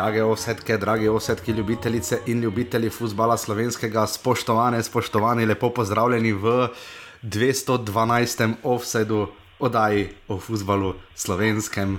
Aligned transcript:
Drage 0.00 0.22
osetke, 0.24 0.78
drage 0.80 1.10
osetke, 1.10 1.52
ljubitelice 1.52 2.18
in 2.26 2.40
ljubitelji 2.40 2.88
futbola 2.90 3.36
slovenskega, 3.36 4.06
spoštovane, 4.06 4.82
spoštovani, 4.82 5.44
lepo 5.46 5.68
pozdravljeni 5.76 6.32
v 6.32 6.68
212. 7.22 8.54
offsetu 8.62 9.26
oddaji 9.58 10.08
o 10.28 10.38
futbalu 10.40 10.94
slovenskem. 11.14 11.98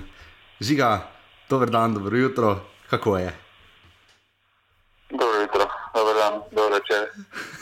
Žiga, 0.60 1.10
dober 1.50 1.70
dan, 1.70 1.94
dobro 1.94 2.16
jutro, 2.16 2.56
kako 2.90 3.18
je? 3.18 3.30
Dobro 5.10 5.38
jutro, 5.40 5.68
dober 5.94 6.14
dan, 6.16 6.40
dobro 6.50 6.74
večer. 6.74 7.06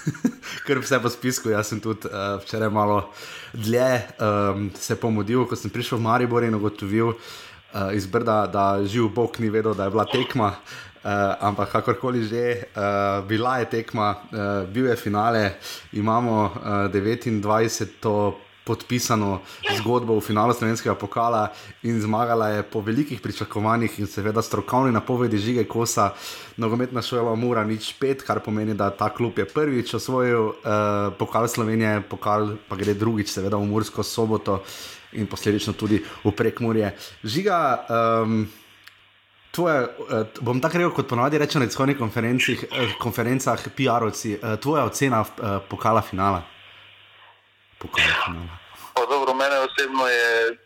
Ker 0.66 0.80
vse 0.80 1.02
po 1.02 1.12
spisku, 1.12 1.52
jaz 1.52 1.68
sem 1.68 1.84
tudi 1.84 2.08
uh, 2.08 2.40
včeraj 2.40 2.72
malo 2.72 3.12
dlje 3.52 3.92
um, 4.16 4.70
se 4.74 4.96
pomudil, 4.96 5.44
ko 5.44 5.56
sem 5.56 5.70
prišel 5.70 5.98
v 5.98 6.08
Maribor 6.08 6.48
in 6.48 6.56
ugotovil, 6.56 7.12
uh, 7.12 7.49
iz 7.94 8.06
Brda, 8.06 8.46
da 8.46 8.84
živ 8.84 9.08
Bog 9.08 9.40
ni 9.40 9.50
vedel, 9.50 9.74
da 9.74 9.84
je 9.84 9.90
bila 9.90 10.04
tekma. 10.04 10.54
Uh, 11.00 11.10
ampak 11.40 11.72
kakorkoli 11.72 12.28
že, 12.28 12.68
uh, 12.76 13.24
bila 13.24 13.56
je 13.58 13.72
tekma, 13.72 14.20
uh, 14.20 14.68
bil 14.68 14.86
je 14.86 14.96
finale, 14.96 15.56
imamo 15.92 16.44
uh, 16.44 16.92
29. 16.92 17.40
podpisano 18.64 19.40
zgodbo 19.80 20.20
v 20.20 20.22
finalu 20.22 20.52
slovenskega 20.52 20.94
pokala 20.94 21.48
in 21.82 21.96
zmagala 22.00 22.48
je 22.48 22.62
po 22.62 22.84
velikih 22.84 23.20
pričakovanjih 23.20 23.98
in 23.98 24.06
seveda 24.06 24.42
strokovni 24.42 24.92
napovedi 24.92 25.38
žige 25.38 25.64
kosa. 25.64 26.12
Nogometna 26.56 27.02
šola 27.02 27.34
mora 27.34 27.64
nič 27.64 27.96
pet, 27.96 28.22
kar 28.22 28.44
pomeni, 28.44 28.76
da 28.76 28.90
ta 28.90 29.08
klub 29.08 29.38
je 29.38 29.48
prvič 29.48 29.94
osvojil 29.94 30.52
uh, 30.52 30.54
pokal 31.18 31.48
Slovenije, 31.48 32.04
pokal 32.10 32.60
pa 32.68 32.76
gre 32.76 32.94
drugič, 32.94 33.32
seveda 33.32 33.56
v 33.56 33.66
Mursko 33.66 34.04
soboto 34.04 34.60
in 35.12 35.26
posledično 35.26 35.72
tudi 35.72 36.02
v 36.24 36.32
prekmurje. 36.36 36.92
Žiga, 37.24 37.58
um, 38.22 38.46
tvoje, 39.50 39.82
uh, 39.82 40.26
bom 40.40 40.60
tako 40.60 40.78
rekel, 40.78 40.94
kot 40.94 41.08
ponovadi 41.08 41.38
rečem 41.38 41.62
na 41.62 41.66
izhodnih 41.66 42.00
uh, 42.00 42.94
konferencah, 43.02 43.58
PR-ovci, 43.76 44.38
uh, 44.38 44.56
tvoja 44.62 44.84
ocena 44.84 45.20
uh, 45.20 45.58
pokala 45.68 46.02
finala. 46.02 46.42
Pokala 47.78 48.14
finala. 48.26 48.58
Pa 48.94 49.06
dobro, 49.06 49.34
mene 49.34 49.58
osebno 49.66 50.06
je, 50.06 50.56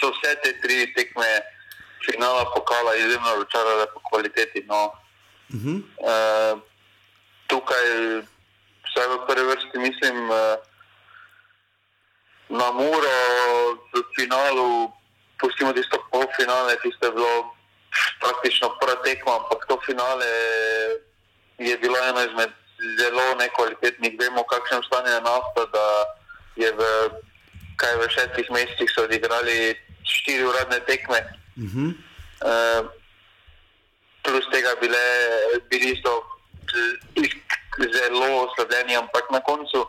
so 0.00 0.10
vse 0.10 0.34
te 0.42 0.54
tri 0.62 0.86
tekme 0.94 1.26
finala 2.06 2.44
pokala 2.54 2.96
izjemno 2.96 3.28
razočarale 3.28 3.86
po 3.94 4.00
kvaliteti. 4.10 4.64
No. 4.66 4.92
Uh 5.48 5.60
-huh. 5.60 5.76
uh, 5.76 6.60
tukaj, 7.46 7.86
vsaj 8.88 9.06
v 9.08 9.26
prvi 9.28 9.46
vrsti, 9.46 9.78
mislim, 9.78 10.30
uh, 10.30 10.36
na 12.48 12.72
Muro, 12.72 13.16
v 14.02 14.10
finalu, 14.18 14.90
pustimo 15.40 15.72
tisto 15.72 15.98
polfinale, 16.10 16.76
tisto 16.82 17.06
je 17.06 17.12
bilo 17.12 17.54
praktično 18.20 18.74
prva 18.80 18.96
tekma, 19.02 19.36
ampak 19.40 19.66
to 19.68 19.78
finale 19.86 20.26
je 21.58 21.78
bilo 21.78 21.98
eno 22.08 22.20
izmed 22.24 22.50
zelo 22.98 23.34
nekvalitetnih. 23.38 24.16
Vemo, 24.18 24.42
kakšen 24.42 24.82
stanje 24.86 25.10
je 25.10 25.20
nafta, 25.20 25.62
da 25.72 25.86
je 26.56 26.72
v, 26.72 26.82
kaj 27.76 27.94
v 27.96 28.08
šestih 28.10 28.50
mesecih 28.50 28.90
so 28.90 29.04
odigrali 29.04 29.74
štiri 30.04 30.44
uradne 30.44 30.80
tekme. 30.86 31.20
Uh 31.56 31.62
-huh. 31.62 31.90
uh, 32.42 32.82
plus 34.22 34.46
tega 34.50 34.74
bile, 34.80 35.04
bili 35.70 36.02
so 36.02 36.22
zelo 37.92 38.46
oslabljeni, 38.46 38.96
ampak 38.96 39.30
na 39.30 39.40
koncu 39.40 39.86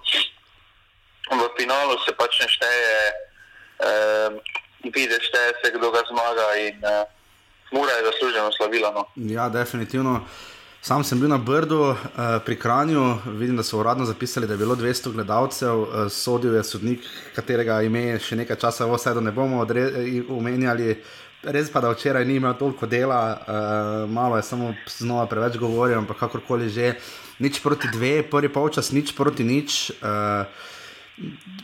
v 1.32 1.50
finalu 1.58 1.98
se 2.06 2.12
pač 2.16 2.40
ne 2.40 2.48
šteje, 2.48 2.98
uh, 3.84 4.40
vidiš, 4.84 5.28
šteje 5.28 5.52
se, 5.62 5.72
kdo 5.78 5.92
ga 5.92 6.02
zmaga 6.10 6.48
in 6.68 6.76
uh, 6.84 7.04
mora 7.72 7.92
je 7.92 8.06
zasluženo 8.10 8.52
slavila. 8.52 8.92
No. 8.92 9.06
Ja, 9.16 9.50
definitivno. 9.50 10.26
Sam 10.84 11.04
sem 11.04 11.20
bil 11.20 11.30
na 11.30 11.38
Brdu 11.38 11.80
uh, 11.80 11.96
pri 12.46 12.60
Kranju, 12.60 13.18
vidim, 13.26 13.56
da 13.58 13.64
so 13.64 13.80
uradno 13.80 14.06
zapisali, 14.06 14.48
da 14.48 14.54
je 14.54 14.58
bilo 14.58 14.76
200 14.76 15.12
gledalcev, 15.14 15.80
uh, 15.80 16.12
sodil 16.12 16.56
je 16.56 16.64
sodnik, 16.64 17.06
katerega 17.36 17.82
ime 17.82 18.20
še 18.20 18.36
nekaj 18.36 18.60
časa 18.60 18.86
v 18.86 18.98
vsedu 19.00 19.24
ne 19.24 19.32
bomo 19.32 19.64
omenjali. 20.30 20.98
Res 21.44 21.72
pa, 21.72 21.80
da 21.80 21.92
včeraj 21.92 22.26
ni 22.28 22.36
imel 22.36 22.54
toliko 22.60 22.88
dela, 22.88 23.22
uh, 23.32 24.12
malo 24.12 24.36
je 24.36 24.44
samo 24.44 24.74
znova 24.88 25.24
preveč 25.32 25.56
govoril, 25.60 25.98
ampak 26.02 26.20
kakorkoli 26.20 26.68
že, 26.70 26.94
nič 27.40 27.64
proti 27.64 27.88
dve, 27.88 28.20
prvi 28.28 28.52
polčas, 28.52 28.92
nič 28.92 29.16
proti 29.16 29.48
nič. 29.48 29.92
Uh, 30.04 30.52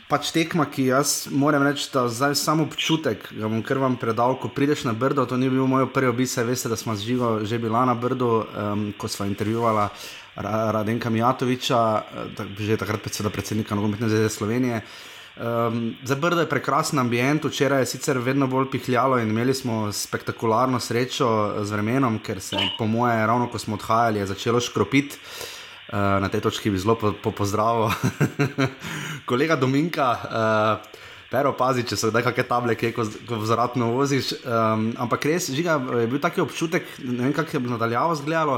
pač 0.09 0.29
tekma, 0.33 0.65
ki 0.69 0.89
jaz 0.91 1.27
moram 1.31 1.63
reči, 1.65 1.87
da 1.93 2.05
zdaj 2.09 2.35
samo 2.37 2.67
občutek, 2.69 3.31
da 3.33 3.49
bom 3.49 3.63
kar 3.65 3.81
vam 3.81 3.97
predal, 3.97 4.37
ko 4.37 4.49
prideš 4.53 4.85
na 4.85 4.93
Brdo. 4.93 5.25
To 5.25 5.37
ni 5.37 5.49
bil 5.49 5.65
moj 5.67 5.89
prvi 5.93 6.11
obisk, 6.13 6.43
veste, 6.45 6.69
da 6.69 6.77
smo 6.77 6.95
živo 6.95 7.39
že 7.43 7.57
bila 7.57 7.85
na 7.85 7.95
Brdu, 7.97 8.45
um, 8.45 8.89
ko 8.97 9.07
smo 9.07 9.25
intervjuvala 9.25 9.89
Radenka 10.35 11.09
Mijatoviča, 11.09 11.79
tak, 12.37 12.47
že 12.59 12.77
takrat 12.77 13.01
predsednika 13.33 13.75
Nogometne 13.75 14.09
zveze 14.09 14.29
Slovenije. 14.29 14.81
Um, 15.39 15.95
za 16.03 16.15
Brdo 16.15 16.43
je 16.43 16.49
prekrasen 16.49 16.99
ambient, 16.99 17.43
včeraj 17.45 17.81
je 17.81 17.85
sicer 17.85 18.17
vedno 18.17 18.47
bolj 18.47 18.69
pihljalo 18.71 19.19
in 19.19 19.29
imeli 19.29 19.53
smo 19.53 19.91
spektakularno 19.91 20.79
srečo 20.79 21.63
z 21.63 21.71
vremenom, 21.71 22.19
ker 22.19 22.41
se 22.41 22.57
po 22.77 22.87
moje, 22.87 23.27
ravno 23.27 23.47
ko 23.47 23.59
smo 23.59 23.75
odhajali, 23.75 24.19
je 24.19 24.25
začelo 24.25 24.59
škropiti. 24.59 25.17
Uh, 25.89 26.21
na 26.21 26.29
tej 26.29 26.45
točki 26.45 26.69
bi 26.69 26.77
zelo 26.77 26.93
po, 26.93 27.17
po 27.17 27.33
pozdravil 27.33 27.89
kolega 29.29 29.57
Dominka. 29.57 30.07
Uh, 30.13 30.99
Pero 31.29 31.53
pazi, 31.53 31.83
če 31.85 31.93
so 31.93 32.09
zdaj 32.09 32.23
kakšne 32.25 32.45
table, 32.49 32.73
ki 32.73 32.89
ko, 32.95 33.05
ko 33.29 33.37
vzratno 33.37 33.91
voziš. 33.93 34.33
Um, 34.41 34.89
ampak 34.97 35.27
res, 35.29 35.51
žiga, 35.53 35.77
je 36.01 36.07
bil 36.09 36.21
taki 36.21 36.41
občutek, 36.41 36.89
ne 37.05 37.27
vem, 37.27 37.33
kako 37.37 37.53
je 37.53 37.61
nadaljavo 37.69 38.15
izgledalo. 38.17 38.55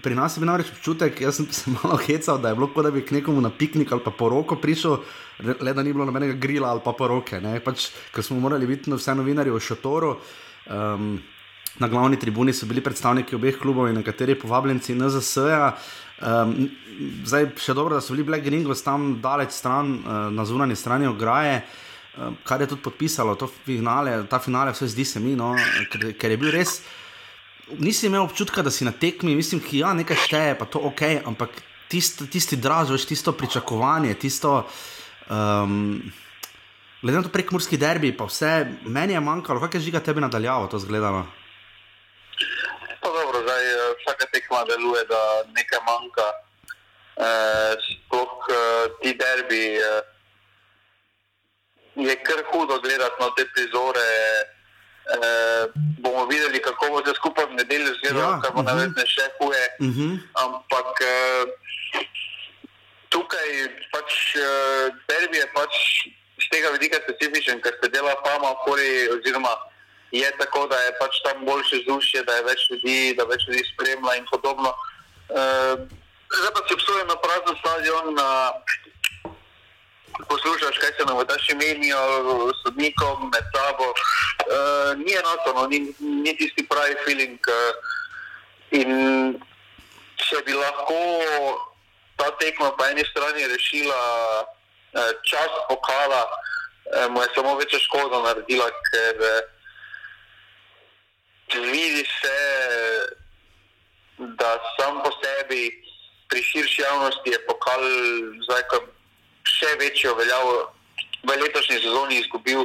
Pri 0.00 0.16
nas 0.16 0.36
je 0.36 0.40
bil 0.40 0.48
namreč 0.48 0.72
občutek, 0.72 1.20
jaz 1.20 1.36
sem 1.36 1.48
se 1.52 1.72
malo 1.76 2.00
hecal, 2.00 2.40
da 2.40 2.52
je 2.52 2.56
bilo 2.56 2.70
kot 2.72 2.88
da 2.88 2.92
bi 2.92 3.04
k 3.04 3.18
nekomu 3.18 3.44
na 3.44 3.52
piknik 3.52 3.92
ali 3.92 4.04
pa 4.04 4.12
poroko 4.16 4.56
prišel, 4.60 4.96
le 5.60 5.76
da 5.76 5.84
ni 5.84 5.92
bilo 5.92 6.08
nobenega 6.08 6.36
grila 6.40 6.72
ali 6.72 6.84
pa 6.84 6.96
poroke. 6.96 7.40
Pač, 7.64 7.90
ker 8.12 8.24
smo 8.24 8.40
morali 8.40 8.68
biti 8.68 8.92
vse 8.92 9.16
novinari 9.16 9.52
v 9.52 9.60
šotoru. 9.60 10.16
Um, 10.72 11.16
na 11.76 11.88
glavni 11.88 12.16
tribuni 12.16 12.52
so 12.56 12.64
bili 12.66 12.80
predstavniki 12.80 13.36
obeh 13.36 13.58
klubov 13.60 13.90
in 13.90 14.00
nekateri 14.00 14.38
povabljenci 14.40 14.96
NZS-ja. 14.96 15.74
Um, 16.16 16.70
zdaj, 17.28 17.50
še 17.60 17.74
dobro, 17.76 17.98
da 17.98 18.00
so 18.00 18.14
bili 18.14 18.24
Black 18.24 18.44
Gringos 18.46 18.80
tam 18.80 19.18
daleč 19.20 19.52
stran, 19.52 19.98
uh, 20.00 20.14
na 20.32 20.46
zunanji 20.48 20.76
strani 20.80 21.08
ograje, 21.10 21.58
uh, 21.60 22.32
kar 22.46 22.64
je 22.64 22.70
tudi 22.70 22.84
podpisalo 22.86 23.36
finale, 23.66 24.22
ta 24.30 24.40
finale, 24.40 24.72
vse 24.72 24.88
zdi 24.94 25.04
se 25.04 25.20
mi, 25.20 25.34
no, 25.36 25.52
ker, 25.92 26.08
ker 26.16 26.32
je 26.32 26.40
bil 26.40 26.54
res. 26.54 26.78
Nisi 27.76 28.08
imel 28.08 28.24
občutka, 28.24 28.64
da 28.64 28.72
si 28.72 28.86
na 28.88 28.94
tekmi, 28.96 29.36
mislim, 29.36 29.60
ki 29.60 29.82
ja, 29.84 29.92
nekaj 29.96 30.22
šteje, 30.24 30.56
pa 30.56 30.64
to 30.70 30.80
ok, 30.88 31.02
ampak 31.28 31.60
tist, 31.92 32.24
tisti 32.32 32.56
draž, 32.56 32.94
veš, 32.96 33.08
tisto 33.12 33.36
pričakovanje, 33.36 34.14
tisto. 34.22 34.62
Um, 35.28 35.98
Glede 37.02 37.20
na 37.20 37.26
to 37.26 37.30
prekmurski 37.30 37.76
derbi, 37.78 38.08
pa 38.16 38.24
vse 38.24 38.64
meni 38.88 39.12
je 39.12 39.20
manjkalo, 39.20 39.60
kako 39.60 39.76
je 39.76 39.84
žiga 39.90 40.00
tebi 40.00 40.22
nadaljavo 40.24 40.70
to 40.72 40.80
zgledano 40.80 41.26
tekma 44.36 44.55
deluje, 44.66 45.04
da 45.04 45.22
nekaj 45.54 45.80
manjka. 45.86 46.28
Eh, 47.16 47.72
sploh 47.80 48.34
eh, 48.52 48.84
ti 49.00 49.14
derbi 49.16 49.64
eh, 49.80 50.02
je 51.96 52.16
kar 52.22 52.42
hudo 52.52 52.80
gledati 52.80 53.16
na 53.20 53.30
te 53.36 53.46
prizore. 53.54 54.10
Eh, 55.06 55.64
bomo 55.98 56.26
videli, 56.26 56.62
kako 56.62 56.90
bo 56.90 56.98
se 57.06 57.14
skupaj 57.14 57.46
v 57.46 57.54
nedeljo 57.54 57.94
zgodilo, 57.94 58.20
ja, 58.20 58.40
kar 58.42 58.52
bo 58.52 58.60
uh 58.60 58.66
-huh. 58.66 58.74
navedne 58.74 59.06
še 59.06 59.24
huje. 59.38 59.64
Uh 59.80 59.86
mhm. 59.86 60.00
-huh. 60.02 60.18
Ampak 60.44 61.00
eh, 61.00 61.44
tukaj 63.08 63.48
pač 63.92 64.36
eh, 64.36 64.86
derbi 65.08 65.36
je 65.36 65.46
pač 65.54 65.72
z 66.42 66.48
tega 66.50 66.70
vidika 66.70 66.98
specifičen, 67.04 67.60
ker 67.62 67.72
se 67.82 67.88
dela 67.88 68.14
fama 68.24 68.50
okoli 68.50 69.08
oziroma 69.08 69.54
je 70.10 70.32
tako, 70.38 70.66
da 70.66 70.76
je 70.76 70.92
pač 71.00 71.20
tam 71.24 71.44
boljše 71.44 71.76
vzdušje, 71.82 72.22
da 72.22 72.36
je 72.36 72.42
več 72.42 72.60
ljudi, 72.70 73.14
da 73.18 73.24
več 73.24 73.48
ljudi 73.48 73.64
spremlja 73.72 74.14
in 74.16 74.26
podobno. 74.30 74.74
Uh, 75.28 75.74
zdaj 76.30 76.52
pa 76.54 76.62
si 76.66 76.74
obsojen 76.74 77.06
na 77.10 77.16
prazen 77.16 77.56
stadion, 77.60 78.14
na 78.14 78.28
poslušaš, 80.28 80.78
kaj 80.78 80.92
se 80.96 81.04
nam 81.06 81.18
vdaš 81.18 81.48
imenijo, 81.50 81.98
sodnikom, 82.62 83.30
med 83.34 83.44
sabo. 83.54 83.90
Uh, 83.90 84.94
ni 85.02 85.12
enostavno, 85.12 85.62
no, 85.62 85.68
ni, 85.68 85.94
ni 85.98 86.36
tisti 86.36 86.66
pravi 86.68 86.96
feeling. 87.04 87.38
Uh, 87.50 87.94
in 88.70 89.38
če 90.16 90.42
bi 90.46 90.54
lahko 90.56 90.96
ta 92.16 92.30
tekma 92.40 92.72
po 92.78 92.86
eni 92.86 93.04
strani 93.10 93.46
rešila 93.46 94.00
uh, 94.42 95.12
čas 95.28 95.52
pokala, 95.68 96.22
uh, 96.24 97.10
mu 97.10 97.22
je 97.22 97.28
samo 97.34 97.54
večja 97.58 97.78
škoda 97.84 98.22
naredila, 98.24 98.70
ker 98.90 99.20
uh, 99.20 99.55
vidi 101.54 102.04
se, 102.20 102.38
da 104.18 104.58
sam 104.78 105.02
po 105.02 105.10
sebi 105.22 105.82
pri 106.28 106.42
širši 106.42 106.82
javnosti 106.82 107.30
je 107.30 107.46
pokal 107.46 107.82
zdaj, 108.44 108.62
še 109.46 109.76
večjo 109.78 110.14
veljavo 110.14 110.72
v 111.22 111.36
letošnji 111.42 111.78
sezoni 111.82 112.20
izgubil. 112.20 112.64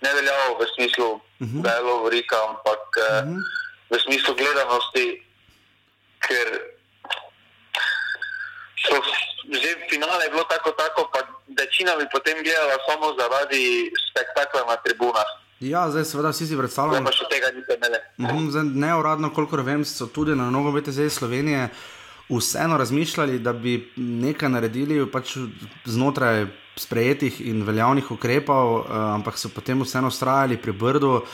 Ne 0.00 0.14
veljavo 0.14 0.58
v 0.60 0.66
smislu, 0.74 1.08
uh 1.12 1.20
-huh. 1.38 1.62
da 1.62 1.70
je 1.70 1.82
bilo 1.82 2.02
vrika, 2.04 2.36
ampak 2.48 2.84
uh 2.96 3.04
-huh. 3.04 3.42
v 3.90 4.00
smislu 4.00 4.34
gledanosti, 4.34 5.22
ker 6.20 6.48
so 8.86 9.02
že 9.50 9.70
finale 9.90 10.30
bilo 10.30 10.44
tako, 10.44 10.70
tako 10.72 11.10
pa 11.12 11.20
večina 11.58 11.96
bi 11.96 12.06
potem 12.12 12.42
gledala 12.42 12.78
samo 12.88 13.14
zaradi 13.18 13.90
spektakla 14.10 14.64
na 14.64 14.76
tribunah. 14.76 15.26
Ja, 15.60 15.84
zdaj 15.90 16.04
seveda 16.04 16.30
vsi 16.32 16.46
si 16.46 16.56
predstavljamo. 16.56 17.04
Pa 17.04 17.12
še 17.12 17.26
tega 17.28 17.50
niste 17.52 17.76
imeli. 17.76 17.98
Mhm, 18.20 18.70
Neuradno, 18.80 19.28
kolikor 19.36 19.60
vem, 19.64 19.84
so 19.84 20.08
tudi 20.08 20.32
na 20.36 20.48
nogometne 20.50 20.92
zdaj 20.92 21.10
Slovenije 21.18 21.68
vseeno 22.30 22.78
razmišljali, 22.78 23.38
da 23.42 23.52
bi 23.52 23.74
nekaj 23.96 24.48
naredili 24.48 25.02
pač 25.10 25.34
znotraj 25.84 26.46
sprejetih 26.80 27.40
in 27.50 27.64
veljavnih 27.66 28.08
ukrepov, 28.14 28.74
uh, 28.78 28.98
ampak 29.16 29.36
so 29.36 29.50
potem 29.52 29.82
vseeno 29.84 30.08
ustrajali 30.08 30.56
pri 30.56 30.72
Brdu. 30.72 31.16
Uh, 31.20 31.28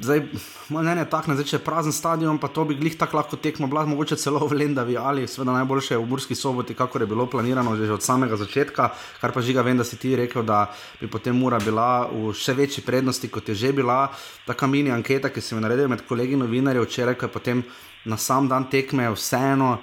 Zdaj, 0.00 0.22
moj 0.68 0.82
mnenje 0.82 1.00
je 1.00 1.10
tako, 1.10 1.34
da 1.34 1.42
če 1.42 1.56
je 1.56 1.64
prazen 1.66 1.92
stadion, 1.92 2.36
pa 2.38 2.46
to 2.48 2.62
bi 2.64 2.76
glih 2.78 2.94
tako 2.94 3.18
lahko 3.18 3.36
tekmo, 3.42 3.66
bila 3.66 3.82
mogoče 3.90 4.16
celo 4.16 4.46
v 4.46 4.54
Lendavi 4.54 4.94
ali 4.96 5.26
seveda 5.26 5.56
najboljše 5.56 5.98
v 5.98 6.06
Burski 6.06 6.34
soboti, 6.38 6.76
kako 6.78 6.98
je 7.02 7.06
bilo 7.10 7.26
planirano 7.26 7.74
že 7.76 7.90
od 7.92 8.02
samega 8.02 8.36
začetka, 8.38 8.92
kar 9.20 9.34
pa 9.34 9.42
žiga 9.42 9.62
vem, 9.66 9.76
da 9.76 9.84
si 9.84 9.98
ti 9.98 10.14
rekel, 10.16 10.46
da 10.46 10.70
bi 11.00 11.10
potem 11.10 11.34
mora 11.34 11.58
bila 11.58 12.06
v 12.06 12.30
še 12.30 12.54
večji 12.54 12.86
prednosti, 12.86 13.28
kot 13.28 13.48
je 13.48 13.54
že 13.54 13.72
bila. 13.72 14.12
Taka 14.46 14.66
mini 14.66 14.94
anketa, 14.94 15.28
ki 15.28 15.42
sem 15.42 15.58
jo 15.58 15.66
naredil 15.66 15.90
med 15.90 16.06
kolegi 16.06 16.38
novinarji 16.38 16.86
včeraj, 16.86 17.18
ko 17.18 17.26
je 17.26 17.34
potem 17.34 17.64
na 18.06 18.16
sam 18.16 18.48
dan 18.48 18.70
tekme 18.70 19.10
vseeno. 19.10 19.78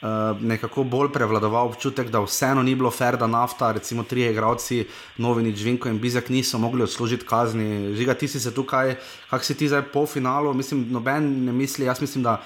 Uh, 0.00 0.40
nekako 0.40 0.84
bolj 0.84 1.10
prevladoval 1.12 1.66
občutek, 1.68 2.08
da 2.08 2.22
vseeno 2.24 2.62
ni 2.62 2.72
bilo 2.74 2.90
fair, 2.90 3.18
da 3.20 3.26
nafta, 3.26 3.72
recimo 3.76 4.02
tri 4.02 4.22
igravci, 4.30 4.86
Novini, 5.20 5.52
Džvinko 5.52 5.90
in 5.92 5.98
Bizek 6.00 6.30
niso 6.32 6.58
mogli 6.58 6.82
odslužiti 6.82 7.26
kazni. 7.26 7.92
Žiga, 7.96 8.14
ti 8.14 8.28
si 8.28 8.40
se 8.40 8.54
tukaj, 8.54 8.94
kak 9.30 9.44
si 9.44 9.54
ti 9.54 9.68
zdaj 9.68 9.82
po 9.92 10.06
finalu, 10.06 10.54
mislim, 10.54 10.86
noben 10.88 11.28
ne 11.44 11.52
misli, 11.52 11.84
jaz 11.84 12.00
mislim, 12.00 12.24
da 12.24 12.40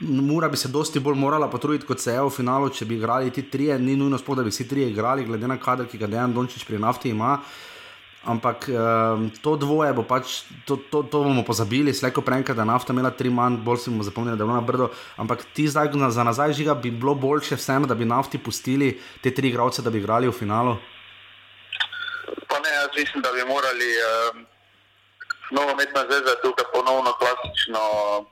mora 0.00 0.48
bi 0.48 0.56
se 0.56 0.68
dosti 0.68 1.00
bolj 1.00 1.16
morala 1.16 1.48
potruditi, 1.50 1.86
kot 1.86 2.00
se 2.00 2.12
je 2.12 2.20
v 2.20 2.30
finalu, 2.30 2.68
če 2.68 2.84
bi 2.84 2.98
igrali 3.00 3.30
ti 3.30 3.42
trije, 3.42 3.78
ni 3.78 3.96
nujno 3.96 4.18
spod, 4.18 4.36
da 4.36 4.44
bi 4.44 4.52
vsi 4.52 4.68
trije 4.68 4.90
igrali, 4.90 5.24
glede 5.24 5.48
na 5.48 5.56
kader, 5.56 5.88
ki 5.88 5.98
ga 5.98 6.06
Dejan 6.06 6.34
Dončić 6.34 6.64
pri 6.68 6.78
nafti 6.78 7.10
ima. 7.16 7.38
Ampak 8.26 8.66
um, 8.66 9.30
to 9.38 9.54
dvoje 9.54 9.94
bo 9.94 10.02
pač, 10.02 10.42
to, 10.66 10.74
to, 10.90 11.06
to 11.06 11.22
bomo 11.22 11.46
pozabili, 11.46 11.94
slejko 11.94 12.26
prej, 12.26 12.42
da 12.50 12.66
je 12.66 12.66
nafta 12.66 12.90
imela 12.90 13.14
tri 13.14 13.30
manj, 13.30 13.62
bolj 13.62 13.86
si 13.86 13.90
bomo 13.94 14.02
zapomnili, 14.02 14.34
da 14.34 14.42
je 14.42 14.50
bilo 14.50 14.58
na 14.58 14.66
brdo. 14.66 14.90
Ampak 15.14 15.46
ti 15.54 15.68
zdaj 15.70 15.94
za 16.10 16.26
nazaj 16.26 16.52
žiga 16.58 16.74
bi 16.74 16.90
bilo 16.90 17.14
boljše 17.14 17.54
vseeno, 17.54 17.86
da 17.86 17.94
bi 17.94 18.04
nafti 18.04 18.42
pustili 18.42 18.98
te 19.22 19.30
tri 19.30 19.54
igralce, 19.54 19.82
da 19.82 19.94
bi 19.94 20.02
igrali 20.02 20.26
v 20.26 20.34
finalu. 20.34 20.74
Pa 22.50 22.58
ne, 22.58 22.70
jaz 22.82 22.90
mislim, 22.98 23.22
da 23.22 23.30
bi 23.30 23.46
morali 23.46 23.90
um, 24.02 24.46
novometna 25.54 26.02
zveza 26.10 26.34
tukaj 26.42 26.66
ponovno 26.74 27.14
klasično, 27.22 27.80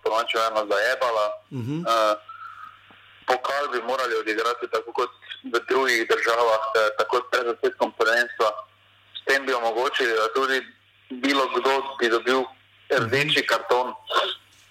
ponovno 0.02 0.42
eno 0.50 0.60
zajebala. 0.66 1.26
Uh 1.54 1.62
-huh. 1.62 1.80
uh, 1.86 2.18
pokal 3.30 3.64
bi 3.72 3.78
morali 3.86 4.14
odigrati 4.22 4.66
tako 4.74 4.92
kot 4.92 5.10
v 5.52 5.56
drugih 5.68 6.00
državah, 6.12 6.62
tako 6.98 7.22
pred 7.30 7.44
začetkom 7.46 7.92
prvenstva 7.98 8.48
tem 9.24 9.46
bi 9.46 9.52
omogočili, 9.52 10.12
da 10.12 10.28
tudi 10.34 10.66
bilo 11.10 11.48
kdo 11.56 11.96
bi 11.98 12.08
dobil 12.08 12.44
rdeči 12.90 13.46
karton. 13.46 13.88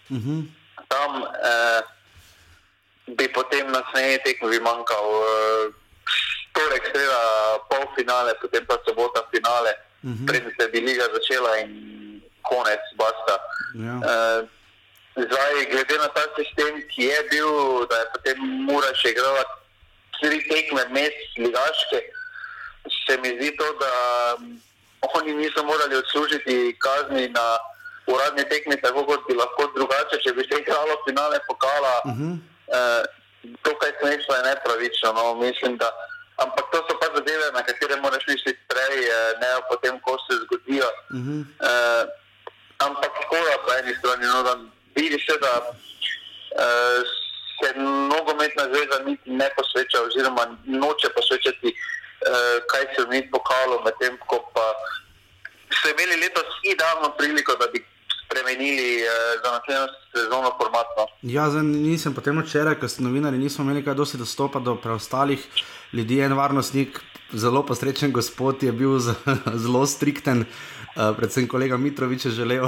Uh 0.10 0.18
mhm. 0.18 0.30
-huh. 0.30 0.44
Tam 0.88 1.24
eh, 1.24 1.82
bi 3.08 3.34
potem 3.34 3.72
na 3.72 3.84
snežni 3.92 4.24
tekmi 4.24 4.60
manjkal 4.60 5.08
eh, 5.22 5.74
torek, 6.54 6.84
sreda, 6.92 7.22
polfinale, 7.70 8.34
potem 8.42 8.66
pa 8.66 8.78
sobota 8.86 9.22
finale, 9.32 9.72
uh 10.04 10.10
mhm. 10.10 10.14
-huh. 10.14 10.28
preden 10.28 10.52
se 10.60 10.68
bi 10.68 10.80
liga 10.80 11.06
začela 11.14 11.58
in 11.58 11.72
konec, 12.42 12.82
basta. 12.96 13.36
Ja. 13.86 13.96
Eh, 14.12 14.42
zdaj, 15.16 15.66
glede 15.72 15.98
na 15.98 16.08
ta 16.08 16.22
sistem, 16.38 16.82
ki 16.90 17.04
je 17.04 17.20
bil, 17.32 17.52
da 17.90 17.96
je 17.98 18.06
potem 18.14 18.38
mora 18.70 18.94
še 18.96 19.10
igrati 19.10 19.54
tri 20.22 20.40
tekme, 20.50 20.86
mes, 20.90 21.14
ligaške 21.38 22.00
se 23.06 23.18
mi 23.21 23.30
zdi 23.38 23.57
to, 23.57 23.68
da 23.80 23.91
um, 24.38 24.62
oni 25.13 25.33
niso 25.33 25.63
morali 25.63 25.95
odslužiti 25.95 26.75
kazni 26.80 27.27
na 27.30 27.57
uradni 28.07 28.44
tekmi, 28.50 28.81
tako 28.81 29.06
kot 29.06 29.27
bi 29.27 29.35
lahko 29.35 29.68
drugače, 29.75 30.19
če 30.24 30.33
bi 30.33 30.44
se 30.47 30.59
igralo 30.59 30.97
finale 31.07 31.39
pokala. 31.47 32.01
Uh 32.06 32.12
-huh. 32.12 32.38
eh, 32.77 33.03
to, 33.63 33.71
kar 33.80 33.91
se 34.00 34.06
nekaj 34.09 34.38
je 34.38 34.44
nepravično. 34.50 35.13
No, 35.13 35.35
mislim, 35.35 35.77
da, 35.77 35.89
ampak 36.44 36.65
to 36.71 36.77
so 36.88 37.00
pa 37.00 37.07
zadeve, 37.15 37.51
na 37.53 37.63
katere 37.63 37.95
moraš 38.01 38.27
misliti 38.27 38.59
prej, 38.68 39.00
eh, 39.07 39.33
ne 39.41 39.47
pa 39.56 39.62
potem, 39.69 40.00
ko 40.00 40.18
se 40.25 40.33
zgodijo. 40.44 40.89
Uh 41.09 41.19
-huh. 41.25 41.41
eh, 41.69 42.03
ampak 42.77 43.12
škoda 43.24 43.56
po 43.65 43.74
eni 43.80 43.95
strani, 44.00 44.25
no, 44.25 44.44
da 44.44 44.53
vidiš, 44.95 45.27
da 45.41 45.53
eh, 46.63 47.00
se 47.59 47.80
nogometna 48.13 48.63
zveza 48.63 49.03
niti 49.06 49.30
ne 49.30 49.50
posveča, 49.57 50.01
oziroma 50.01 50.44
noče 50.65 51.09
posvečati 51.09 51.75
kaj 52.72 52.84
se 52.96 53.08
mi 53.10 53.24
pokalo, 53.31 53.81
medtem 53.86 54.18
ko 54.28 54.40
pa 54.54 54.66
so 55.81 55.90
imeli 55.90 56.22
letos 56.22 56.50
idealno 56.64 57.14
priliko, 57.18 57.56
da 57.56 57.68
bi 57.74 57.86
spremenili 58.25 59.04
uh, 59.04 59.10
za 59.44 59.52
naslednjo 59.52 59.88
sezono 60.16 60.52
formatno. 60.58 61.08
Ja, 61.22 61.48
nisem 61.64 62.14
potem 62.14 62.40
včeraj, 62.42 62.80
ker 62.80 62.90
smo 62.90 63.08
novinari, 63.08 63.38
nismo 63.38 63.64
imeli 63.64 63.84
kaj 63.86 63.94
dosti 63.94 64.18
dostopa 64.18 64.60
do 64.60 64.75
preostalih 64.75 65.48
ljudi, 65.94 66.20
en 66.22 66.34
varnostnik, 66.34 67.00
zelo 67.34 67.66
posrečen 67.66 68.12
gospod 68.12 68.64
je 68.64 68.72
bil 68.72 69.00
zelo 69.64 69.86
strikten. 69.86 70.46
Uh, 70.94 71.10
predvsem 71.18 71.48
kolega 71.50 71.78
Mitrovič 71.78 72.25
je 72.25 72.31
želel 72.31 72.68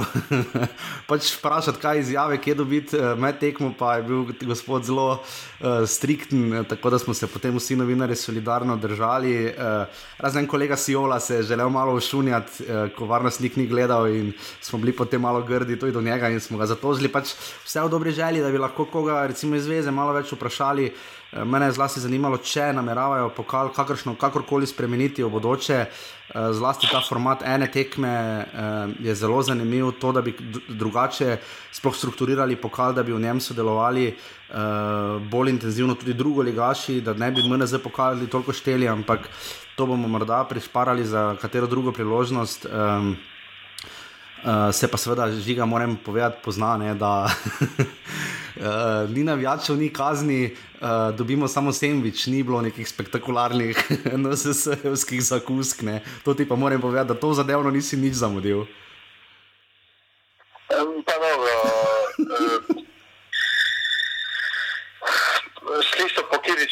pač 1.08 1.28
vprašati, 1.38 1.78
kaj 1.78 2.00
izjave, 2.00 2.40
kje 2.42 2.54
dobiti 2.58 2.98
uh, 2.98 3.12
med 3.14 3.38
tekmo, 3.38 3.70
pa 3.78 3.92
je 3.96 4.02
bil 4.02 4.24
gospod 4.48 4.82
zelo 4.82 5.20
uh, 5.22 5.86
strikten, 5.86 6.64
tako 6.66 6.90
da 6.90 6.98
smo 6.98 7.14
se 7.14 7.28
potem 7.30 7.54
vsi 7.54 7.76
novinari 7.78 8.16
solidarno 8.18 8.74
držali. 8.76 9.46
Uh, 9.46 9.86
razen 10.18 10.46
kolega 10.50 10.76
Siola 10.76 11.20
se 11.20 11.36
je 11.36 11.42
želel 11.42 11.70
malo 11.70 11.94
ušunjati, 11.94 12.66
uh, 12.66 12.90
ko 12.98 13.06
varnostnik 13.06 13.56
ni 13.56 13.66
gledal 13.66 14.08
in 14.10 14.32
smo 14.60 14.78
bili 14.82 14.92
potem 14.92 15.22
malo 15.22 15.42
grdi 15.42 15.78
tudi 15.78 15.92
do 15.92 16.02
njega 16.02 16.28
in 16.28 16.40
smo 16.40 16.58
ga 16.58 16.66
zatožili. 16.66 17.08
Pač 17.08 17.36
vse 17.64 17.86
v 17.86 17.92
dobri 17.94 18.10
želji, 18.10 18.42
da 18.42 18.50
bi 18.50 18.58
lahko 18.58 18.88
koga, 18.90 19.26
recimo 19.26 19.54
iz 19.54 19.70
Zveze, 19.70 19.94
malo 19.94 20.12
več 20.12 20.34
vprašali. 20.34 20.90
Eh, 21.32 21.44
mene 21.44 21.66
je 21.66 21.72
zlasti 21.72 22.00
zanimalo, 22.00 22.38
če 22.38 22.68
nameravajo 22.72 23.32
pokal 23.34 23.72
kakršno, 23.74 24.14
kakorkoli 24.14 24.66
spremeniti 24.66 25.24
v 25.24 25.30
bodoče. 25.30 25.78
Eh, 25.82 26.52
zlasti 26.54 26.86
ta 26.86 27.00
format 27.02 27.42
ene 27.42 27.66
tekme 27.72 28.12
eh, 28.12 28.94
je 29.08 29.14
zelo 29.14 29.42
zanimiv, 29.42 29.90
to, 30.00 30.12
da 30.14 30.22
bi 30.22 30.36
drugače 30.68 31.38
sploh 31.74 31.96
strukturirali 31.96 32.56
pokal, 32.56 32.94
da 32.94 33.02
bi 33.02 33.12
v 33.12 33.20
njem 33.20 33.40
sodelovali 33.40 34.14
bolj 35.26 35.48
intenzivno 35.50 35.96
tudi 35.98 36.14
drugo 36.14 36.42
ligaši, 36.46 37.00
da 37.02 37.12
ne 37.18 37.32
bi 37.34 37.42
MNZ 37.42 37.80
pokali 37.82 38.28
toliko 38.30 38.52
šteli, 38.54 38.86
ampak 38.88 39.26
to 39.74 39.86
bomo 39.86 40.06
morda 40.08 40.44
prišparali 40.46 41.04
za 41.04 41.34
katero 41.42 41.66
drugo 41.66 41.92
priložnost. 41.92 42.66
Uh, 44.44 44.74
se 44.74 44.88
pa 44.88 44.98
seveda 44.98 45.30
žiga, 45.32 45.64
moram 45.64 45.96
povedati, 45.96 46.36
poznane, 46.44 46.94
da 46.94 47.24
uh, 48.56 49.10
ni 49.10 49.24
navijačev, 49.24 49.76
ni 49.76 49.88
kazni, 49.92 50.54
uh, 50.80 51.16
dobimo 51.16 51.48
samo 51.48 51.72
sendvič, 51.72 52.26
ni 52.26 52.42
bilo 52.42 52.60
nekih 52.62 52.88
spektakularnih 52.88 53.76
NSS-evskih 54.22 55.22
zakusk. 55.22 55.82
Ne. 55.82 56.02
To 56.24 56.34
ti 56.34 56.48
pa 56.48 56.56
moram 56.56 56.80
povedati, 56.80 57.08
da 57.08 57.20
to 57.20 57.34
zadevno 57.34 57.70
nisi 57.70 57.96
nič 57.96 58.14
zamudil. 58.14 58.60
Um, 60.68 61.02
pa 61.06 61.12
dobro. 61.16 61.54
Uh, 62.18 62.85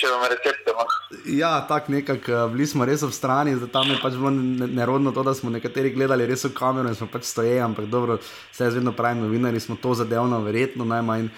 po 0.04 0.10
Kiričevem 0.10 0.30
receptu? 0.30 0.72
No? 0.72 0.84
Ja, 1.24 1.66
tako 1.68 1.92
nekako, 1.92 2.48
bili 2.52 2.66
smo 2.66 2.84
res 2.84 3.02
ob 3.02 3.12
strani, 3.12 3.54
zato 3.54 3.72
tam 3.72 3.90
je 3.90 3.98
pač 4.02 4.12
bilo 4.12 4.30
nerodno 4.30 5.12
to, 5.12 5.22
da 5.22 5.34
smo 5.34 5.50
nekateri 5.50 5.90
gledali 5.90 6.26
res 6.26 6.44
v 6.44 6.54
kamero 6.54 6.88
in 6.88 6.94
smo 6.94 7.06
pač 7.06 7.24
stojili, 7.24 7.60
ampak 7.60 7.86
dobro, 7.86 8.18
vse 8.52 8.64
je 8.64 8.70
vedno 8.70 8.92
pravi 8.92 9.20
novinari, 9.20 9.60
smo 9.60 9.76
to 9.76 9.94
zadevno, 9.94 10.40
verjetno 10.44 10.84
najmanj 10.84 11.28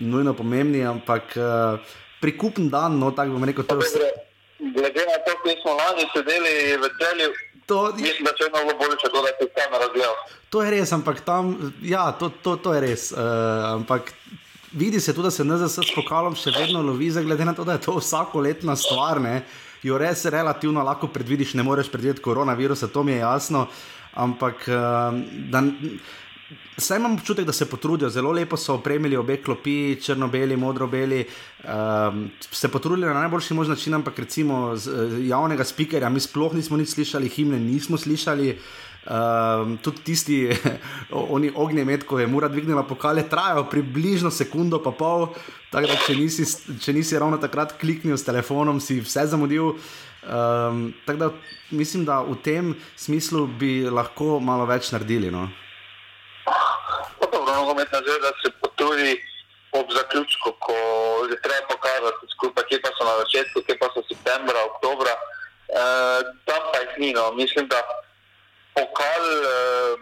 nujno 0.00 0.34
pomembni, 0.34 0.84
ampak 0.84 1.36
uh, 1.36 1.78
prikupen 2.20 2.70
dan, 2.70 2.98
no 2.98 3.10
tako 3.10 3.36
bom 3.36 3.44
rekel, 3.44 3.64
to 3.64 3.80
je 3.80 3.88
vse. 3.88 4.12
Glede 4.74 5.04
na 5.06 5.18
to, 5.26 5.36
ki 5.42 5.58
smo 5.62 5.76
lani 5.76 6.06
sedeli 6.14 6.54
v 6.80 6.94
celju. 7.00 7.34
To, 7.64 7.94
Mislim, 7.96 8.26
da 8.28 8.32
če 8.36 8.44
je 8.44 8.50
mnogo 8.52 8.74
bolje, 8.76 8.96
če 9.00 9.08
to 9.08 9.20
da 9.24 9.30
se 9.38 9.46
tam 9.56 9.76
razvija. 9.80 10.08
To 10.52 10.62
je 10.62 10.72
res, 10.74 10.90
ampak 10.92 11.22
tam, 11.24 11.54
ja, 11.80 12.10
to, 12.12 12.28
to, 12.44 12.58
to 12.60 12.74
je 12.76 12.80
res. 12.84 13.06
Uh, 13.12 13.80
ampak 13.80 14.12
vidi 14.74 15.00
se 15.00 15.14
tudi, 15.14 15.26
da 15.26 15.30
se 15.30 15.44
NZS 15.44 15.78
s 15.86 15.94
pokalom 15.94 16.34
še 16.38 16.52
vedno 16.54 16.82
lovi, 16.82 17.10
glede 17.10 17.44
na 17.44 17.54
to, 17.54 17.64
da 17.64 17.78
je 17.78 17.86
to 17.86 17.98
vsakoletna 17.98 18.76
stvar. 18.76 19.20
Ne? 19.20 19.42
Jo 19.84 19.98
res 20.00 20.24
relativno 20.32 20.82
lahko 20.82 21.08
predvidiš, 21.12 21.54
ne 21.54 21.62
moreš 21.62 21.90
predvideti 21.92 22.22
koronavirusa, 22.24 22.88
to 22.88 23.02
mi 23.02 23.12
je 23.12 23.22
jasno. 23.22 23.68
Ampak 24.14 24.68
uh, 24.68 25.16
da. 25.50 25.64
Saj 26.78 26.98
imam 26.98 27.14
občutek, 27.14 27.46
da 27.46 27.52
se 27.54 27.66
potrudijo, 27.70 28.10
zelo 28.10 28.32
lepo 28.34 28.56
so 28.58 28.74
opremili 28.74 29.16
obe 29.16 29.36
klopi, 29.42 29.96
črno-beli, 30.02 30.56
modro-beli. 30.58 31.20
Um, 31.64 32.24
se 32.50 32.68
potrudili 32.68 33.06
na 33.06 33.14
najboljši 33.14 33.54
možen 33.54 33.74
način, 33.74 33.94
ampak 33.94 34.18
recimo 34.18 34.76
z, 34.76 34.90
javnega 35.28 35.64
spikerja, 35.64 36.10
mi 36.10 36.20
sploh 36.20 36.54
nismo 36.54 36.76
nič 36.76 36.94
slišali, 36.94 37.30
himne 37.30 37.60
nismo 37.62 37.98
slišali. 37.98 38.58
Um, 39.04 39.76
tudi 39.84 40.00
tisti, 40.00 40.36
oni 41.36 41.50
ognjemet, 41.54 42.06
ko 42.08 42.18
je 42.18 42.26
mura 42.26 42.48
dvignila 42.48 42.86
pokale, 42.88 43.26
trajajo 43.28 43.66
približno 43.68 44.30
sekundo, 44.32 44.80
pa 44.80 44.94
pol. 44.96 45.28
Tako 45.68 45.90
da, 45.90 45.98
če 46.06 46.16
nisi, 46.16 46.46
če 46.80 46.94
nisi 46.96 47.18
ravno 47.20 47.36
takrat 47.42 47.74
kliknil 47.80 48.16
s 48.16 48.24
telefonom, 48.24 48.80
si 48.80 49.02
vse 49.04 49.26
zamudil. 49.28 49.74
Um, 50.24 50.94
tako 51.04 51.18
da, 51.20 51.28
mislim, 51.76 52.06
da 52.08 52.22
v 52.24 52.38
tem 52.40 52.72
smislu 52.96 53.44
bi 53.60 53.84
lahko 53.92 54.38
malo 54.40 54.64
več 54.64 54.88
naredili. 54.94 55.28
No? 55.34 55.50
Dobro, 57.20 57.44
nogometna 57.44 58.00
zveza 58.06 58.32
se 58.40 58.54
potrudi 58.62 59.18
ob 59.76 59.92
zaključku, 59.92 60.54
ko 60.64 60.78
je 61.28 61.36
treba 61.44 61.68
pokazati 61.68 62.32
skupaj, 62.32 62.64
kje 62.70 62.80
pa 62.80 62.94
so 62.96 63.04
na 63.04 63.18
začetku, 63.20 63.66
kje 63.68 63.76
pa 63.76 63.92
so 63.92 64.00
septembra, 64.08 64.64
oktobra. 64.70 65.12
Uh, 65.68 66.24
tam 66.48 66.72
pa 66.72 66.80
jih 66.86 66.98
ni. 67.04 67.12
No. 67.12 67.32
Mislim, 67.36 67.68
da 67.68 67.82
pokal 68.74 69.24
uh, 69.24 70.00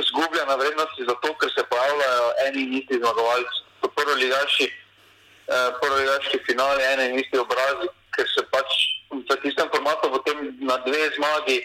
izgublja 0.00 0.44
na 0.44 0.56
vrednosti 0.56 1.08
zato, 1.08 1.34
ker 1.40 1.50
se 1.54 1.62
pojavljajo 1.70 2.28
eni 2.46 2.62
in 2.62 2.72
isti 2.80 3.00
zmagovalci. 3.02 3.58
Prvo 3.96 4.14
ligaški, 4.14 4.66
uh, 4.68 5.68
prvo 5.80 5.96
ligaški 5.96 6.38
finale, 6.46 6.84
ene 6.92 7.08
in 7.10 7.18
isti 7.18 7.38
obrazi, 7.38 7.88
ker 8.16 8.26
se 8.34 8.44
pač 8.52 8.78
v 9.10 9.36
tistem 9.42 9.68
formatu 9.74 10.10
potem 10.12 10.54
na 10.60 10.76
dve 10.86 11.10
zmagi 11.16 11.58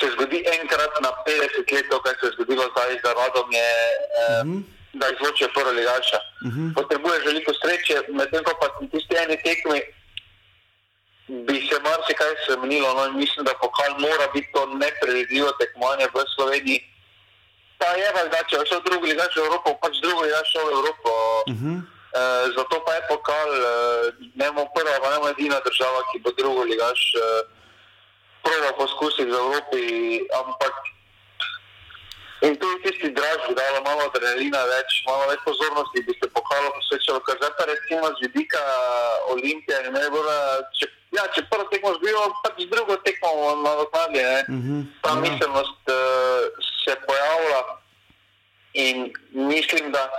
se 0.00 0.10
zgodi 0.14 0.40
enkrat 0.60 0.94
na 1.04 1.10
50 1.26 1.72
let, 1.72 1.88
to, 1.90 2.00
kar 2.00 2.14
se 2.20 2.26
je 2.26 2.32
zgodilo 2.32 2.64
zdaj 2.72 2.98
z 3.02 3.12
Radom, 3.18 3.48
je, 3.52 3.70
uh, 4.20 4.46
mm 4.46 4.52
-hmm. 4.52 4.62
da 5.00 5.06
izločijo 5.08 5.48
prvo 5.54 5.70
ligaša. 5.70 6.20
Mm 6.44 6.50
-hmm. 6.50 6.74
Potrebuješ 6.74 7.24
veliko 7.24 7.52
sreče, 7.54 7.96
medtem 8.08 8.44
ko 8.44 8.52
pa 8.60 8.66
tisti 8.92 9.14
eni 9.16 9.36
tekmi 9.42 9.80
bi 11.28 11.56
se 11.68 11.76
marsikaj 11.80 12.34
spremenilo. 12.44 12.94
No, 12.94 13.12
mislim, 13.12 13.44
da 13.44 13.60
pokal 13.60 13.92
mora 13.98 14.26
biti 14.34 14.52
to 14.52 14.66
nepredvidljivo 14.66 15.50
tekmovanje 15.60 16.06
v 16.14 16.24
Sloveniji. 16.34 16.80
Pa 17.78 17.86
je 17.86 18.08
pa, 18.14 18.24
da 18.24 18.40
če 18.48 18.62
šel 18.68 18.80
drugi, 18.88 19.16
če 19.32 19.40
v 19.40 19.46
Evropo, 19.46 19.74
pač 19.82 19.98
drugi, 20.04 20.30
da 20.30 20.44
šel 20.52 20.66
v 20.66 20.72
Evropo. 20.78 21.10
Uh 21.50 21.54
-huh. 21.54 21.76
e, 22.20 22.22
zato 22.56 22.84
pa 22.86 22.94
je 22.94 23.02
pokal, 23.08 23.50
e, 23.54 23.72
ne 24.34 24.46
bomo 24.52 24.68
prva, 24.74 25.00
pa 25.02 25.10
ne 25.10 25.16
bomo 25.16 25.28
edina 25.28 25.60
država, 25.68 26.00
ki 26.12 26.18
bo 26.24 26.30
drugo 26.38 26.62
ligaš. 26.62 27.00
E, 27.14 27.20
prvo 28.44 28.68
poskusiti 28.78 29.30
v 29.30 29.34
Evropi, 29.34 29.82
ampak 30.40 30.74
In 32.44 32.56
tu 32.60 32.66
je 32.68 32.78
tisti 32.84 33.08
draž, 33.10 33.40
da 33.56 33.62
je 33.62 33.80
malo 33.88 34.04
adrenalina 34.04 34.60
več, 34.68 34.96
malo 35.08 35.30
več 35.30 35.40
pozornosti, 35.46 36.02
bi 36.04 36.12
se 36.18 36.28
pohvalo 36.28 36.74
posvečalo. 36.76 37.22
Ker 37.24 37.38
zdaj 37.40 37.52
pa 37.56 37.64
recimo 37.70 38.10
z 38.18 38.26
vidika 38.26 38.64
Olimpije, 39.32 39.78
ne 39.94 40.02
bo 40.12 40.20
da, 40.26 40.36
če, 40.76 40.90
ja, 41.16 41.24
če 41.34 41.44
prvo 41.50 41.64
tekmo 41.70 41.94
zbijo, 41.98 42.22
pač 42.42 42.64
drugo 42.70 42.96
tekmo 43.06 43.30
na 43.62 43.72
odpadje. 43.84 44.44
Mm 44.48 44.60
-hmm. 44.62 44.84
Ta 45.02 45.10
ja. 45.10 45.20
miselnost 45.24 45.82
uh, 45.88 46.64
se 46.84 46.96
pojavlja 47.06 47.60
in 48.74 49.12
mislim, 49.32 49.92
da 49.92 50.10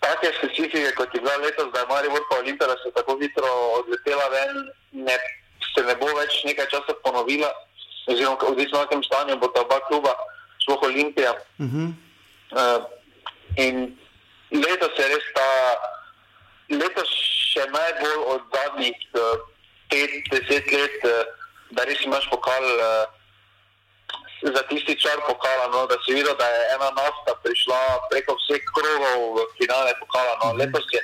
take 0.00 0.32
specifike, 0.38 0.92
kot 0.96 1.14
je 1.14 1.20
bila 1.20 1.36
letos, 1.36 1.72
da 1.72 1.80
je 1.80 1.86
Maribor 1.86 2.20
pa 2.30 2.38
Olimpija, 2.38 2.68
da 2.68 2.76
se 2.76 2.92
tako 2.94 3.18
hitro 3.20 3.52
odletela 3.78 4.28
ven, 4.28 4.68
ne, 4.92 5.16
se 5.74 5.82
ne 5.82 5.94
bo 5.96 6.06
več 6.06 6.44
nekaj 6.44 6.66
časa 6.66 6.92
ponovila, 7.04 7.50
oziroma 8.06 8.36
odvisno 8.48 8.78
na 8.78 8.86
tem 8.86 9.02
stanju 9.02 9.36
bo 9.36 9.48
ta 9.48 9.60
oba 9.60 9.80
kluba 9.88 10.12
sploh 10.62 10.82
Olimpija. 10.82 11.32
Uh 11.58 11.66
-huh. 11.66 11.88
uh, 12.52 12.84
in 13.56 13.98
letos 14.50 14.98
je 14.98 15.08
res 15.08 15.26
ta, 15.34 15.48
letos 16.68 17.08
še 17.52 17.64
najbolj 17.72 18.20
od 18.34 18.40
zadnjih 18.54 18.98
uh, 19.14 19.53
pet, 19.94 20.30
deset 20.30 20.72
let, 20.74 20.98
uh, 21.06 21.22
da 21.70 21.86
res 21.86 22.02
imaš 22.02 22.26
pokal. 22.30 22.64
Uh, 22.78 23.04
Za 24.44 24.60
tisti 24.68 24.92
čar 25.00 25.22
pokala, 25.24 25.70
no, 25.72 25.86
da 25.88 25.96
si 26.04 26.12
videl, 26.12 26.34
da 26.36 26.44
je 26.44 26.64
ena 26.74 26.90
nafta 26.92 27.32
prišla 27.40 27.78
preko 28.10 28.34
vseh 28.36 28.60
krogov 28.76 29.40
v 29.40 29.44
finale 29.56 29.94
pokala. 29.96 30.34
No. 30.42 30.52
Mhm. 30.52 30.58
Letos 30.60 30.84
je 30.92 31.00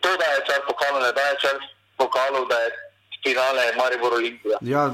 to, 0.00 0.08
da 0.16 0.24
je 0.24 0.46
čar 0.48 0.64
pokala, 0.64 1.02
ne 1.04 1.12
da 1.12 1.20
je 1.20 1.36
čar 1.44 1.56
pokala, 2.00 2.40
da 2.48 2.56
je 2.64 2.70
finale 3.22 3.72
Maribor 3.76 4.18
Olimpija. 4.18 4.58
Ja, 4.60 4.88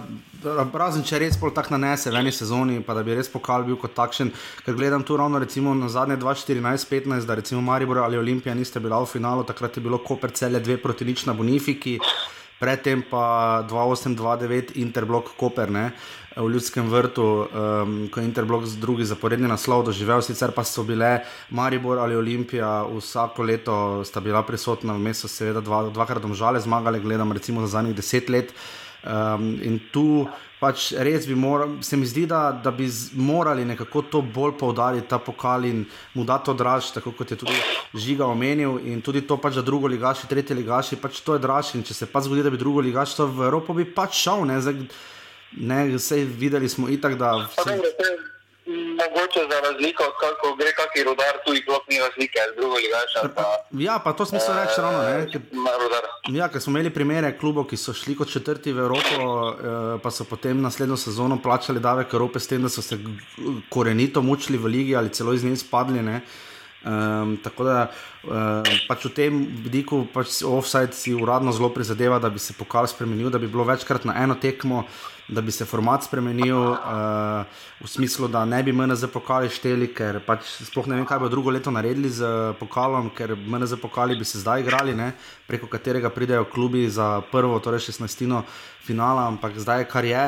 razen 0.75 1.05
če 1.07 1.21
res 1.23 1.39
pol 1.41 1.53
tako 1.57 1.77
nanese 1.77 2.13
v 2.13 2.21
eni 2.21 2.33
sezoni, 2.35 2.81
pa 2.85 2.97
da 2.97 3.05
bi 3.07 3.17
res 3.17 3.31
pokal 3.33 3.65
bil 3.67 3.79
kot 3.81 3.95
takšen. 3.97 4.33
Ker 4.65 4.77
gledam 4.77 5.05
tu 5.07 5.17
ravno 5.17 5.41
recimo 5.43 5.75
na 5.75 5.89
zadnje 5.89 6.19
2014-2015, 6.23 7.29
da 7.29 7.39
recimo 7.41 7.63
Maribor 7.65 8.03
ali 8.05 8.21
Olimpija 8.21 8.55
niste 8.55 8.81
bila 8.81 9.03
v 9.03 9.11
finalu, 9.11 9.45
takrat 9.49 9.77
je 9.77 9.85
bilo 9.85 10.03
Koper 10.05 10.33
cele 10.33 10.61
dve 10.61 10.79
proti 10.81 11.05
nič 11.05 11.27
na 11.27 11.35
Bonifiki. 11.35 11.99
Predtem 12.55 13.03
pa 13.11 13.65
2829 13.69 14.77
Interblok 14.81 15.35
Koper 15.37 15.73
ne, 15.75 15.89
v 16.37 16.49
Ljudskem 16.51 16.89
vrtu, 16.91 17.25
um, 17.25 18.09
ko 18.11 18.21
je 18.21 18.27
Interblok 18.27 18.67
z 18.67 18.79
drugi 18.83 19.05
zaporedni 19.07 19.49
naslov 19.49 19.85
doživel, 19.87 20.23
sicer 20.23 20.51
pa 20.51 20.65
so 20.67 20.83
bile 20.83 21.23
Maribor 21.51 21.99
ali 22.03 22.17
Olimpija 22.17 22.83
vsako 22.91 23.43
leto 23.43 23.77
sta 24.05 24.21
bila 24.21 24.43
prisotna, 24.43 24.97
vmes 24.99 25.23
so 25.23 25.29
seveda 25.31 25.61
dva, 25.61 25.85
dvakrat 25.95 26.23
domžale 26.23 26.61
zmagale, 26.61 27.01
gledam 27.01 27.33
recimo 27.33 27.61
za 27.61 27.79
zadnjih 27.79 27.95
deset 27.95 28.29
let. 28.29 28.55
Um, 29.05 29.61
in 29.63 29.79
tu 29.93 30.27
pač 30.65 30.93
res 30.97 31.27
bi 31.29 31.35
morali, 31.37 31.83
se 31.85 31.97
mi 31.97 32.07
zdi, 32.09 32.25
da, 32.27 32.49
da 32.65 32.73
bi 32.73 32.87
z, 32.89 33.13
morali 33.21 33.67
nekako 33.69 34.03
to 34.09 34.23
bolj 34.23 34.55
poudariti, 34.59 35.07
ta 35.11 35.19
pokal 35.21 35.67
in 35.69 35.85
mu 36.15 36.25
dati 36.25 36.49
to 36.49 36.55
draž, 36.57 36.89
tako 36.97 37.13
kot 37.13 37.35
je 37.35 37.37
tudi 37.37 37.57
žiga 37.95 38.25
omenil. 38.27 38.79
In 38.89 39.03
tudi 39.05 39.23
to, 39.29 39.37
pač, 39.37 39.59
da 39.61 39.67
drugo 39.67 39.91
ligaši, 39.93 40.29
tretje 40.31 40.57
ligaši, 40.57 40.97
pač 41.03 41.21
to 41.21 41.37
je 41.37 41.43
draž. 41.45 41.75
In 41.77 41.85
če 41.85 41.95
se 41.95 42.09
pa 42.09 42.25
zgodi, 42.25 42.47
da 42.47 42.53
bi 42.55 42.61
drugo 42.61 42.81
ligaš 42.81 43.17
to 43.19 43.29
v 43.29 43.45
Evropo, 43.51 43.77
bi 43.77 43.85
pač 43.85 44.25
šel. 44.25 44.47
Ne, 44.49 44.57
Zdaj, 44.65 44.87
ne 45.57 45.87
vse 45.97 46.25
videli 46.25 46.69
smo 46.69 46.89
itak, 46.89 47.19
da. 47.19 47.49
Vse 47.59 47.79
mogoče 49.01 49.41
za 49.51 49.59
razliko, 49.61 50.05
kako 50.23 50.57
gre 50.57 50.73
kakšen 50.81 51.05
rodar, 51.05 51.35
tu 51.45 51.55
jih 51.55 51.65
ni 51.89 51.99
razlike, 52.01 52.41
drugo 52.57 52.77
več. 52.77 53.17
Pa, 53.37 53.45
ja, 53.87 53.99
pa 54.05 54.13
to 54.13 54.27
smisel 54.27 54.57
reči 54.57 54.81
ravno. 54.81 55.03
Ne, 55.05 56.39
ja, 56.39 56.49
ker 56.49 56.63
smo 56.63 56.73
imeli 56.73 56.93
primere 56.95 57.35
klubov, 57.39 57.69
ki 57.71 57.77
so 57.81 57.93
šli 57.97 58.17
kot 58.17 58.33
četrti 58.33 58.73
v 58.73 58.87
Evropo, 58.87 59.21
eh, 59.21 59.99
pa 60.03 60.11
so 60.11 60.25
potem 60.25 60.63
naslednjo 60.65 60.97
sezono 60.97 61.39
plačali 61.43 61.81
davek 61.81 62.15
Evrope 62.15 62.41
s 62.41 62.49
tem, 62.49 62.63
da 62.63 62.73
so 62.73 62.83
se 62.83 62.99
korenito 63.69 64.23
mučili 64.23 64.59
v 64.59 64.73
ligi 64.79 64.97
ali 64.97 65.13
celo 65.13 65.35
iz 65.35 65.45
nje 65.45 65.57
spadli. 65.61 66.03
Ne. 66.03 66.21
Um, 66.85 67.39
tako 67.41 67.65
da 67.65 67.77
um, 68.29 68.67
pač 68.89 69.07
v 69.07 69.11
tem 69.17 69.37
vidiku 69.65 70.03
pač 70.13 70.43
offside 70.45 70.93
si 70.93 71.15
uradno 71.17 71.53
zelo 71.53 71.71
prizadeva, 71.73 72.19
da 72.21 72.29
bi 72.29 72.39
se 72.39 72.53
pokal 72.53 72.85
spremenil, 72.85 73.31
da 73.33 73.41
bi 73.41 73.49
bilo 73.49 73.65
večkrat 73.65 74.05
na 74.05 74.19
eno 74.21 74.37
tekmo, 74.37 74.83
da 75.29 75.41
bi 75.41 75.53
se 75.53 75.65
format 75.65 76.05
spremenil 76.05 76.57
uh, 76.57 76.79
v 77.81 77.89
smislu, 77.89 78.29
da 78.29 78.45
ne 78.45 78.63
bi 78.63 78.73
MNZ 78.73 79.09
pokali 79.13 79.49
šteli, 79.49 79.89
ker 79.97 80.21
pač 80.27 80.45
sploh 80.69 80.89
ne 80.91 80.99
vem, 80.99 81.07
kaj 81.09 81.23
bo 81.23 81.31
drugo 81.33 81.55
leto 81.55 81.73
naredili 81.73 82.11
z 82.13 82.53
pokalom, 82.61 83.09
ker 83.17 83.33
MNZ 83.33 83.81
pokali 83.81 84.19
bi 84.19 84.25
se 84.29 84.43
zdaj 84.43 84.61
igrali, 84.61 84.95
ne, 84.95 85.15
preko 85.49 85.67
katerega 85.71 86.13
pridejo 86.13 86.45
klubi 86.45 86.85
za 86.91 87.23
prvo, 87.33 87.57
torej 87.61 87.89
16. 87.89 88.43
finala, 88.85 89.27
ampak 89.33 89.57
zdaj 89.57 89.85
je 89.85 89.91
kar 89.91 90.05
je. 90.05 90.25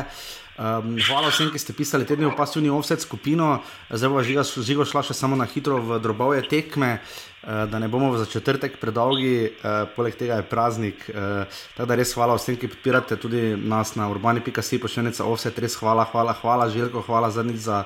Um, 0.56 0.96
hvala 0.96 1.28
vsem, 1.28 1.50
ki 1.52 1.60
ste 1.60 1.76
pisali 1.76 2.08
tedne 2.08 2.30
v 2.30 2.36
pasivni 2.36 2.72
offset 2.72 3.04
skupino, 3.04 3.60
zdaj 3.92 4.08
bo 4.08 4.24
žiga, 4.24 4.40
žiga 4.64 4.88
šla 4.88 5.04
še 5.04 5.12
samo 5.12 5.36
na 5.36 5.44
hitro 5.44 5.76
v 5.84 6.00
drobove 6.00 6.40
tekme, 6.48 6.96
uh, 6.96 7.35
da 7.46 7.78
ne 7.78 7.88
bomo 7.88 8.10
za 8.18 8.24
četrtek 8.26 8.80
predolgi, 8.80 9.50
uh, 9.50 9.88
poleg 9.96 10.16
tega 10.18 10.40
je 10.40 10.48
praznik. 10.50 11.06
Uh, 11.08 11.46
tako 11.76 11.88
da 11.88 11.94
res 11.94 12.14
hvala 12.14 12.34
vsem, 12.34 12.58
ki 12.58 12.72
podpirate 12.74 13.16
tudi 13.16 13.54
nas 13.56 13.94
na 13.94 14.10
urbani.si, 14.10 14.80
pošiljnica 14.82 15.24
offset, 15.24 15.58
res 15.58 15.78
hvala, 15.78 16.08
hvala, 16.12 16.34
hvala, 16.42 16.68
Željko, 16.68 17.04
hvala 17.06 17.30
zadnjič 17.30 17.62
za 17.68 17.84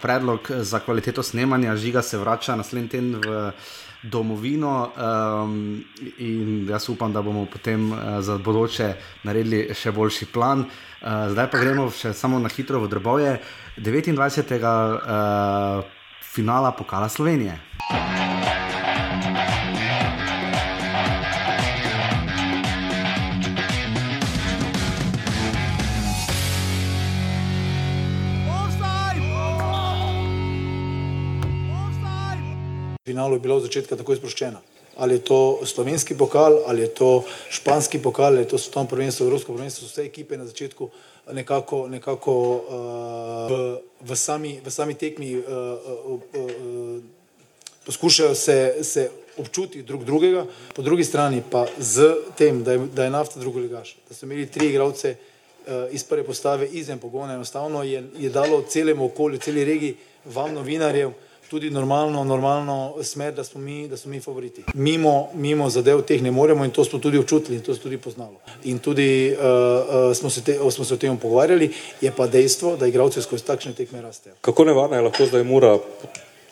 predlog 0.00 0.46
za 0.62 0.78
kvaliteto 0.78 1.22
snemanja. 1.22 1.76
Žiga 1.76 2.02
se 2.02 2.18
vrača 2.18 2.54
naslednji 2.56 2.88
teden 2.88 3.16
v 3.18 3.50
domovino 4.04 4.90
um, 5.44 5.84
in 6.18 6.66
jaz 6.70 6.88
upam, 6.88 7.12
da 7.12 7.22
bomo 7.22 7.46
potem 7.46 7.92
uh, 7.92 7.98
za 8.20 8.38
bodoče 8.38 8.94
naredili 9.22 9.74
še 9.74 9.92
boljši 9.92 10.26
plan. 10.32 10.64
Uh, 10.64 11.32
zdaj 11.32 11.50
pa 11.50 11.60
gremo 11.60 11.88
še 11.90 12.12
samo 12.12 12.38
na 12.38 12.52
hitro 12.52 12.82
v 12.84 12.92
Drbovje, 12.92 13.38
29. 13.78 14.54
Uh, 14.60 15.84
finala 16.34 16.72
Pokala 16.72 17.08
Slovenije. 17.08 18.63
Finalu 33.24 33.40
bila 33.40 33.56
od 33.56 33.62
začetka 33.62 33.96
tako 33.96 34.12
izproščena. 34.12 34.60
Ali 34.96 35.14
je 35.14 35.24
to 35.24 35.60
slovenski 35.66 36.14
pokal, 36.14 36.62
ali 36.66 36.82
je 36.82 36.88
to 36.94 37.24
španski 37.50 37.98
pokal, 37.98 38.26
ali 38.26 38.44
je 38.44 38.48
to 38.48 38.58
svetovno 38.58 38.88
prvenstvo, 38.88 39.26
evropsko 39.26 39.54
prvenstvo, 39.54 39.88
vse 39.88 40.04
ekipe 40.04 40.36
na 40.36 40.46
začetku 40.46 40.90
nekako, 41.32 41.88
nekako 41.88 42.34
uh, 42.34 43.50
v, 43.50 43.80
v, 44.00 44.16
sami, 44.16 44.60
v 44.64 44.70
sami 44.70 44.94
tekmi 44.94 45.34
uh, 45.34 45.42
uh, 45.42 46.20
uh, 46.20 47.02
poskušajo 47.86 48.34
se, 48.34 48.76
se 48.82 49.10
občutiti 49.36 49.82
drug 49.82 50.04
drugega, 50.04 50.46
po 50.74 50.82
drugi 50.82 51.04
strani 51.04 51.42
pa 51.50 51.66
z 51.78 52.14
tem, 52.36 52.62
da 52.62 52.72
je, 52.72 52.86
da 52.94 53.04
je 53.04 53.10
nafta 53.10 53.40
drugo 53.40 53.58
ligaš, 53.58 53.96
da 54.08 54.14
so 54.14 54.26
imeli 54.26 54.46
tri 54.46 54.68
igralce, 54.68 55.16
iz 55.90 56.04
prve 56.04 56.26
postave 56.28 56.68
izven 56.76 56.98
pogona. 57.00 57.34
Enostavno 57.34 57.82
je, 57.82 58.02
je 58.20 58.28
dalo 58.28 58.62
celemu 58.68 59.06
okolju, 59.08 59.38
celi 59.40 59.64
regiji, 59.64 59.96
vam 60.28 60.52
novinarjev, 60.52 61.14
tudi 61.50 61.70
normalno, 61.70 62.24
normalno 62.24 62.94
smer, 63.02 63.34
da 63.34 63.44
smo 63.44 63.60
mi, 63.60 63.88
da 63.88 63.96
smo 63.96 64.10
mi 64.10 64.20
favoriti. 64.20 64.64
Mimo, 64.74 65.28
mimo 65.34 65.70
zadev 65.70 66.02
teh 66.02 66.22
ne 66.22 66.30
moremo 66.30 66.64
in 66.64 66.70
to 66.70 66.84
smo 66.84 66.98
tudi 66.98 67.18
občutili 67.18 67.62
to 67.62 67.74
se 67.74 67.80
tudi 67.80 67.98
poznalo. 67.98 68.40
In 68.64 68.78
tudi 68.78 69.34
uh, 69.38 69.44
uh, 69.44 70.16
smo, 70.16 70.30
se 70.30 70.42
te, 70.44 70.58
smo 70.70 70.84
se 70.84 70.94
o 70.94 70.96
tem 70.96 71.16
pogovarjali, 71.16 71.72
je 72.00 72.12
pa 72.16 72.26
dejstvo, 72.26 72.76
da 72.76 72.86
igravci 72.86 73.22
skozi 73.22 73.44
takšne 73.44 73.72
tekme 73.72 74.02
rastejo. 74.02 74.34
Kako 74.40 74.64
nevarna 74.64 74.96
je 74.96 75.02
lahko 75.02 75.26
zdaj 75.26 75.44
mora 75.44 75.78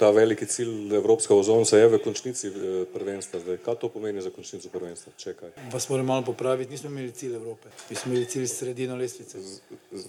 ta 0.02 0.10
veliki 0.10 0.46
cilj 0.46 0.94
Evropska 0.96 1.34
ozonca 1.34 1.78
je 1.78 1.88
v 1.88 1.98
končnici 2.02 2.48
eh, 2.50 2.84
prvenstva. 2.90 3.38
Zdaj, 3.40 3.58
kaj 3.62 3.76
to 3.78 3.88
pomeni 3.88 4.18
za 4.18 4.32
končnico 4.34 4.66
prvenstva? 4.68 5.12
Čekaj. 5.16 5.52
Vas 5.70 5.86
moram 5.88 6.06
malo 6.06 6.24
popraviti, 6.26 6.74
nismo 6.74 6.90
imeli 6.90 7.12
cilj 7.14 7.36
Evrope, 7.38 7.70
mi 7.90 7.96
smo 7.96 8.10
imeli 8.10 8.26
cilj 8.26 8.48
sredino 8.50 8.96
lestvice. 8.96 9.38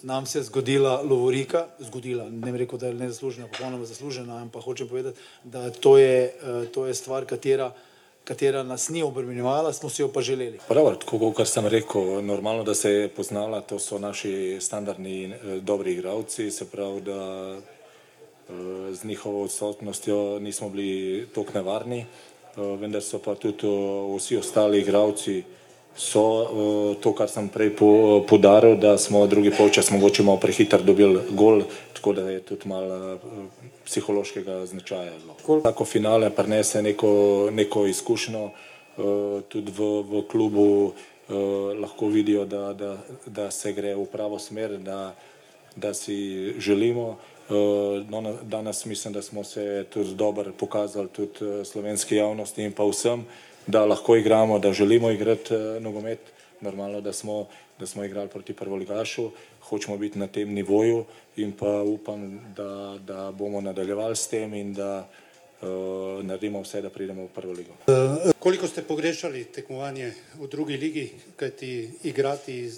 Nam 0.01 0.25
se 0.25 0.39
je 0.39 0.43
zgodila 0.49 1.01
Lovorika, 1.01 1.67
zgodila, 1.79 2.25
ne 2.29 2.51
bi 2.51 2.63
rekel, 2.63 2.79
da 2.81 2.89
je 2.89 2.93
nezaslužena, 2.93 3.47
popolnoma 3.53 3.85
zaslužena, 3.85 4.37
ampak 4.41 4.65
hočem 4.65 4.89
povedati, 4.89 5.19
da 5.43 5.69
to 5.69 5.97
je, 5.97 6.23
eh, 6.25 6.65
to 6.73 6.87
je 6.89 6.93
stvar, 6.93 7.29
katera 7.29 7.69
katera 8.23 8.63
nas 8.63 8.89
ni 8.89 9.03
obremenjevala, 9.03 9.73
smo 9.73 9.89
si 9.89 10.01
jo 10.01 10.07
pa 10.07 10.21
želeli. 10.21 10.59
Prav, 10.67 10.95
tako 10.95 11.31
kot 11.35 11.47
sem 11.47 11.67
rekel, 11.67 12.23
normalno, 12.23 12.63
da 12.63 12.73
se 12.73 12.91
je 12.91 13.09
poznala, 13.09 13.61
to 13.61 13.79
so 13.79 13.99
naši 13.99 14.57
standardni 14.61 15.25
eh, 15.25 15.59
dobri 15.61 15.93
igravci, 15.93 16.51
se 16.51 16.65
pravi, 16.65 17.01
da 17.01 17.19
z 18.93 19.03
njihovo 19.03 19.43
odsotnostjo 19.43 20.39
nismo 20.39 20.69
bili 20.69 21.27
tako 21.35 21.51
nevarni, 21.53 21.99
eh, 21.99 22.05
vendar 22.79 23.01
so 23.01 23.19
pa 23.19 23.35
tudi 23.35 23.67
eh, 23.67 24.17
vsi 24.17 24.37
ostali 24.37 24.79
igravci 24.79 25.43
so 25.95 26.41
eh, 26.41 27.01
to, 27.01 27.13
kar 27.13 27.29
sem 27.29 27.49
prej 27.49 27.75
podaril, 28.27 28.75
da 28.77 28.97
smo 28.97 29.27
drugi 29.27 29.51
polčas 29.57 29.91
mogoče 29.91 30.23
malo 30.23 30.37
prehiter 30.37 30.81
dobili 30.81 31.21
gol, 31.29 31.63
tako 31.93 32.13
da 32.13 32.29
je 32.29 32.39
tudi 32.39 32.69
malo 32.69 33.19
psihološkega 33.85 34.65
značaja. 34.65 35.11
Tako 35.63 35.85
finale 35.85 36.29
prenese 36.29 36.81
neko, 36.81 37.49
neko 37.51 37.85
izkušnjo, 37.85 38.49
tudi 39.49 39.71
v, 39.71 39.83
v 40.01 40.21
klubu 40.31 40.93
lahko 41.81 42.07
vidijo, 42.07 42.45
da, 42.45 42.73
da, 42.73 42.97
da 43.25 43.51
se 43.51 43.73
gre 43.73 43.95
v 43.95 44.05
pravo 44.05 44.39
smer, 44.39 44.77
da, 44.77 45.15
da 45.75 45.93
si 45.93 46.53
želimo. 46.59 47.17
Eh, 47.49 48.05
no, 48.09 48.37
danes 48.43 48.85
mislim, 48.85 49.13
da 49.13 49.21
smo 49.21 49.43
se 49.43 49.85
tudi 49.89 50.15
dobro 50.15 50.51
pokazali 50.59 51.07
tudi 51.07 51.45
eh, 51.45 51.65
slovenski 51.65 52.15
javnosti 52.15 52.63
in 52.63 52.71
pa 52.71 52.83
vsem, 52.83 53.25
da 53.67 53.85
lahko 53.85 54.15
igramo, 54.15 54.59
da 54.59 54.73
želimo 54.73 55.11
igrati 55.11 55.53
eh, 55.53 55.79
nogomet. 55.79 56.19
Normalno, 56.61 57.01
da 57.01 57.13
smo, 57.13 57.47
da 57.79 57.85
smo 57.85 58.03
igrali 58.03 58.29
proti 58.29 58.53
prvoligašu, 58.53 59.31
hočemo 59.61 59.97
biti 59.97 60.19
na 60.19 60.27
tem 60.27 60.53
nivoju 60.53 61.05
in 61.35 61.51
pa 61.51 61.81
upam, 61.81 62.39
da, 62.55 62.97
da 63.07 63.31
bomo 63.31 63.61
nadaljevali 63.61 64.15
s 64.15 64.27
tem 64.27 64.53
in 64.53 64.73
da 64.73 65.09
uh, 65.61 65.67
naredimo 66.23 66.61
vse, 66.61 66.81
da 66.81 66.89
pridemo 66.89 67.23
v 67.23 67.27
prvo 67.27 67.53
ligo. 67.53 67.73
Koliko 68.39 68.67
ste 68.67 68.81
pogrešali 68.81 69.43
tekmovanje 69.43 70.13
v 70.39 70.47
drugi 70.47 70.77
ligi, 70.77 71.11
kajti 71.35 71.89
igrati 72.03 72.71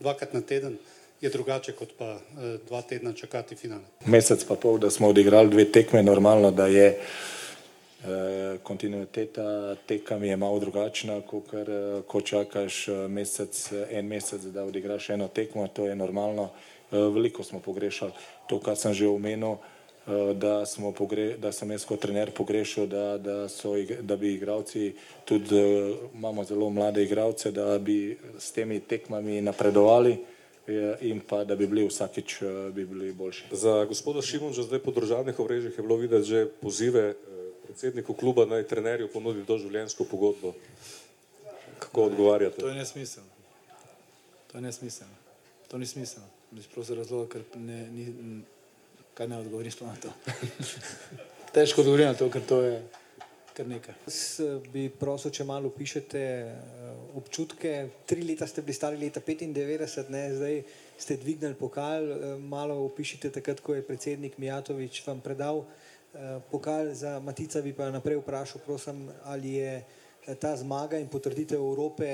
dvakrat 0.00 0.32
na 0.32 0.40
teden? 0.40 0.78
Je 1.20 1.30
drugače 1.30 1.72
kot 1.72 1.88
pa 1.98 2.04
eh, 2.04 2.58
dva 2.66 2.82
tedna 2.82 3.12
čakati 3.12 3.56
finale. 3.56 3.82
Mesec 4.06 4.44
pa 4.44 4.54
pol, 4.54 4.78
da 4.78 4.90
smo 4.90 5.08
odigrali 5.08 5.50
dve 5.50 5.64
tekme, 5.64 6.02
normalno, 6.02 6.50
da 6.50 6.66
je 6.66 6.86
eh, 6.88 8.58
kontinuiteta 8.62 9.74
tekami 9.86 10.28
je 10.28 10.36
malo 10.36 10.58
drugačna, 10.58 11.20
kot 11.20 11.54
eh, 11.54 12.02
ko 12.06 12.20
čakaš 12.20 12.88
mesec, 13.08 13.72
en 13.90 14.06
mesec, 14.06 14.42
da 14.42 14.64
odigraš 14.64 15.10
eno 15.10 15.28
tekmo, 15.28 15.68
to 15.68 15.86
je 15.86 15.94
normalno. 15.96 16.50
Veliko 16.90 17.42
smo 17.42 17.60
pogrešali 17.60 18.12
to, 18.46 18.60
kar 18.60 18.76
sem 18.76 18.92
že 18.94 19.08
omenil. 19.08 19.56
Da, 20.36 20.64
pogre, 20.96 21.38
da 21.40 21.48
sem 21.52 21.70
jaz 21.70 21.86
kot 21.88 22.00
trener 22.00 22.30
pogrešal, 22.30 22.86
da, 22.86 23.18
da, 23.18 23.48
so, 23.48 23.72
da 24.02 24.16
bi 24.16 24.34
igravci, 24.34 24.92
tudi 25.24 25.56
imamo 26.14 26.44
zelo 26.44 26.68
mlade 26.70 27.02
igravce, 27.02 27.50
da 27.50 27.78
bi 27.78 28.18
s 28.38 28.52
temi 28.52 28.80
tekmami 28.80 29.40
napredovali 29.40 30.18
in 31.00 31.20
pa 31.20 31.44
da 31.44 31.56
bi 31.56 31.66
bili 31.66 31.86
vsakič 31.88 32.42
eh, 32.42 32.46
bi 32.72 32.86
bili 32.86 33.12
boljši. 33.12 33.44
Za 33.52 33.84
gospoda 33.84 34.22
Šimunča 34.22 34.62
zdaj 34.62 34.78
po 34.78 34.90
državnih 34.90 35.40
omrežjih 35.40 35.78
je 35.78 35.82
bilo 35.82 35.96
videti 35.96 36.28
že 36.28 36.46
pozive 36.60 37.10
eh, 37.10 37.14
predsedniku 37.66 38.14
kluba 38.14 38.46
naj 38.46 38.66
trenerju 38.66 39.08
ponudi 39.12 39.42
doživljenjsko 39.42 40.04
pogodbo. 40.04 40.54
Kako 41.78 42.02
odgovarjate? 42.02 42.60
To 42.60 42.68
je 42.68 42.74
nesmiselno. 42.74 43.30
To 44.52 44.58
je 44.58 44.62
nesmiselno. 44.62 45.14
To 45.68 45.78
ni 45.78 45.86
smiselno. 45.86 46.28
Prosim 46.74 46.96
razlog, 46.96 47.28
ker 47.28 47.42
ne, 47.56 47.86
ni, 47.90 48.42
kaj 49.14 49.28
ne 49.28 49.38
odgovoriš 49.38 49.80
na 49.80 49.96
to. 50.02 50.12
Težko 51.54 51.80
odgovorim 51.80 52.06
na 52.06 52.14
to, 52.14 52.30
ker 52.30 52.42
to 52.46 52.60
je 52.62 52.82
kar 53.54 53.68
nekaj. 53.70 53.94
Jaz 54.06 54.18
eh, 54.42 54.56
bi 54.72 54.88
prosil, 54.90 55.32
če 55.34 55.46
malo 55.46 55.70
pišete 55.74 56.20
eh, 56.20 56.52
občutke. 57.18 57.74
Tri 58.08 58.26
leta 58.26 58.48
ste 58.50 58.64
bili 58.66 58.76
stari, 58.76 58.98
leta 58.98 59.22
95, 59.22 60.10
ne, 60.10 60.24
zdaj 60.34 60.60
ste 60.98 61.18
dvignili 61.22 61.56
pokal. 61.58 62.10
Eh, 62.10 62.24
malo 62.42 62.80
opišite 62.88 63.30
takrat, 63.34 63.62
ko 63.62 63.76
je 63.76 63.86
predsednik 63.86 64.38
Mijatovič 64.38 65.02
vam 65.06 65.22
predal 65.24 65.64
pokal 66.46 66.92
za 66.94 67.16
Matica, 67.18 67.58
bi 67.58 67.72
pa 67.74 67.88
naprej 67.90 68.20
vprašal, 68.20 68.60
prosim, 68.62 69.00
ali 69.26 69.56
je 69.58 69.72
ta 70.38 70.52
zmaga 70.54 70.94
in 71.02 71.08
potrditev 71.10 71.58
Evrope 71.58 72.06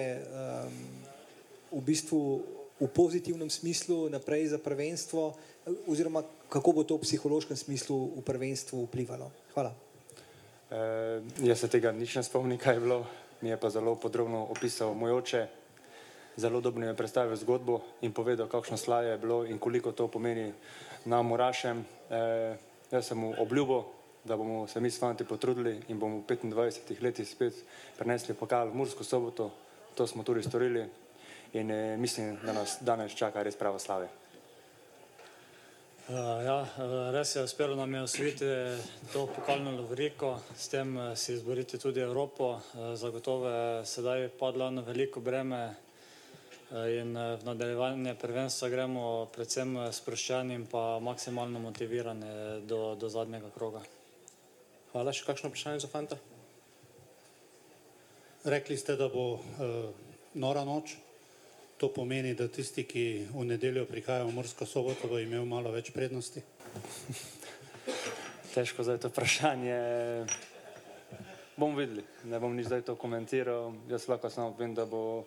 v 1.68 1.80
bistvu 1.84 2.40
v 2.80 2.88
pozitivnem 2.88 3.52
smislu 3.52 4.08
naprej 4.08 4.56
za 4.56 4.58
prvenstvo, 4.58 5.36
oziroma 5.84 6.24
kako 6.48 6.80
bo 6.80 6.88
to 6.88 6.96
v 6.96 7.04
psihološkem 7.04 7.60
smislu 7.60 8.16
v 8.16 8.24
prvenstvu 8.24 8.88
vplivalo. 8.88 9.28
Hvala. 9.52 9.89
Uh, 10.70 11.26
jaz 11.42 11.58
se 11.58 11.68
tega 11.68 11.90
nič 11.90 12.14
ne 12.14 12.22
spomnim, 12.22 12.54
kaj 12.54 12.76
je 12.78 12.80
bilo, 12.80 13.02
mi 13.42 13.50
je 13.50 13.56
pa 13.58 13.70
zelo 13.74 13.96
podrobno 13.98 14.44
opisal 14.54 14.94
moj 14.94 15.18
oče, 15.18 15.40
zelo 16.38 16.60
dobro 16.60 16.78
mi 16.78 16.86
je 16.86 16.94
predstavil 16.94 17.34
zgodbo 17.36 17.80
in 18.06 18.14
povedal, 18.14 18.46
kakšno 18.46 18.78
slavje 18.78 19.10
je 19.10 19.18
bilo 19.18 19.42
in 19.50 19.58
koliko 19.58 19.90
to 19.90 20.06
pomeni 20.06 20.52
nam 21.10 21.26
Murašem. 21.26 21.82
Uh, 21.82 22.54
jaz 22.86 23.10
sem 23.10 23.18
mu 23.18 23.34
obljubil, 23.38 23.82
da 24.24 24.36
bomo 24.36 24.66
se 24.70 24.80
mi 24.80 24.90
s 24.90 25.02
fanti 25.02 25.26
potrudili 25.26 25.82
in 25.88 25.98
bomo 25.98 26.22
v 26.22 26.38
25 26.38 27.02
letih 27.02 27.26
spet 27.26 27.54
prenesli 27.98 28.38
pokal 28.38 28.70
v 28.70 28.78
Mursko 28.78 29.02
soboto, 29.02 29.50
to 29.98 30.06
smo 30.06 30.22
tudi 30.22 30.46
storili 30.46 30.86
in 31.52 31.66
uh, 31.66 31.98
mislim, 31.98 32.38
da 32.46 32.52
nas 32.52 32.78
danes 32.80 33.18
čaka 33.18 33.42
res 33.42 33.58
pravo 33.58 33.78
slavje. 33.78 34.19
Uh, 36.10 36.16
ja, 36.42 36.66
uh, 36.66 37.14
res 37.14 37.36
je, 37.36 37.42
uspelo 37.46 37.76
nam 37.78 37.94
je 37.94 38.02
osvojiti 38.02 38.46
to 39.12 39.28
pokalno 39.30 39.70
lovoriko, 39.70 40.40
s 40.58 40.66
tem 40.68 40.96
uh, 40.96 41.12
si 41.14 41.36
izboriti 41.36 41.78
tudi 41.78 42.00
Evropo. 42.00 42.58
Zagotovo 42.94 43.48
je 43.48 43.86
sedaj 43.86 44.28
padlo 44.28 44.70
na 44.70 44.82
veliko 44.82 45.20
breme 45.20 45.60
in 46.70 47.14
v 47.14 47.44
nadaljevanje 47.46 48.14
prvenstva 48.18 48.68
gremo 48.68 49.04
predvsem 49.30 49.76
sproščeni 49.92 50.54
in 50.54 50.64
pa 50.66 50.98
maksimalno 50.98 51.62
motivirani 51.62 52.32
do, 52.66 52.96
do 52.98 53.08
zadnjega 53.08 53.52
kroga. 53.54 53.82
Hvala, 54.90 55.14
še 55.14 55.28
kakšno 55.28 55.52
vprašanje 55.52 55.84
za 55.86 55.92
fanta? 55.94 56.18
Rekli 58.50 58.74
ste, 58.76 58.98
da 58.98 59.06
bo 59.06 59.28
uh, 59.38 59.94
nora 60.34 60.66
noč. 60.66 60.96
To 61.80 61.88
pomeni, 61.88 62.34
da 62.36 62.44
tisti, 62.44 62.84
ki 62.84 63.32
v 63.32 63.44
nedeljo 63.48 63.86
prihajajo 63.88 64.26
v 64.28 64.34
Morsko 64.36 64.66
soboto, 64.68 65.08
bo 65.08 65.16
imel 65.16 65.46
malo 65.48 65.72
več 65.72 65.88
prednosti? 65.96 66.42
Težko 68.54 68.84
zdaj 68.84 68.98
to 69.00 69.08
vprašanje. 69.08 69.78
Bom 71.56 71.72
videli, 71.72 72.04
ne 72.28 72.36
bom 72.36 72.52
nič 72.52 72.68
zdaj 72.68 72.84
to 72.84 72.98
komentiral. 73.00 73.72
Jaz 73.88 74.10
lahko 74.12 74.28
samo 74.28 74.52
vem, 74.60 74.76
da, 74.76 74.84
bo, 74.84 75.24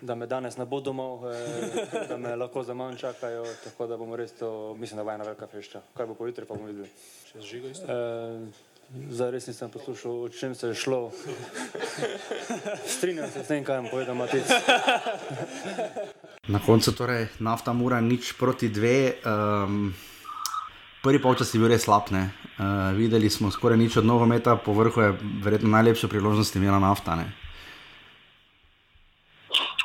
da 0.00 0.16
me 0.16 0.24
danes 0.24 0.56
ne 0.56 0.64
bo 0.64 0.80
domov, 0.80 1.28
eh, 1.28 1.76
da 2.10 2.16
me 2.16 2.32
lahko 2.32 2.64
za 2.64 2.72
manj 2.72 2.96
čakajo, 3.04 3.44
tako 3.68 3.84
da 3.84 4.00
bomo 4.00 4.16
res 4.16 4.32
to, 4.40 4.72
mislim, 4.80 5.02
da 5.02 5.04
bo 5.04 5.12
ena 5.12 5.28
velika 5.28 5.52
fešča. 5.52 5.84
Kaj 5.92 6.08
bo 6.08 6.16
pojutri, 6.16 6.48
pa 6.48 6.56
bomo 6.56 6.72
videli. 6.72 6.88
Še 7.28 7.44
zžigo 7.44 7.68
isto? 7.68 7.84
Eh, 7.92 8.72
Zdaj 8.92 9.30
res 9.30 9.46
nisem 9.48 9.70
poslušal, 9.70 10.12
o 10.24 10.28
čem 10.28 10.54
se 10.54 10.68
je 10.68 10.74
šlo. 10.74 11.10
Strinjam 12.86 13.30
se 13.30 13.44
s 13.44 13.48
tem, 13.48 13.64
kaj 13.64 13.76
vam 13.76 13.88
povedal 13.90 14.14
Matic. 14.14 14.44
Na 16.46 16.60
koncu 16.60 16.92
torej 16.92 17.26
nafta 17.40 17.72
mora 17.72 18.00
nič 18.00 18.36
proti 18.38 18.68
dve. 18.68 19.16
Um, 19.24 19.94
prvi 21.02 21.18
polčas 21.22 21.54
je 21.54 21.58
bil 21.58 21.72
res 21.72 21.88
slab. 21.88 22.12
Uh, 22.12 22.92
videli 22.94 23.30
smo 23.30 23.50
skoraj 23.50 23.80
nič 23.80 23.96
od 23.96 24.06
nogometa, 24.06 24.56
po 24.56 24.76
vrhu 24.76 25.00
je 25.00 25.16
verjetno 25.42 25.72
najlepša 25.72 26.08
priložnost 26.08 26.56
imela 26.56 26.78
nafta. 26.78 27.16
Ne? 27.16 27.26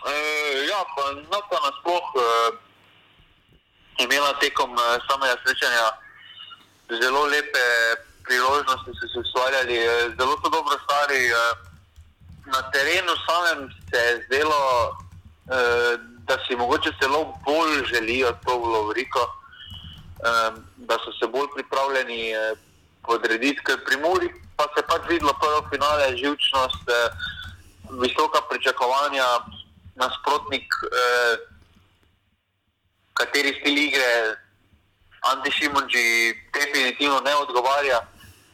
Uh, 0.03 0.53
ja, 0.67 0.83
pa 0.83 1.03
nafta 1.23 1.57
nasploh 1.65 2.05
uh, 2.13 2.51
imela 4.03 4.35
tekom 4.43 4.75
uh, 4.75 4.99
samega 5.07 5.39
srečanja 5.41 5.87
zelo 6.89 7.25
lepe 7.25 7.65
priložnosti 8.29 8.91
so 8.93 9.05
se 9.11 9.19
ustvarjali, 9.25 9.75
eh, 9.77 9.89
zelo 10.17 10.33
so 10.41 10.49
dobro 10.55 10.75
stari. 10.85 11.21
Eh, 11.25 11.53
na 12.53 12.61
terenu 12.73 13.13
samem 13.25 13.59
se 13.89 13.97
je 14.07 14.13
zdelo, 14.25 14.61
eh, 14.93 15.93
da 16.27 16.35
si 16.45 16.55
mogoče 16.55 16.91
celo 17.01 17.33
bolj 17.45 17.73
želijo 17.93 18.29
to 18.45 18.57
Lovriko, 18.57 19.23
da 20.89 20.95
so 21.03 21.11
se 21.19 21.25
bolj 21.27 21.47
pripravljeni 21.55 22.33
podrediti, 23.07 23.63
ker 23.65 23.77
pri 23.85 23.97
Muri 23.97 24.29
pa 24.57 24.63
se 24.63 24.79
je 24.79 24.87
pač 24.91 25.01
videlo 25.09 25.33
prvo 25.41 25.61
finale, 25.71 26.17
živčnost, 26.17 26.85
visoka 28.03 28.41
pričakovanja, 28.49 29.27
nasprotnik, 29.95 30.67
kateri 33.13 33.51
stil 33.59 33.77
igre, 33.77 34.11
Anti 35.31 35.51
Šimunči, 35.51 36.03
definitivno 36.53 37.19
ne 37.19 37.35
odgovarja, 37.35 37.99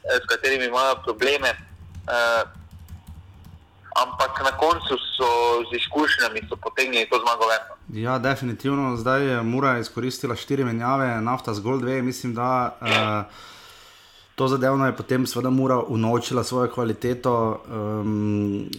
s 0.05 0.25
katerimi 0.29 0.65
imajo 0.65 0.95
probleme. 1.05 1.49
Uh, 2.05 2.49
ampak 3.95 4.43
na 4.43 4.51
koncu 4.57 4.97
so 5.17 5.29
z 5.71 5.75
izkušnjami 5.79 6.41
potegnili 6.61 7.09
to 7.09 7.15
zmago 7.23 7.45
ven. 7.47 7.63
Ja, 8.03 8.19
definitivno. 8.19 8.97
Zdaj 8.97 9.27
je 9.27 9.43
Mura 9.43 9.79
izkoristila 9.79 10.35
štiri 10.35 10.63
menjave, 10.63 11.21
nafta 11.21 11.53
zgolj 11.53 11.79
dve. 11.81 12.01
Mislim, 12.01 12.33
da 12.33 12.77
uh, 12.81 13.33
to 14.35 14.47
zadevno 14.47 14.85
je 14.85 14.95
potem 14.95 15.27
seveda 15.27 15.49
Mura 15.49 15.79
unovčila 15.79 16.43
svojo 16.43 16.71
kvaliteto. 16.71 17.63
Um, 17.67 18.69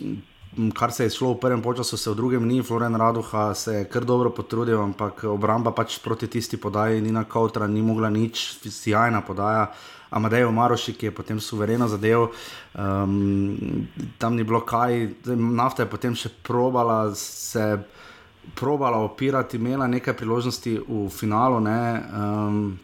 Kar 0.74 0.92
se 0.92 1.04
je 1.04 1.10
šlo 1.10 1.34
v 1.34 1.40
prvem 1.40 1.62
času, 1.76 1.96
se 1.96 2.10
v 2.10 2.14
drugem 2.14 2.46
ni, 2.48 2.62
Floren 2.62 2.94
Raduha 2.96 3.54
se 3.54 3.72
je 3.74 3.84
kar 3.84 4.04
dobro 4.04 4.30
potrudil, 4.30 4.80
ampak 4.80 5.24
obramba 5.24 5.70
pač 5.70 5.98
proti 5.98 6.28
tisti 6.28 6.56
podaji, 6.56 7.02
Nina 7.02 7.24
Kautra 7.24 7.66
ni 7.66 7.82
mogla 7.82 8.08
nič, 8.10 8.56
sjajna 8.64 9.20
podaja. 9.20 9.68
Uh, 9.68 9.95
Amadejo 10.10 10.52
Maroši, 10.52 10.94
ki 10.94 11.06
je 11.06 11.14
potem 11.14 11.40
suvereno 11.40 11.88
zadev, 11.88 12.28
um, 12.74 13.86
tam 14.18 14.36
ni 14.36 14.44
bilo 14.44 14.60
kaj, 14.60 15.08
nafta 15.34 15.82
je 15.82 15.90
potem 15.90 16.14
še 16.14 16.32
probala 16.42 17.14
se. 17.14 17.76
Probala 18.54 19.00
opirati, 19.02 19.58
imela 19.58 19.88
nekaj 19.90 20.14
priložnosti 20.20 20.76
v 20.86 21.08
finalu. 21.10 21.56
Um, 21.58 22.78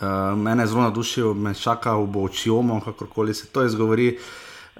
uh, 0.00 0.34
mene 0.34 0.64
je 0.64 0.72
zelo 0.72 0.82
navdušil, 0.82 1.34
me 1.38 1.54
čaka 1.54 1.94
v 2.00 2.08
Bočjomu, 2.10 2.80
kako 2.82 3.06
koli 3.06 3.34
se 3.34 3.46
to 3.46 3.62
izgovori. 3.62 4.16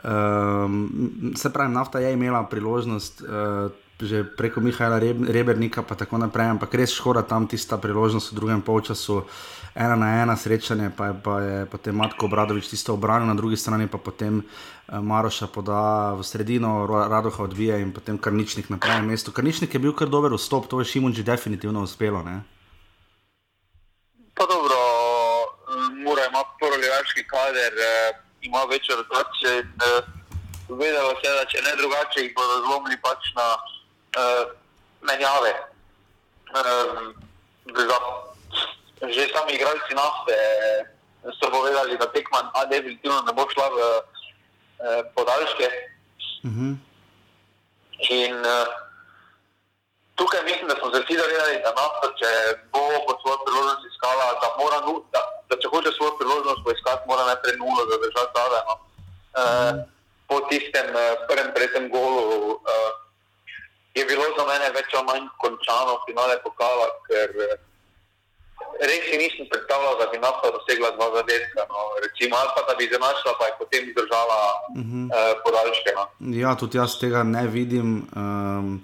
Um, 0.03 1.33
se 1.39 1.53
pravi, 1.53 1.71
nafta 1.71 2.03
je 2.03 2.13
imela 2.13 2.43
priložnost, 2.51 3.23
uh, 3.23 3.71
že 4.01 4.25
preko 4.25 4.61
Mihajla 4.61 4.99
Rebernika, 5.29 5.83
pa 5.83 5.95
tako 5.95 6.19
naprej, 6.19 6.57
ampak 6.57 6.75
res 6.75 6.91
škoda 6.91 7.23
tam 7.23 7.47
tista 7.47 7.79
priložnost 7.79 8.33
v 8.33 8.37
drugem 8.37 8.63
polčasu. 8.63 9.27
Ena 9.73 9.97
na 9.97 10.21
ena 10.21 10.37
srečanje, 10.37 10.93
pa 10.93 11.07
je, 11.07 11.15
pa 11.25 11.35
je 11.41 11.57
potem 11.65 11.97
Matko 11.97 12.29
Obradovič 12.29 12.69
tisto 12.69 12.93
obranil, 12.93 13.25
na 13.25 13.33
drugi 13.33 13.57
strani 13.57 13.89
pa 13.89 13.97
potem 13.97 14.45
uh, 14.45 15.01
Maroša 15.01 15.49
poda 15.49 16.13
v 16.13 16.21
sredino, 16.21 16.85
Radoha 16.85 17.41
odvija 17.41 17.81
in 17.81 17.89
potem 17.89 18.21
Karničnik 18.21 18.69
na 18.69 18.77
pravem 18.77 19.09
mestu. 19.09 19.33
Karničnik 19.33 19.73
je 19.73 19.81
bil 19.81 19.97
kar 19.97 20.13
dober 20.13 20.37
vstop, 20.37 20.69
to 20.69 20.85
je 20.85 20.93
Šimunči 20.93 21.25
definitivno 21.25 21.81
uspelo. 21.89 22.21
Ne? 22.21 22.45
Pa 24.37 24.45
dobro, 24.45 24.77
mora 26.05 26.29
ima 26.29 26.45
prvi 26.61 26.77
levaški 26.85 27.25
kader, 27.33 27.73
eh, 27.73 28.21
ima 28.45 28.69
več 28.69 28.93
rotacije. 28.93 29.65
Eh, 29.65 30.01
vedelo 30.69 31.17
se 31.21 31.33
da 31.33 31.45
če 31.49 31.65
ne 31.65 31.73
drugače, 31.81 32.21
jih 32.21 32.35
bodo 32.37 32.61
zlomili 32.67 33.01
pač 33.01 33.33
na 33.37 33.47
menjave. 35.03 35.53
Um, 36.53 37.15
že 39.11 39.33
sami 39.33 39.57
igralci 39.57 39.95
nafte 39.95 40.37
so 41.41 41.51
povedali, 41.51 41.99
da 41.99 42.07
tekma 42.07 42.51
A 42.55 42.67
definitivno 42.67 43.23
ne 43.23 43.33
bo 43.33 43.47
šla 43.51 43.67
v 43.71 43.79
uh, 43.79 44.01
podaljške. 45.15 45.67
Uh 46.45 46.51
mhm. 46.51 46.71
-huh. 46.71 46.75
In 48.11 48.35
uh, 48.35 48.67
tukaj 50.15 50.43
mislim, 50.43 50.69
da 50.69 50.75
smo 50.75 50.91
se 50.91 51.03
vsi 51.03 51.15
zavedali, 51.19 51.63
da 51.63 51.71
nafta, 51.71 52.07
če 52.19 52.31
bo 52.73 52.83
po 53.07 53.13
svojo 53.23 53.39
priložnost 53.45 53.87
iskala, 53.87 54.27
da 54.43 54.49
mora 54.59 54.81
nuta, 54.87 55.23
da 55.49 55.55
če 55.61 55.69
hoče 55.69 55.91
svojo 55.95 56.13
priložnost 56.19 56.61
poiskati, 56.65 57.09
mora 57.09 57.25
najprej 57.31 57.57
nulo 57.57 57.83
zadržati 57.91 58.35
zadaj. 58.37 58.63
No. 58.69 58.75
Uh, 58.75 58.83
uh 58.83 59.49
-huh. 59.49 59.85
Po 60.29 60.41
tistem 60.51 60.87
uh, 60.95 61.03
prvem, 61.29 61.55
tretjem 61.55 61.91
golu. 61.91 62.23
Uh, 62.51 63.02
je 63.95 64.05
bilo 64.05 64.25
za 64.39 64.45
mene 64.49 64.71
več 64.77 64.95
ali 64.97 65.07
manj 65.11 65.29
končano 65.43 65.99
finale 66.07 66.39
pokala, 66.45 66.89
ker 67.09 67.37
eh, 67.47 67.61
res 68.89 69.05
si 69.11 69.21
nisem 69.21 69.51
predstavljal, 69.53 69.99
da 70.01 70.09
bi 70.13 70.23
nafta 70.23 70.51
dosegla 70.57 70.95
dva 70.97 71.11
zadetka. 71.19 71.67
No. 71.69 71.85
Recimo, 72.05 72.41
ali 72.41 72.51
pa 72.57 72.65
da 72.69 72.79
bi 72.79 72.91
zanašala, 72.93 73.37
pa 73.39 73.51
je 73.51 73.55
potem 73.59 73.89
izdržala 73.91 74.41
uh 74.49 74.83
-huh. 74.83 75.05
uh, 75.07 75.31
podaljške. 75.45 75.91
No. 75.99 76.05
Ja, 76.41 76.57
tudi 76.57 76.79
jaz 76.79 76.99
tega 77.01 77.23
ne 77.23 77.47
vidim. 77.47 78.09
Um... 78.17 78.83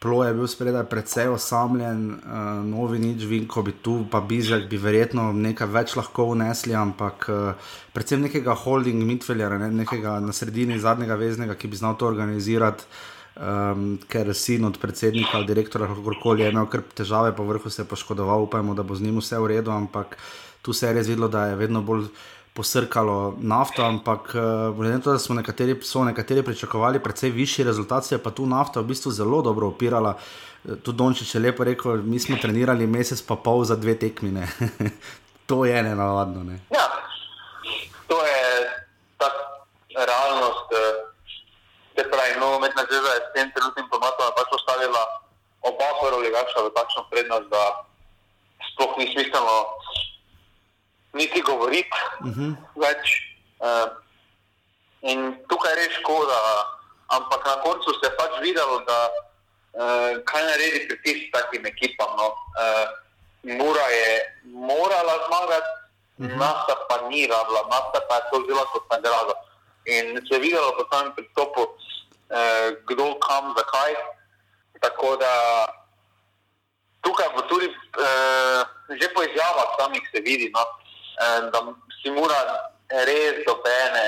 Plo 0.00 0.24
je 0.24 0.32
bil 0.34 0.46
spredaj 0.46 0.84
precej 0.84 1.28
osamljen, 1.28 1.98
uh, 2.10 2.64
novi 2.64 2.98
nič, 2.98 3.24
vinko 3.24 3.62
bi 3.62 3.72
tu, 3.72 4.06
pa 4.10 4.20
Bizek 4.20 4.64
bi 4.68 4.78
verjetno 4.80 5.32
nekaj 5.32 5.68
več 5.68 5.96
lahko 5.96 6.24
vnesli, 6.30 6.74
ampak 6.74 7.26
uh, 7.28 7.52
predvsem 7.92 8.22
nekega 8.24 8.54
holding 8.54 9.04
midfieldera, 9.04 9.58
ne, 9.58 9.68
nekega 9.70 10.14
na 10.24 10.32
sredini 10.32 10.78
zadnjega 10.78 11.14
veznega, 11.20 11.54
ki 11.54 11.68
bi 11.68 11.76
znal 11.76 11.98
to 12.00 12.06
organizirati 12.06 12.84
um, 13.36 13.98
ker 14.08 14.34
sin 14.34 14.64
od 14.64 14.78
predsednika 14.78 15.38
ali 15.38 15.46
direktora, 15.46 15.86
kako 15.86 16.14
koli, 16.22 16.42
je 16.42 16.50
imel 16.50 16.66
kar 16.66 16.82
težave, 16.94 17.32
po 17.36 17.44
vrhu 17.44 17.70
se 17.70 17.82
je 17.82 17.86
poškodoval, 17.86 18.42
upajmo, 18.42 18.74
da 18.74 18.82
bo 18.82 18.94
z 18.94 19.02
njim 19.02 19.18
vse 19.18 19.38
v 19.38 19.46
redu, 19.46 19.70
ampak 19.70 20.16
tu 20.62 20.72
se 20.72 20.86
je 20.86 20.92
res 20.92 21.08
videlo, 21.08 21.28
da 21.28 21.46
je 21.46 21.56
vedno 21.56 21.82
bolj. 21.82 22.10
Posrkalo 22.50 23.36
nafto, 23.38 23.84
ampak 23.86 24.32
uh, 24.34 24.74
glede 24.76 24.96
na 24.96 25.00
to, 25.00 25.12
da 25.14 25.18
smo 25.22 25.36
nekateri, 25.38 25.76
nekateri 26.04 26.42
pričakovali 26.42 26.98
precej 27.00 27.30
višji 27.30 27.64
rezultat, 27.64 28.10
je 28.12 28.18
pa 28.18 28.30
tu 28.30 28.46
nafta 28.46 28.80
v 28.80 28.90
bistvu 28.90 29.12
zelo 29.14 29.38
dobro 29.42 29.68
opirala. 29.68 30.16
Eh, 30.68 30.74
tudi 30.82 30.98
Dončić 30.98 31.34
je 31.34 31.40
lepo 31.40 31.64
rekel, 31.64 32.02
mi 32.02 32.18
smo 32.18 32.36
trenirali 32.42 32.86
mesec 32.86 33.22
pa 33.22 33.36
pol 33.36 33.64
za 33.64 33.76
dve 33.76 33.94
tekmine. 33.94 34.48
to 35.46 35.64
je 35.64 35.82
ne 35.82 35.94
navadno. 35.94 36.42
Ne? 36.44 36.58
Ja, 36.74 36.90
to 38.08 38.18
je 38.26 38.42
ta 39.16 39.30
realnost. 39.94 40.74
Uh 40.74 41.10
se 42.00 42.10
pravi, 42.10 42.40
nogometna 42.70 42.82
zveza 42.90 43.14
je 43.14 43.20
s 43.20 43.32
tem 43.34 43.52
trenutnim 43.52 43.86
formatom 43.90 44.32
pač 44.36 44.46
postavila 44.50 45.02
oba 45.62 45.88
prvoligaša 46.00 46.58
v 46.62 46.74
takšno 46.74 47.02
prednost, 47.10 47.48
da 47.50 47.64
sploh 48.72 48.92
ni 48.98 49.06
smiselno 49.12 49.56
niti 51.12 51.42
govoriti 51.42 51.98
uh 52.20 52.26
mhm. 52.26 52.40
-huh. 52.40 52.54
več. 52.76 53.26
Uh, 53.60 53.88
in 55.02 55.36
tukaj 55.48 55.72
je 55.72 55.76
res 55.76 55.92
škoda, 56.00 56.38
ampak 57.08 57.44
na 57.46 57.56
koncu 57.60 57.90
se 57.92 58.06
je 58.06 58.16
pač 58.16 58.32
videlo, 58.40 58.80
da 58.88 58.98
uh, 59.08 60.24
kaj 60.24 60.42
naredi 60.44 60.88
pritisk 60.88 61.32
takim 61.32 61.66
ekipam. 61.66 62.16
No. 62.16 62.26
Uh, 62.56 62.88
Mura 63.42 63.86
je 63.88 64.36
morala 64.44 65.14
zmagati, 65.26 65.70
uh 66.18 66.24
mhm. 66.24 66.32
-huh. 66.32 66.38
nafta 66.38 66.74
pa 66.88 67.08
ni 67.08 67.26
rabila, 67.26 67.62
nafta 67.70 68.00
pa 68.08 68.14
je 68.14 68.22
to 68.30 68.40
vzela 68.40 68.64
kot 68.72 68.84
nagrado. 68.90 69.34
In 69.84 70.20
se 70.28 70.34
je 70.34 70.40
videlo 70.40 70.76
po 70.76 70.84
samem 70.92 71.12
pristopu, 71.16 71.60
eh, 71.62 71.90
kdo 72.86 73.14
kam, 73.18 73.54
zakaj. 73.56 73.94
Tako 74.80 75.16
da 75.16 75.32
tukaj 77.02 77.28
bo 77.34 77.42
tudi 77.42 77.66
eh, 77.66 78.62
že 79.00 79.08
po 79.14 79.22
izjavah 79.22 79.68
samih 79.78 80.02
se 80.14 80.20
vidi, 80.20 80.50
no, 80.54 80.62
eh, 81.24 81.40
da 81.52 81.58
si 82.02 82.10
mora 82.10 82.40
res 82.88 83.44
dobene. 83.46 84.06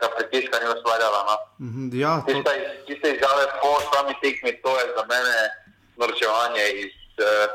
Da 0.00 0.08
pritiska 0.16 0.56
ni 0.58 0.66
ustvarjala. 0.72 1.20
No. 1.28 1.36
Mhm, 1.66 1.90
ja, 1.92 2.24
to... 2.24 2.32
tiste, 2.32 2.52
tiste 2.86 3.06
izjave 3.16 3.44
po 3.60 3.76
sami 3.92 4.14
tekmi, 4.22 4.56
to 4.62 4.72
je 4.80 4.84
za 4.96 5.04
mene 5.12 5.36
norčevanje 6.00 6.64
iz 6.84 6.94
uh, 7.20 7.52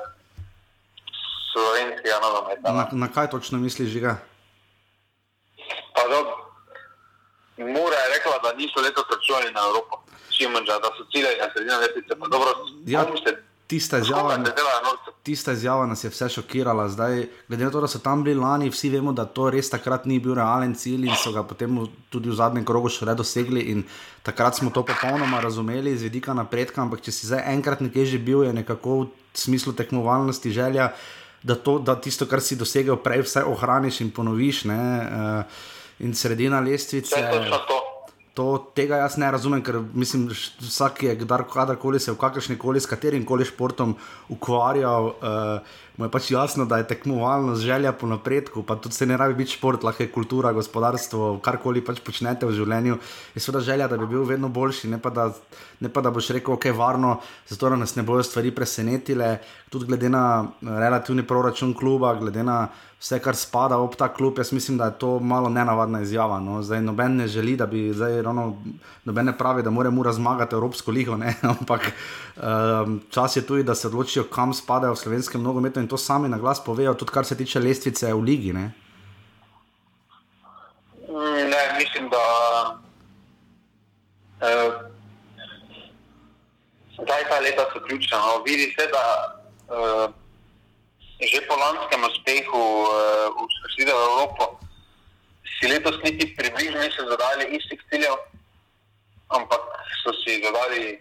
slovenskega 1.49 2.19
nogometa. 2.21 2.69
No. 2.69 2.78
Na, 2.78 2.86
na 2.91 3.08
kaj 3.10 3.30
točno 3.34 3.58
misliš, 3.58 3.89
Žiga? 3.89 4.15
Pa 5.95 6.01
Mura 7.58 7.97
je 7.97 8.13
rekla, 8.15 8.38
da 8.43 8.54
niso 8.54 8.82
letos 8.82 9.06
računali 9.10 9.54
na 9.54 9.62
Evropo. 9.67 10.05
Šimunča, 10.38 10.80
da 10.84 10.91
so 10.98 11.06
ciljali 11.12 11.38
na 11.41 11.48
sredino 11.54 11.80
letnice. 11.80 12.13
Ja, 12.86 13.06
tista 13.67 13.98
izjava, 13.98 14.38
tista 15.24 15.52
izjava 15.52 15.86
nas 15.86 16.04
je 16.04 16.10
vse 16.10 16.30
šokirala. 16.30 16.89
Zdaj, 16.89 17.28
glede 17.48 17.65
na 17.65 17.71
to, 17.71 17.82
da 17.82 17.88
so 17.88 18.00
tam 18.00 18.24
bili 18.24 18.39
lani, 18.39 18.69
vsi 18.69 18.89
vemo, 18.89 19.13
da 19.13 19.26
to 19.26 19.50
res 19.50 19.69
takrat 19.69 20.06
ni 20.06 20.19
bil 20.19 20.36
realen 20.38 20.76
cilj 20.76 21.08
in 21.10 21.17
so 21.24 21.32
ga 21.34 21.43
potem 21.43 21.80
tudi 22.10 22.30
v 22.30 22.38
zadnjem 22.38 22.65
krogu 22.65 22.89
še 22.89 23.15
dosegli. 23.17 23.65
Takrat 24.24 24.62
smo 24.62 24.69
to 24.69 24.86
popolnoma 24.86 25.41
razumeli 25.41 25.98
z 25.98 26.10
vidika 26.10 26.34
napredka, 26.34 26.82
ampak 26.82 27.02
če 27.02 27.12
si 27.12 27.28
zdaj 27.28 27.45
enkrat 27.54 27.82
nekje 27.82 28.06
že 28.06 28.17
bil, 28.17 28.43
je 28.43 28.54
nekako 28.54 29.06
v 29.06 29.08
smislu 29.34 29.74
tekmovalnosti 29.74 30.52
želja, 30.52 30.91
da, 31.43 31.56
to, 31.56 31.80
da 31.80 31.95
tisto, 31.95 32.26
kar 32.26 32.41
si 32.41 32.58
dosegel 32.58 32.98
prej, 32.98 33.26
vse 33.26 33.43
ohraniš 33.45 34.02
in 34.02 34.12
ponoviš. 34.12 34.65
Ne, 34.65 34.82
uh, 34.82 35.65
in 36.00 36.13
sredina 36.13 36.60
lestvice. 36.60 37.15
To, 37.15 37.75
tega 38.76 39.00
jaz 39.00 39.15
ne 39.17 39.30
razumem, 39.32 39.62
ker 39.63 39.80
mislim, 39.93 40.28
da 40.28 40.36
vsak 40.36 41.04
kadarkoli 41.54 42.00
se 42.00 42.12
v 42.12 42.19
kakršni 42.19 42.58
koli 42.60 42.82
s 42.84 42.89
katerim 42.91 43.26
koli 43.26 43.45
športom 43.48 43.95
ukvarjal, 44.30 45.06
uh, 45.06 45.76
mu 45.98 46.06
je 46.06 46.12
pač 46.12 46.32
jasno, 46.32 46.65
da 46.65 46.78
je 46.78 46.88
tekmovalnost 46.88 47.62
želja 47.63 47.93
po 47.95 48.08
napredku, 48.08 48.63
pa 48.63 48.76
tudi 48.76 48.95
se 48.95 49.06
ne 49.06 49.17
rabi 49.17 49.34
biti 49.34 49.56
šport, 49.56 49.84
lahko 49.84 50.04
je 50.04 50.12
kultura, 50.12 50.52
gospodarstvo, 50.52 51.39
karkoli 51.39 51.84
pač 51.86 52.02
počnete 52.04 52.45
v 52.45 52.56
življenju. 52.58 52.98
Je 53.36 53.43
seveda 53.43 53.63
želja, 53.63 53.88
da 53.88 53.98
bi 53.98 54.10
bil 54.12 54.26
vedno 54.28 54.50
boljši, 54.50 54.91
ne 54.91 55.00
pa 55.00 55.13
da, 55.15 55.30
ne 55.80 55.89
pa 55.89 56.04
da 56.04 56.12
boš 56.12 56.34
rekel, 56.36 56.58
ok, 56.58 56.67
varno, 56.76 57.19
zato 57.48 57.71
da 57.71 57.80
nas 57.80 57.95
ne 57.95 58.04
bojo 58.04 58.24
stvari 58.24 58.52
presenetile. 58.52 59.38
Tudi 59.71 59.88
glede 59.88 60.12
na 60.12 60.26
relativni 60.62 61.24
proračun 61.24 61.74
kluba, 61.74 62.15
glede 62.19 62.43
na 62.43 62.67
vse, 63.06 63.20
kar 63.22 63.38
spada 63.38 63.78
ob 63.78 63.94
ta 63.96 64.08
klub, 64.10 64.39
jaz 64.41 64.52
mislim, 64.52 64.78
da 64.78 64.86
je 64.86 64.98
to 65.00 65.20
malo 65.20 65.50
nenavadna 65.50 66.02
izjava. 66.02 66.39
No. 66.39 66.62
Zdaj, 66.63 66.82
noben 66.82 67.15
ne 67.15 67.28
želi, 67.28 67.56
da 67.56 67.65
bi 67.65 67.94
zdaj 67.94 68.22
ravno, 68.22 68.58
noben 69.06 69.26
ne 69.26 69.38
pravi, 69.38 69.63
da 69.63 69.70
moramo 69.70 70.04
razmagati 70.04 70.56
Evropsko 70.56 70.91
ligo, 70.91 71.18
ne? 71.18 71.36
ampak 71.54 71.91
um, 72.36 73.02
čas 73.12 73.36
je 73.36 73.46
tudi, 73.46 73.63
da 73.63 73.76
se 73.76 73.88
odločijo, 73.88 74.24
kam 74.24 74.54
spadajo 74.54 74.94
v 74.94 74.98
slovenskem 75.04 75.44
nogometu 75.44 75.80
in 75.80 75.88
to 75.88 75.98
sami 75.98 76.30
na 76.30 76.38
glas 76.38 76.63
povejo, 76.63 76.94
tudi 76.94 77.12
kar 77.12 77.26
se 77.26 77.38
tiče 77.38 77.60
lestvice 77.60 78.13
v 78.13 78.22
ligi. 78.22 78.54
Ne, 78.54 78.72
ne 81.46 81.62
mislim, 81.78 82.10
da. 82.10 82.26
Uh, 84.41 84.74
Zdaj 86.96 87.24
ta 87.30 87.39
leta 87.39 87.65
so 87.74 87.80
ključna. 87.86 88.18
No. 88.18 88.44
Vidi 88.44 88.76
se, 88.80 88.88
da 88.88 89.04
uh, 89.68 90.25
že 91.21 91.39
po 91.47 91.56
lanskem 91.56 92.04
uspehu 92.04 92.63
uh, 92.84 93.32
v 93.32 93.67
Sredo 93.71 93.95
Evropo 93.95 94.60
si 95.60 95.71
letos 95.71 95.95
niti 96.04 96.36
približno 96.36 96.84
niso 96.84 97.08
zadali 97.08 97.56
istih 97.56 97.80
ciljev, 97.88 98.19
ampak 99.32 99.63
so 100.04 100.12
si 100.23 100.43
zadali 100.43 100.99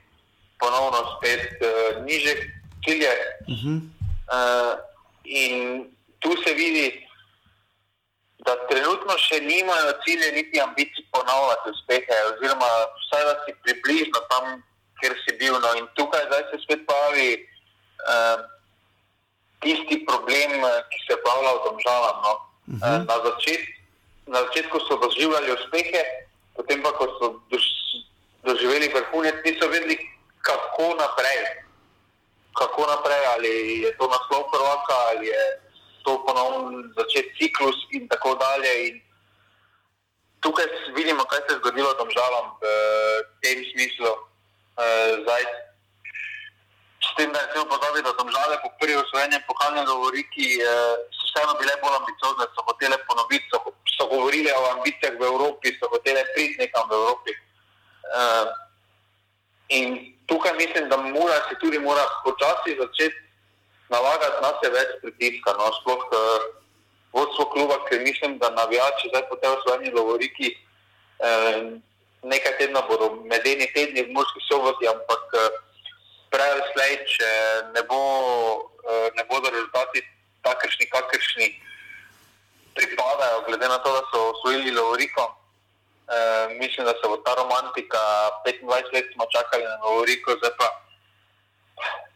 ponovno 0.63 1.19
spet 1.19 1.59
uh, 1.59 2.07
niže 2.07 2.35
cilje. 2.87 3.15
Uh 3.51 3.59
-huh. 3.59 3.77
uh, 4.31 4.75
in 5.25 5.91
tu 6.23 6.31
se 6.47 6.55
vidi, 6.55 7.03
da 8.47 8.55
trenutno 8.71 9.19
še 9.19 9.41
nimajo 9.41 9.99
cilje, 10.05 10.33
niti 10.33 10.61
ambicij 10.61 11.05
ponoviti 11.11 11.71
uspehe, 11.75 12.17
oziroma 12.31 12.71
vsaj 13.01 13.23
da 13.25 13.35
si 13.45 13.53
približno 13.65 14.21
tam, 14.31 14.63
kjer 15.01 15.13
si 15.25 15.33
bil. 15.41 15.59
No. 15.61 15.75
In 15.75 15.89
tukaj 15.95 16.23
se 16.51 16.63
spet 16.63 16.87
pojavi. 16.87 17.49
Uh, 18.05 18.54
tisti 19.65 20.05
problem, 20.07 20.51
eh, 20.65 20.83
ki 20.91 20.99
se 21.07 21.13
je 21.13 21.23
pojavljal 21.25 21.57
v 21.59 21.77
državah. 21.77 22.17
No. 22.25 22.33
Uh 22.35 22.75
-huh. 22.81 22.99
na, 23.09 23.17
začet, 23.27 23.63
na 24.27 24.39
začetku 24.45 24.77
so 24.81 24.97
doživljali 24.97 25.53
uspehe, 25.53 26.03
potem 26.57 26.83
pa, 26.83 26.93
ko 26.93 27.05
so 27.19 27.27
dož, 27.51 27.65
doživeli 28.45 28.89
vrhunec, 28.89 29.35
niso 29.45 29.69
vedeli, 29.69 29.97
kako 30.41 30.95
naprej. 30.95 31.41
Kako 32.55 32.87
naprej, 32.87 33.25
ali 33.35 33.53
je 33.83 33.91
to 33.97 34.05
naslov 34.09 34.43
prvaka, 34.53 34.97
ali 35.11 35.27
je 35.27 35.45
to 36.05 36.25
ponovno 36.27 36.83
začet 36.97 37.27
ciklus 37.39 37.77
in 37.91 38.09
tako 38.09 38.35
dalje. 38.35 38.89
In 38.89 38.95
tukaj 40.41 40.67
vidimo, 40.95 41.25
kaj 41.25 41.41
se 41.49 41.55
je 41.55 41.59
zgodilo 41.59 41.95
tam 41.95 42.09
žalam 42.11 42.47
v 42.61 42.65
tem 43.43 43.59
smislu. 43.73 44.13
Uh, 44.75 45.23
zdaj, 45.23 45.43
S 47.05 47.15
tem, 47.17 47.33
da 47.33 47.39
je 47.41 47.49
zelo 47.53 47.67
podobno, 47.69 48.01
da 48.03 48.13
so 48.17 48.25
žale 48.37 48.57
po 48.63 48.69
prvi 48.81 48.97
osvojenju 48.97 49.39
pokalne 49.47 49.83
govoriki, 49.85 50.47
eh, 50.57 50.95
so 51.17 51.25
vseeno 51.29 51.55
bile 51.61 51.75
bolj 51.83 51.97
ambiciozne, 52.01 52.47
so 52.55 52.61
hotele 52.69 52.97
ponoviti, 53.09 53.47
so, 53.53 53.59
so 53.97 54.05
govorile 54.13 54.53
o 54.61 54.63
ambicijah 54.75 55.15
v 55.21 55.23
Evropi, 55.33 55.77
so 55.79 55.91
hotele 55.93 56.23
priti 56.35 56.61
nekam 56.63 56.89
v 56.89 56.97
Evropi. 57.01 57.33
Eh, 58.21 58.47
in 59.79 59.87
tukaj 60.27 60.55
mislim, 60.57 60.89
da 60.89 60.97
mora 60.97 61.39
se 61.49 61.55
tudi 61.61 61.79
mora 61.79 62.05
počasi 62.25 62.79
začeti 62.81 63.21
nalagati 63.89 64.43
na 64.43 64.51
sebe 64.63 64.79
več 64.79 64.91
pritiska. 65.03 65.57
No, 65.61 65.73
sploh 65.81 66.05
eh, 66.09 66.45
vodstvo 67.13 67.45
kluba, 67.53 67.77
ker 67.89 68.01
mislim, 68.01 68.39
da 68.39 68.51
navijači 68.51 69.13
zdaj 69.13 69.29
po 69.29 69.37
tej 69.37 69.51
osvojenju 69.57 69.91
govoriki. 69.93 70.57
Eh, 71.21 71.61
Nekaj 72.25 72.57
tedna 72.57 72.81
bodo 72.89 73.21
medeni 73.29 73.67
tedni 73.77 74.01
v 74.01 74.13
Murski 74.17 74.41
soboti, 74.49 74.89
ampak 74.89 75.25
uh, 75.37 75.43
prej 76.35 76.51
ali 76.55 76.65
slej, 76.73 76.93
če 77.15 77.31
ne, 77.75 77.83
bo, 77.87 78.01
eh, 78.83 79.09
ne 79.15 79.25
bodo 79.31 79.55
rezultati 79.55 80.03
takršni, 80.43 80.91
kakršni 80.91 81.49
pripadajo, 82.75 83.45
glede 83.47 83.69
na 83.69 83.79
to, 83.79 83.93
da 83.95 84.03
so 84.11 84.21
osvojili 84.35 84.75
Lovoriko. 84.75 85.25
E, 86.05 86.59
mislim, 86.61 86.87
da 86.87 86.93
se 86.93 87.09
bo 87.09 87.17
ta 87.17 87.35
romantika 87.35 88.01
25 88.47 88.95
let 88.95 89.07
smo 89.15 89.25
čakali 89.37 89.65
na 89.65 89.77
Lovoriko, 89.85 90.37
zdaj 90.39 90.51
pa, 90.59 90.69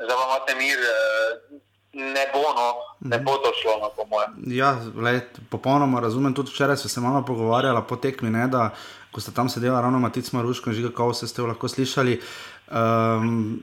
zdaj 0.05 0.17
pa 0.19 0.25
imate 0.29 0.55
mir. 0.55 0.79
E, 0.79 1.65
Ne 1.93 2.27
bo, 2.33 2.39
no, 2.55 2.67
ne 3.01 3.19
bo 3.19 3.33
to 3.43 3.51
šlo, 3.63 3.79
no, 3.81 3.89
po 3.97 4.05
mojem. 4.07 4.35
Ja, 4.47 4.77
lej, 5.03 5.21
popolnoma 5.51 6.01
razumem. 6.01 6.35
Tudi 6.35 6.51
včeraj 6.53 6.77
smo 6.77 6.91
se 6.91 7.01
malo 7.01 7.25
pogovarjali 7.27 7.81
po 7.89 7.97
tekmi, 7.97 8.31
ne, 8.31 8.45
da 8.49 8.71
ko 9.13 9.21
ste 9.21 9.33
tam 9.33 9.49
sedeli, 9.49 9.73
ravno 9.73 9.99
Matic 9.99 10.29
Maruško 10.33 10.71
in 10.71 10.77
Žiga, 10.77 10.91
kako 10.93 11.15
ste 11.15 11.43
lahko 11.43 11.69
slišali. 11.69 12.21
Um, 12.71 13.61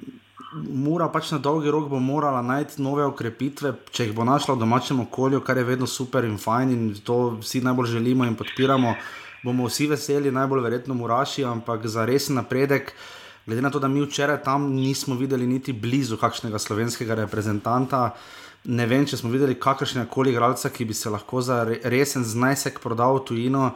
mora 0.55 1.09
pač 1.11 1.31
na 1.31 1.39
dolgi 1.39 1.71
rok 1.71 1.89
bo 1.89 1.99
morala 1.99 2.41
najti 2.41 2.81
nove 2.83 3.05
ukrepitve, 3.09 3.73
če 3.91 4.07
jih 4.07 4.15
bo 4.15 4.23
našla 4.27 4.55
v 4.55 4.63
domačem 4.63 5.01
okolju, 5.03 5.41
kar 5.43 5.57
je 5.59 5.67
vedno 5.67 5.87
super 5.87 6.25
in 6.25 6.37
fajn 6.39 6.71
in 6.71 6.85
to 7.03 7.37
vsi 7.41 7.61
najbolj 7.65 7.91
želimo 7.97 8.25
in 8.25 8.37
podpiramo. 8.39 8.95
Bomo 9.43 9.67
vsi 9.67 9.89
veseli, 9.91 10.31
najbolj 10.31 10.63
verjetno 10.63 10.95
muraši, 10.97 11.43
ampak 11.45 11.85
za 11.85 12.05
resen 12.05 12.39
napredek, 12.39 12.93
glede 13.45 13.61
na 13.61 13.69
to, 13.69 13.79
da 13.79 13.87
mi 13.87 14.01
včeraj 14.01 14.41
tam 14.43 14.71
nismo 14.73 15.15
videli 15.15 15.47
niti 15.47 15.73
blizu 15.73 16.17
kakšnega 16.17 16.59
slovenskega 16.59 17.19
reprezentanta. 17.21 18.15
Ne 18.65 18.87
vem, 18.89 19.05
če 19.05 19.19
smo 19.21 19.29
videli 19.29 19.59
kakršnega 19.61 20.09
koli 20.09 20.33
igralca, 20.33 20.71
ki 20.73 20.87
bi 20.89 20.97
se 20.97 21.11
lahko 21.13 21.43
za 21.45 21.61
resen 21.83 22.25
znesek 22.25 22.79
prodal 22.81 23.19
v 23.19 23.25
tujino. 23.27 23.69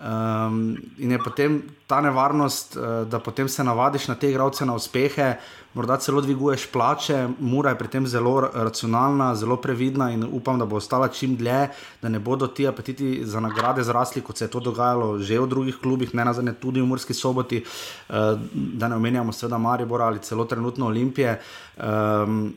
Um, 0.00 0.76
in 0.98 1.10
je 1.10 1.18
potem 1.18 1.62
ta 1.86 2.00
nevarnost, 2.00 2.76
uh, 2.76 3.08
da 3.08 3.18
potem 3.18 3.48
se 3.48 3.64
navadiš 3.64 4.06
na 4.08 4.14
te 4.14 4.30
igralce, 4.30 4.64
na 4.64 4.72
uspehe, 4.74 5.34
morda 5.74 5.98
celo 6.00 6.22
dviguješ 6.24 6.64
plače, 6.72 7.28
mora 7.38 7.74
je 7.74 7.78
pri 7.78 7.88
tem 7.88 8.06
zelo 8.06 8.40
racionalna, 8.40 9.34
zelo 9.36 9.58
previdna 9.60 10.08
in 10.10 10.24
upam, 10.24 10.58
da 10.58 10.64
bo 10.64 10.80
ostala 10.80 11.08
čim 11.08 11.36
dlje, 11.36 11.68
da 12.02 12.08
ne 12.08 12.18
bodo 12.18 12.46
ti 12.46 12.64
apetiti 12.68 13.20
za 13.24 13.40
nagrade 13.40 13.84
zrasli, 13.84 14.22
kot 14.24 14.40
se 14.40 14.44
je 14.44 14.50
to 14.50 14.60
dogajalo 14.60 15.18
že 15.18 15.40
v 15.40 15.46
drugih 15.46 15.76
klubih, 15.82 16.14
ne 16.14 16.24
nazadnje 16.24 16.56
tudi 16.56 16.80
v 16.80 16.88
Murski 16.88 17.14
soboti, 17.14 17.60
uh, 17.60 18.40
da 18.54 18.88
ne 18.88 18.96
omenjamo 18.96 19.32
seveda 19.32 19.58
Maribora 19.58 20.06
ali 20.06 20.24
celo 20.24 20.44
trenutno 20.44 20.86
Olimpije. 20.86 21.40
Um, 21.76 22.54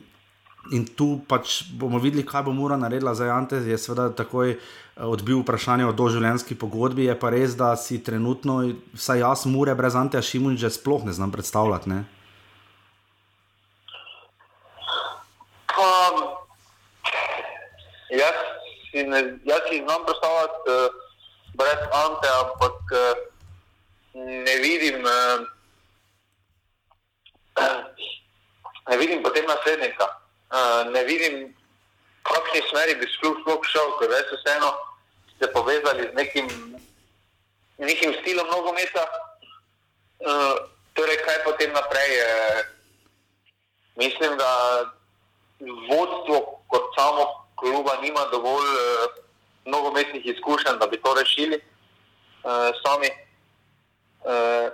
In 0.72 0.86
tu 0.96 1.20
pač 1.28 1.58
bomo 1.76 1.98
videli, 2.00 2.24
kaj 2.24 2.46
bo 2.46 2.52
Mura 2.56 2.76
naredila 2.80 3.12
za 3.14 3.26
Jante. 3.28 3.60
Je 3.68 3.76
seveda 3.78 4.08
takoj 4.16 4.54
eh, 4.54 4.60
odbil 4.96 5.40
vprašanje 5.40 5.86
o 5.86 5.92
doživljenjski 5.92 6.54
pogodbi. 6.54 7.04
Je 7.04 7.18
pa 7.20 7.30
res, 7.30 7.56
da 7.56 7.76
si 7.76 8.02
trenutno, 8.04 8.60
vsaj 8.94 9.18
jaz, 9.18 9.46
Mure 9.46 9.74
brez 9.74 9.94
Ante 9.94 10.22
Šimunča 10.22 10.70
sploh 10.70 11.04
ne 11.04 11.12
znam 11.12 11.32
predstavljati. 11.32 11.90
Ne? 11.90 12.04
jaz, 18.14 18.34
si 18.90 19.02
ne, 19.02 19.20
jaz 19.44 19.60
si 19.70 19.82
znam 19.84 20.04
predstavljati 20.06 20.70
uh, 20.70 20.74
brez 21.54 21.80
Ante, 21.92 22.28
ampak 22.42 22.78
uh, 22.92 22.98
ne 24.14 24.56
vidim, 24.62 25.04
uh, 25.04 25.46
ne 28.90 28.96
vidim 28.96 29.22
potem 29.22 29.44
naslednika. 29.46 30.06
Uh, 30.50 30.92
ne 30.92 31.04
vidim, 31.04 31.56
v 32.24 32.32
kakšni 32.32 32.60
smeri 32.72 32.94
bi 32.96 33.06
sploh 33.12 33.60
šel, 33.68 33.88
ker 34.00 34.08
res 34.08 34.28
vseeno 34.32 34.72
ste 35.36 35.46
povezali 35.52 36.08
z 36.08 36.12
nekim, 36.16 36.48
nekim 37.76 38.16
stilom 38.22 38.48
nogometa. 38.48 39.04
Uh, 40.24 40.56
torej, 40.96 41.20
kaj 41.20 41.44
potem 41.44 41.68
naprej? 41.76 42.10
Uh, 42.24 42.60
mislim, 44.00 44.40
da 44.40 44.50
vodstvo 45.60 46.64
kot 46.72 46.96
samo 46.96 47.44
kluba 47.60 48.00
nima 48.00 48.24
dovolj 48.32 48.72
uh, 48.72 49.20
nogometnih 49.68 50.24
izkušenj, 50.24 50.80
da 50.80 50.86
bi 50.86 50.96
to 50.96 51.12
rešili 51.14 51.60
uh, 51.60 52.72
sami. 52.80 53.12
Uh, 54.24 54.72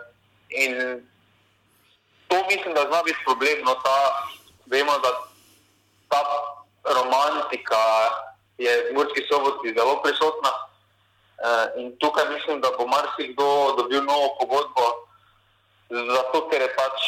in 0.54 1.02
to 2.30 2.36
mislim, 2.46 2.74
da 2.78 2.86
zna 2.86 3.02
biti 3.02 3.18
problem. 3.26 3.58
No, 3.66 3.74
ta, 3.74 3.98
vemo, 4.70 4.94
da 5.02 5.10
ta 6.08 6.20
romantika 6.84 7.82
je 8.58 8.90
v 8.90 8.94
Murski 8.94 9.24
soboti 9.28 9.74
zelo 9.76 10.00
prisotna. 10.02 10.52
Uh, 11.40 11.80
in 11.80 11.96
tukaj 11.96 12.28
mislim, 12.28 12.60
da 12.60 12.68
bo 12.78 12.86
marsikdo 12.86 13.74
dobil 13.76 14.04
novo 14.04 14.36
pogodbo, 14.40 15.08
zato 15.88 16.48
ker 16.52 16.60
je 16.60 16.70
pač 16.76 16.98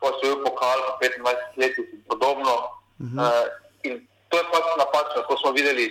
osvojil 0.00 0.44
pokal 0.46 0.78
po 0.86 0.92
25 1.02 1.58
letih 1.58 1.86
in 1.92 2.02
podobno. 2.06 2.54
Uh 2.98 3.06
-huh. 3.06 3.26
uh, 3.26 3.46
in 3.82 4.06
to 4.28 4.36
je 4.38 4.44
pač 4.52 4.66
napačno. 4.78 5.22
To 5.28 5.34
smo 5.38 5.50
videli 5.50 5.90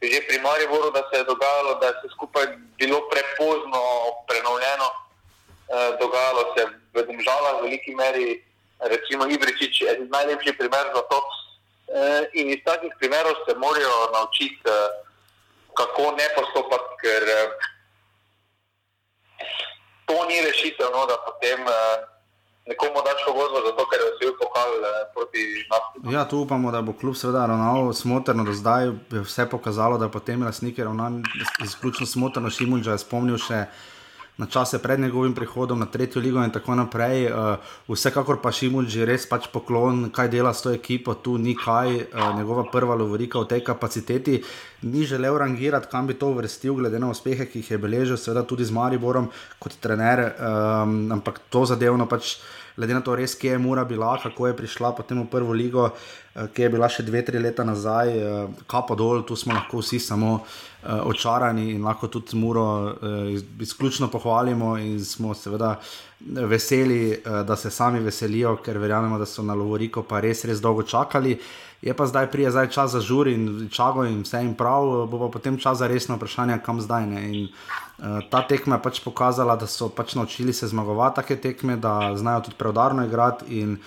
že 0.00 0.24
pri 0.24 0.40
Mariboru, 0.40 0.88
da 0.90 1.04
se 1.12 1.20
je 1.20 1.28
dogajalo, 1.28 1.76
da 1.80 1.86
je 1.86 1.92
vse 1.92 2.08
skupaj 2.16 2.46
bilo 2.80 3.04
prepozno 3.12 3.80
prenovljeno. 4.28 4.88
E, 4.88 4.96
dogajalo 6.00 6.42
se 6.56 6.60
je 6.64 6.66
v 6.96 6.96
Dvožalah 7.04 7.60
v 7.60 7.62
veliki 7.68 7.92
meri, 7.94 8.40
recimo 8.80 9.28
Ibričič 9.28 9.80
je 9.80 9.92
najlepši 10.08 10.56
primer 10.56 10.86
za 10.96 11.02
to. 11.04 11.18
Uh, 11.90 12.22
in 12.38 12.50
iz 12.54 12.60
takih 12.64 12.92
primerov 12.98 13.34
se 13.46 13.52
morajo 13.58 13.94
naučiti, 14.14 14.62
uh, 14.62 14.72
kako 15.74 16.02
ne 16.18 16.26
postopati, 16.36 16.92
ker 17.02 17.22
uh, 17.34 17.50
to 20.06 20.16
ni 20.28 20.38
rešitev, 20.46 20.86
no, 20.94 21.06
da 21.06 21.16
potem 21.26 21.60
nekomu 22.66 23.02
daš 23.06 23.20
pogodbo, 23.26 23.58
zato 23.66 23.82
ker 23.90 24.00
je 24.02 24.10
vse 24.14 24.32
pokal 24.38 24.70
proti 25.14 25.42
nas. 25.70 26.14
Ja, 26.14 26.24
tu 26.28 26.38
upamo, 26.38 26.70
da 26.70 26.82
bo 26.82 26.92
klub 26.92 27.14
seveda 27.16 27.46
ravnal 27.46 27.92
smotrno, 27.92 28.44
do 28.44 28.52
zdaj 28.52 28.84
je 28.86 29.22
vse 29.26 29.46
pokazalo, 29.50 29.98
da 29.98 30.08
potem 30.08 30.42
lastniki 30.42 30.84
ravnajo 30.84 31.22
izključno 31.64 32.06
smotrno. 32.06 32.50
Šimunča 32.50 32.98
je 32.98 33.02
spomnil 33.06 33.38
še 33.38 33.64
na 34.40 34.46
čase 34.46 34.78
pred 34.78 35.00
njegovim 35.00 35.34
prihodom 35.34 35.78
na 35.78 35.86
tretjo 35.86 36.22
ligo 36.22 36.40
in 36.44 36.50
tako 36.50 36.74
naprej. 36.74 37.26
Uh, 37.28 37.56
vsekakor 37.88 38.40
pa 38.42 38.52
Šimun 38.52 38.86
že 38.88 39.04
res 39.04 39.26
pač 39.28 39.50
poklon, 39.52 40.08
kaj 40.08 40.30
dela 40.32 40.54
s 40.56 40.64
to 40.64 40.72
ekipo, 40.72 41.14
tu 41.14 41.36
ni 41.38 41.52
kaj, 41.56 41.96
uh, 42.08 42.30
njegova 42.38 42.64
prva 42.72 42.96
lovorika 42.96 43.42
v 43.44 43.50
tej 43.52 43.64
kapaciteti. 43.64 44.40
Ni 44.82 45.04
želel 45.04 45.36
rangirati, 45.38 45.90
kam 45.92 46.08
bi 46.08 46.16
to 46.16 46.32
uvrstil, 46.32 46.74
glede 46.80 46.98
na 46.98 47.10
uspehe, 47.12 47.44
ki 47.44 47.60
jih 47.60 47.70
je 47.70 47.78
beležil, 47.78 48.16
seveda 48.16 48.46
tudi 48.48 48.64
z 48.64 48.72
Mariborom 48.72 49.28
kot 49.60 49.76
trener, 49.80 50.32
um, 50.32 51.12
ampak 51.12 51.44
to 51.52 51.66
zadevno 51.68 52.08
pač 52.08 52.38
glede 52.80 52.96
na 52.96 53.04
to, 53.04 53.12
res, 53.12 53.34
kje 53.36 53.52
je 53.52 53.60
Mura 53.60 53.84
bila, 53.84 54.16
kako 54.22 54.48
je 54.48 54.56
prišla 54.56 54.94
potem 54.96 55.20
v 55.20 55.28
prvo 55.28 55.52
ligo, 55.52 55.90
uh, 55.90 55.92
ki 56.48 56.62
je 56.62 56.68
bila 56.72 56.88
še 56.88 57.04
dve, 57.04 57.22
tri 57.26 57.38
leta 57.38 57.64
nazaj, 57.66 58.10
uh, 58.16 58.64
kapo 58.70 58.96
dol, 58.96 59.22
tu 59.28 59.36
smo 59.36 59.54
lahko 59.54 59.80
vsi 59.82 60.00
samo 60.00 60.32
uh, 60.40 61.00
očarani 61.10 61.70
in 61.74 61.84
lahko 61.84 62.08
tudi 62.08 62.38
Muro 62.38 62.66
uh, 62.90 63.32
izključno 63.60 64.08
pohvalimo 64.08 64.76
in 64.78 65.00
smo 65.04 65.34
seveda 65.34 65.76
veseli, 66.20 67.16
uh, 67.18 67.40
da 67.46 67.56
se 67.56 67.70
sami 67.70 68.00
veselijo, 68.00 68.56
ker 68.64 68.78
verjamemo, 68.78 69.18
da 69.18 69.26
so 69.26 69.42
na 69.42 69.54
Lovoriko 69.54 70.02
pa 70.02 70.20
res, 70.20 70.44
res 70.44 70.60
dolgo 70.60 70.82
čakali. 70.82 71.38
Je 71.80 71.94
pa 71.96 72.04
zdaj 72.06 72.26
prije 72.30 72.50
zdaj 72.52 72.68
čas 72.70 72.90
za 72.92 73.00
žur 73.00 73.28
in 73.28 73.68
čago 73.72 74.04
in 74.04 74.20
vse 74.20 74.42
jim 74.42 74.52
prav, 74.54 75.06
bo 75.08 75.22
pa 75.22 75.30
potem 75.32 75.56
čas 75.58 75.78
za 75.80 75.88
resno 75.88 76.16
vprašanje, 76.16 76.58
kam 76.64 76.80
zdaj 76.80 77.06
ne. 77.08 77.22
In, 77.28 77.48
uh, 77.98 78.20
ta 78.30 78.44
tekma 78.46 78.76
je 78.76 78.84
pač 78.84 79.00
pokazala, 79.04 79.56
da 79.56 79.66
so 79.66 79.88
pač 79.88 80.14
naučili 80.14 80.52
se 80.52 80.68
zmagovati 80.68 81.22
take 81.22 81.36
tekme, 81.40 81.76
da 81.76 82.12
znajo 82.16 82.48
tudi 82.48 82.60
preudarno 82.60 83.06
igrati. 83.08 83.60
In, 83.60 83.78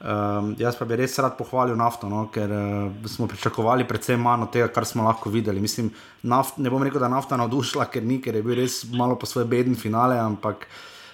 um, 0.00 0.52
jaz 0.58 0.76
pa 0.78 0.84
bi 0.88 0.98
res 1.00 1.18
rad 1.20 1.36
pohvalil 1.38 1.76
nafto, 1.78 2.08
no, 2.08 2.26
ker 2.32 2.50
uh, 2.50 3.08
smo 3.08 3.28
pričakovali 3.30 3.88
predvsem 3.88 4.20
manj 4.20 4.48
od 4.48 4.54
tega, 4.56 4.68
kar 4.74 4.88
smo 4.88 5.06
lahko 5.06 5.30
videli. 5.30 5.60
Mislim, 5.60 5.90
naft, 6.22 6.58
ne 6.58 6.70
bom 6.72 6.82
rekel, 6.82 7.00
da 7.00 7.08
nafta 7.12 7.38
navdušila, 7.40 7.90
ker 7.92 8.04
ni, 8.04 8.20
ker 8.20 8.40
je 8.40 8.46
bil 8.46 8.58
res 8.62 8.84
malo 8.92 9.18
po 9.18 9.28
svoje 9.28 9.48
bedni 9.50 9.76
finale, 9.78 10.18
ampak. 10.20 10.66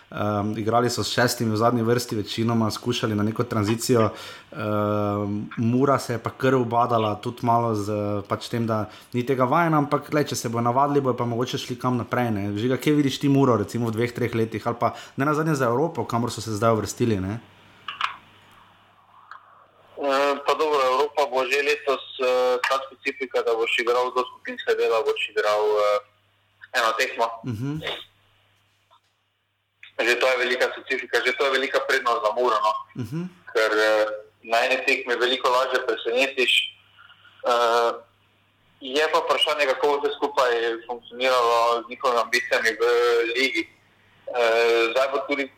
Um, 0.07 0.53
igrali 0.55 0.87
so 0.87 1.03
s 1.03 1.11
šestimi 1.11 1.51
v 1.51 1.57
zadnji 1.59 1.83
vrsti, 1.83 2.17
večinoma 2.17 2.71
skušali 2.71 3.15
na 3.15 3.25
neko 3.27 3.43
tranzicijo. 3.45 4.11
Um, 4.53 5.51
Mura 5.57 5.99
se 5.99 6.13
je 6.13 6.19
pa 6.23 6.31
kar 6.31 6.55
ubadala, 6.55 7.17
tudi 7.19 7.43
malo 7.43 7.75
z 7.75 8.23
pač 8.29 8.47
tem, 8.49 8.69
da 8.71 8.85
ni 9.13 9.27
tega 9.27 9.45
vajena, 9.51 9.81
ampak 9.83 10.13
le, 10.15 10.23
če 10.23 10.39
se 10.39 10.49
bo 10.49 10.63
navadili, 10.63 11.03
bo 11.03 11.11
pa 11.19 11.27
mogoče 11.27 11.59
šli 11.59 11.75
kam 11.83 11.99
naprej. 11.99 12.31
Ne? 12.31 12.45
Žiga, 12.55 12.79
kje 12.79 12.95
vidiš 12.95 13.19
ti 13.19 13.29
Muro, 13.29 13.57
recimo 13.59 13.91
v 13.91 13.97
dveh, 13.99 14.15
treh 14.15 14.31
letih, 14.31 14.63
ali 14.63 14.79
pa 14.79 14.95
ne 15.17 15.27
na 15.27 15.35
zadnje 15.35 15.59
za 15.59 15.67
Evropo, 15.67 16.07
kamor 16.07 16.31
so 16.31 16.41
se 16.41 16.55
zdaj 16.55 16.79
uvrstili? 16.79 17.19
Ne? 17.21 17.41
Pa 20.47 20.55
dobro, 20.55 20.79
Evropa 20.87 21.27
bo 21.35 21.43
že 21.51 21.67
letos 21.67 22.05
uh, 22.23 22.63
ta 22.63 22.79
specifika, 22.87 23.43
da 23.43 23.56
boš 23.67 23.83
igral 23.83 24.15
do 24.15 24.23
skupinskega 24.23 24.79
dela, 24.79 25.03
boš 25.03 25.23
igral 25.35 25.63
uh, 25.75 25.99
eno 26.79 26.91
tekmo. 26.95 27.27
Uh 27.43 27.51
mhm. 27.51 27.83
-huh. 27.83 27.97
Že 30.07 30.15
to 30.21 30.27
je 30.29 30.37
velika 30.37 30.67
specifika, 30.73 31.19
že 31.27 31.33
to 31.33 31.45
je 31.45 31.51
velika 31.51 31.81
prednost 31.89 32.23
za 32.23 32.31
Muro. 32.39 32.59
No? 32.67 32.73
Uh 32.95 33.03
mhm. 33.03 33.23
-huh. 33.23 33.27
Ker 33.53 33.71
uh, 33.73 34.07
na 34.43 34.57
eni 34.65 34.79
tekmi 34.87 35.15
veliko 35.17 35.49
lažje 35.49 35.87
presenetiš. 35.87 36.53
Uh, 37.43 38.07
je 38.81 39.05
pa 39.13 39.19
vprašanje, 39.19 39.67
kako 39.67 39.87
bo 39.87 39.97
vse 39.99 40.11
skupaj 40.17 40.53
funkcioniralo 40.87 41.83
z 41.83 41.89
njihovimi 41.91 42.21
ambicijami 42.21 42.71
v 42.81 42.83
Ligi. 43.35 43.65
Uh, 44.27 44.91
zdaj 44.91 45.09
bo 45.13 45.19
tudi 45.29 45.51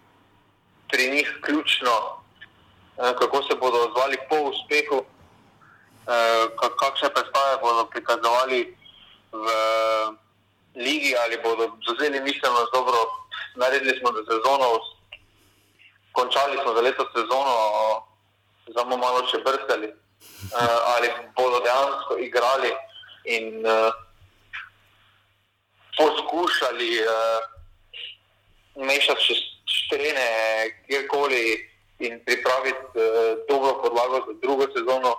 pri 0.91 1.11
njih 1.11 1.29
ključno, 1.41 1.95
uh, 2.97 3.13
kako 3.21 3.43
se 3.43 3.55
bodo 3.61 3.79
odzvali 3.79 4.17
po 4.29 4.37
uspehu, 4.51 5.05
uh, 6.09 6.73
kakšne 6.81 7.13
predstave 7.13 7.61
bodo 7.63 7.85
prikazovali 7.93 8.77
v 9.33 9.47
Ligi 10.75 11.13
ali 11.25 11.37
bodo 11.45 11.77
zauzeli 11.87 12.21
mišljenost 12.21 12.73
dobro 12.73 12.99
naredili 13.59 13.99
smo 13.99 14.13
za 14.13 14.23
sezono, 14.31 14.67
končali 16.13 16.59
smo 16.63 16.75
za 16.75 16.81
leto 16.81 17.05
sezono, 17.17 17.55
samo 18.75 18.97
malo 18.97 19.27
še 19.27 19.39
brskali, 19.39 19.89
uh, 19.89 20.79
ali 20.95 21.09
bodo 21.37 21.61
dejansko 21.61 22.19
igrali 22.19 22.73
in 23.25 23.67
uh, 23.67 23.93
poskušali 25.99 26.91
uh, 27.03 27.41
mešati 28.87 29.25
še 29.27 29.35
štrene, 29.67 30.29
kjerkoli 30.87 31.45
in 31.99 32.21
pripraviti 32.25 32.87
uh, 32.95 33.41
dobro 33.49 33.81
podlago 33.83 34.25
za 34.27 34.39
drugo 34.43 34.69
sezono. 34.77 35.17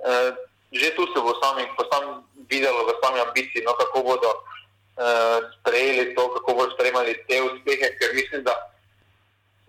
Uh, 0.00 0.36
že 0.72 0.92
tu 0.96 1.06
se 1.14 1.18
bo 1.20 1.32
sami, 1.40 1.64
pa 1.76 1.84
sam 1.92 2.24
videlo 2.50 2.84
v 2.84 2.92
sami 3.00 3.18
ambiciji, 3.20 3.64
no, 3.64 3.72
kako 3.72 4.02
bodo 4.02 4.30
uh, 4.30 5.40
sprejeli 5.60 6.14
to, 6.14 6.22
kako 6.36 6.50
bodo 6.54 6.70
sprejemali 6.76 7.16
te 7.28 7.42
uspehe, 7.42 7.86
ker 7.96 8.10
mislim, 8.14 8.44
da 8.44 8.54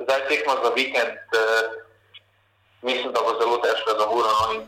zdaj 0.03 0.27
tekmo 0.27 0.53
za 0.63 0.69
vikend, 0.75 1.17
uh, 1.31 1.65
mislim, 2.81 3.13
da 3.13 3.19
bo 3.21 3.39
zelo 3.39 3.57
težko 3.63 3.91
za 3.99 4.05
uro. 4.09 4.29
No, 4.29 4.67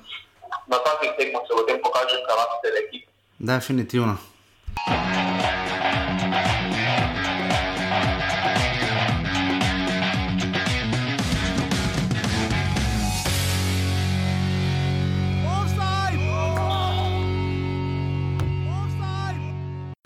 na 0.70 0.78
takih 0.86 1.12
tekmah 1.18 1.42
se 1.46 1.54
potem 1.54 1.78
pokaže 1.82 2.18
karakter 2.30 2.74
ekipe. 2.88 3.10
Definitivno. 3.40 4.18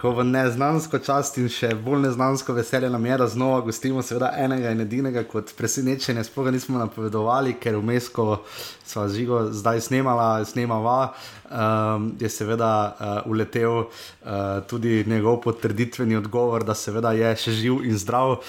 Ko 0.04 0.12
v 0.12 0.26
neznansko 0.28 1.00
čast 1.00 1.38
in 1.40 1.46
še 1.48 1.70
bolj 1.80 2.02
neznansko 2.04 2.52
veselje 2.58 2.90
nam 2.92 3.06
je, 3.08 3.18
da 3.22 3.28
znova 3.32 3.62
gostimo 3.64 4.02
seveda 4.04 4.34
enega 4.36 4.74
in 4.76 4.84
edinega 4.84 5.22
kot 5.24 5.54
presenečenje. 5.56 6.26
Sploh 6.28 6.50
nismo 6.52 6.76
napovedovali, 6.82 7.54
ker 7.56 7.78
vmes, 7.80 8.10
ko 8.12 8.42
smo 8.84 9.06
žigo 9.08 9.46
zdaj 9.56 9.80
snemala, 9.88 10.44
snemava, 10.44 11.14
um, 11.48 12.10
je 12.20 12.28
seveda 12.28 12.74
uh, 12.84 13.32
uletel 13.32 13.78
uh, 13.80 13.88
tudi 14.68 15.06
njegov 15.08 15.40
potrditveni 15.48 16.20
odgovor, 16.20 16.68
da 16.68 16.76
seveda 16.76 17.16
je 17.16 17.32
še 17.46 17.56
živ 17.62 17.88
in 17.88 17.96
zdrav 17.96 18.42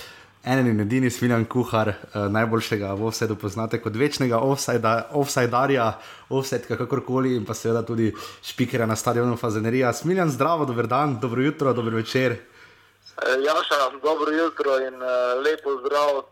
en 0.44 0.66
in 0.66 0.80
edini 0.80 1.10
smiljan 1.10 1.46
kuhar, 1.48 1.88
uh, 1.88 2.26
najboljšega 2.32 2.92
v 2.94 3.06
offsetu 3.08 3.36
poznate 3.36 3.80
kot 3.80 3.96
večnega 3.96 4.38
offsidarja, 4.40 5.86
offset 6.28 6.66
kakorkoli 6.68 7.36
in 7.36 7.46
pa 7.48 7.54
seveda 7.54 7.82
tudi 7.86 8.12
špikera 8.42 8.86
na 8.86 8.96
stadionu 8.96 9.36
Fazenerija. 9.36 9.92
Smiljan, 9.92 10.30
zdravo, 10.30 10.64
dober 10.64 10.86
dan, 10.86 11.18
dobro 11.20 11.42
jutro, 11.42 11.72
dobro 11.72 11.96
večer. 11.96 12.32
Eh, 12.32 13.36
Jaša, 13.46 13.98
dobro 14.02 14.32
jutro 14.32 14.78
in 14.78 14.94
uh, 14.94 15.40
lepo 15.44 15.78
zdrav 15.80 16.22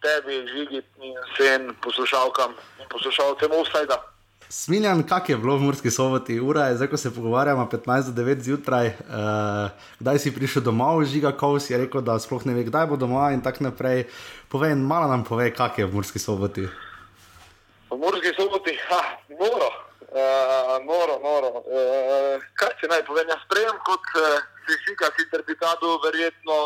tebi, 0.00 0.46
žigi 0.52 0.82
in 1.00 1.16
vsem 1.32 1.74
poslušalkam 1.82 2.52
in 2.80 2.86
poslušalcem 2.90 3.52
offsajda. 3.52 4.09
Smiljan, 4.50 5.06
kak 5.06 5.28
je 5.28 5.36
bilo 5.38 5.54
v 5.56 5.62
Murski 5.62 5.90
soboti, 5.94 6.40
ura 6.42 6.64
je 6.66 6.76
zdaj, 6.76 6.88
ko 6.90 6.96
se 6.96 7.14
pogovarjamo, 7.14 7.68
15 7.70 8.10
do 8.10 8.22
9 8.22 8.40
zjutraj, 8.42 8.86
uh, 8.86 9.70
kdaj 10.00 10.18
si 10.18 10.34
prišel 10.34 10.66
domov, 10.66 11.04
žiga 11.06 11.30
Kovs 11.38 11.70
je 11.70 11.78
rekel, 11.78 12.02
da 12.02 12.18
sploh 12.18 12.42
ne 12.50 12.56
ve, 12.58 12.64
kdaj 12.66 12.88
bo 12.90 12.98
doma 12.98 13.30
in 13.30 13.44
tako 13.46 13.70
naprej. 13.70 14.10
Povej, 14.50 14.74
malo 14.74 15.06
nam 15.06 15.22
pove, 15.22 15.54
kak 15.54 15.78
je 15.78 15.86
v 15.86 15.94
Murski 15.94 16.18
soboti. 16.18 16.66
V 16.66 17.94
Murski 17.94 18.34
soboti, 18.34 18.74
ha, 18.90 19.00
moro, 19.38 19.70
uh, 20.18 20.82
moro, 20.82 21.22
moro. 21.22 21.50
Uh, 21.62 22.42
kaj 22.58 22.74
se 22.82 22.90
naj 22.90 23.06
povem, 23.06 23.30
jaz 23.30 23.46
sprejem 23.46 23.78
kot 23.86 24.02
uh, 24.18 24.42
sisika, 24.66 25.14
sicer 25.14 25.46
bi 25.46 25.54
ta 25.62 25.78
bil 25.78 25.94
verjetno. 26.02 26.58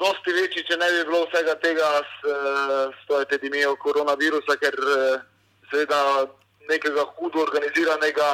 Dosti 0.00 0.40
večji, 0.40 0.64
če 0.64 0.80
ne 0.80 0.88
bi 0.88 1.04
bilo 1.04 1.26
vsega 1.28 1.52
tega 1.60 2.00
s, 2.00 2.14
s 2.96 3.00
to 3.06 3.20
epidemijo 3.20 3.76
koronavirusa, 3.76 4.56
ker 4.56 4.72
seveda 5.68 6.00
nekega 6.68 7.04
hudo 7.16 7.42
organiziranega 7.42 8.28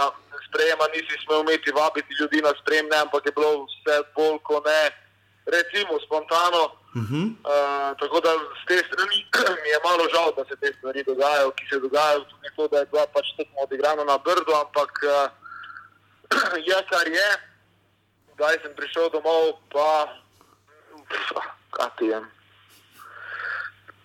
sprejema, 0.48 0.84
nisi 0.94 1.14
smel 1.24 1.40
imeti 1.40 1.70
vabiti 1.72 2.18
ljudi 2.20 2.42
na 2.42 2.52
sprejem, 2.60 2.88
ampak 3.02 3.26
je 3.26 3.32
bilo 3.32 3.50
vse 3.64 3.96
bolj 4.16 4.38
kot 4.48 4.64
ne, 4.66 4.82
recimo 5.54 6.00
spontano. 6.06 6.62
Uh 6.98 7.02
-huh. 7.02 7.26
uh, 7.52 7.90
tako 8.00 8.20
da 8.20 8.32
z 8.60 8.62
te 8.68 8.76
strani 8.88 9.18
mi 9.62 9.68
je 9.74 9.78
malo 9.84 10.04
žal, 10.14 10.28
da 10.36 10.42
se 10.48 10.56
te 10.60 10.72
stvari 10.78 11.04
dogajajo, 11.04 11.50
ki 11.50 11.64
se 11.70 11.80
dogajajo 11.80 12.20
tudi 12.20 12.48
to, 12.56 12.68
da 12.68 12.78
je 12.78 12.86
bila 12.86 13.06
pač 13.06 13.26
tekmo 13.36 13.60
odigrana 13.62 14.04
na 14.04 14.18
brdo, 14.18 14.52
ampak 14.64 14.92
uh, 15.14 15.30
je 16.68 16.78
kar 16.90 17.08
je. 17.08 17.30
Zdaj 18.34 18.56
sem 18.62 18.74
prišel 18.76 19.10
domov, 19.10 19.52
pa 19.72 19.88
kaj 21.70 21.90
ti 21.98 22.04
je. 22.04 22.20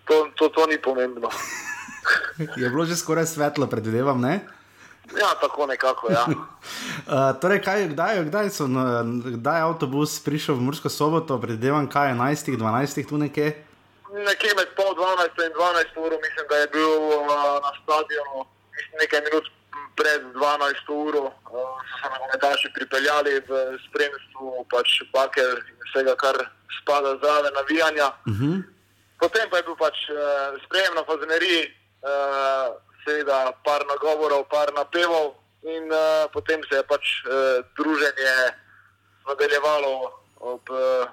To, 0.04 0.28
to, 0.36 0.48
to 0.48 0.66
ni 0.66 0.82
pomembno. 0.82 1.30
je 2.60 2.68
bilo 2.70 2.84
že 2.84 2.96
skoraj 2.96 3.26
svetlo, 3.26 3.66
predvidevam. 3.66 4.20
Ne? 4.20 4.40
Ja, 5.12 5.34
tako 5.40 5.66
nekako. 5.66 6.12
Ja. 6.12 6.24
uh, 6.32 7.40
torej, 7.40 7.60
kaj, 7.62 7.88
kdaj, 7.92 8.24
kdaj, 8.24 8.50
so, 8.50 8.64
kdaj 9.36 9.58
je 9.60 9.66
avtobus 9.68 10.16
prišel 10.24 10.56
v 10.56 10.64
Mursko 10.64 10.88
soboto, 10.88 11.36
predvidevam, 11.38 11.88
kaj 11.88 12.08
je 12.08 12.14
11, 12.14 12.56
12, 12.56 13.08
tu 13.08 13.20
nekje? 13.20 13.52
Nekje 14.14 14.50
med 14.56 14.72
pol 14.78 14.94
12 14.96 15.44
in 15.44 15.52
12 15.52 16.00
ur, 16.00 16.12
mislim, 16.24 16.46
da 16.48 16.56
je 16.56 16.68
bil 16.72 16.92
uh, 17.20 17.26
na 17.60 17.70
stadionu, 17.82 18.46
mislim, 18.72 18.96
nekaj 19.02 19.20
minut 19.28 19.46
pred 19.98 20.22
12 20.32 20.88
ur, 20.88 21.14
uh, 21.20 21.30
so 21.52 21.60
se 22.00 22.06
nam 22.08 22.38
daši 22.40 22.68
pripeljali 22.74 23.40
v 23.48 23.52
spremstvu 23.86 24.66
pač 24.72 24.88
baker 25.12 25.60
in 25.60 25.76
vsega, 25.90 26.16
kar 26.16 26.36
spada 26.80 27.18
zraven 27.20 27.52
navijanja. 27.60 28.08
Uh 28.26 28.32
-huh. 28.32 28.62
Potem 29.20 29.50
pa 29.50 29.56
je 29.56 29.66
bil 29.68 29.76
pač 29.76 29.96
uh, 30.10 30.16
sprejem 30.64 30.94
na 30.94 31.04
fazeneriji. 31.04 31.83
Uh, 32.04 32.76
seveda 33.04 33.52
par 33.64 33.80
nagovorov, 33.88 34.44
par 34.52 34.68
napevov, 34.76 35.34
in 35.64 35.88
uh, 35.88 36.28
potem 36.32 36.60
se 36.68 36.76
je 36.76 36.84
pač 36.84 37.24
uh, 37.24 37.64
druženje 37.76 38.36
nadaljevalo 39.24 40.12
ob 40.44 40.60
uh, 40.68 41.08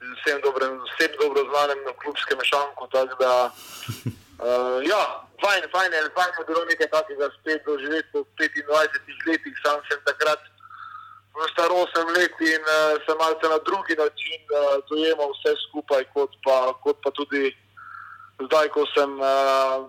vsem, 0.00 0.40
dobrem, 0.40 0.80
vsem 0.88 1.12
dobro 1.20 1.44
znanem 1.50 1.80
klubskem 2.00 2.40
šanku. 2.40 2.88
Da, 2.92 3.52
uh, 3.52 4.78
ja, 4.88 5.02
fajn, 5.44 5.68
fajn, 5.74 5.92
fajn 6.16 6.32
je 6.38 6.44
bilo 6.48 6.64
nekaj 6.64 6.88
takega 6.96 7.28
spet 7.36 7.60
doživeti 7.66 8.08
po 8.12 8.24
25 8.40 9.28
letih, 9.28 9.54
sam 9.64 9.80
sem 9.88 10.00
takrat. 10.08 10.40
V 11.32 11.48
starostem 11.48 12.08
letu 12.12 12.44
in 12.44 12.60
uh, 12.60 13.00
sem 13.04 13.16
malce 13.16 13.48
na 13.48 13.58
drugi 13.64 13.96
način 13.96 14.40
uh, 14.52 14.80
dojemal 14.88 15.32
vse 15.32 15.56
skupaj, 15.68 16.04
kot 16.12 16.32
pa, 16.44 16.72
kot 16.84 17.00
pa 17.04 17.10
tudi 17.16 17.52
zdaj, 18.40 18.68
ko 18.68 18.84
sem 18.92 19.16
uh, 19.16 19.88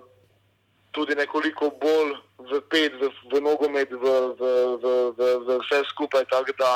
tudi 0.93 1.17
nekoliko 1.17 1.73
bolj 1.81 2.15
vpet 2.53 2.95
v, 3.01 3.09
v 3.33 3.41
nogomet, 3.41 3.91
v, 3.91 4.05
v, 4.39 4.41
v, 4.77 4.85
v, 5.17 5.21
v 5.47 5.59
vse 5.65 5.83
skupaj. 5.91 6.25
Tako 6.31 6.55
da, 6.59 6.71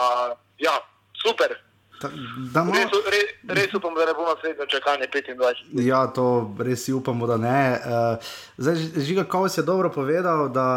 ja, 0.59 0.75
super. 1.21 1.55
Ta, 1.97 2.11
malo... 2.61 2.73
res, 2.77 2.93
res, 3.09 3.29
res 3.57 3.73
upam, 3.73 3.95
da 3.97 4.05
ne 4.05 4.13
bo 4.13 4.27
naslednje 4.27 4.67
čakanje 4.69 5.07
25. 5.13 5.81
Ja, 5.81 6.05
to 6.13 6.53
res 6.61 6.85
upamo, 6.93 7.25
da 7.29 7.37
ne. 7.41 7.61
Zdaj, 8.57 9.01
Žiga 9.01 9.25
Kovs 9.25 9.57
je 9.57 9.65
dobro 9.65 9.89
povedal, 9.89 10.49
da 10.53 10.67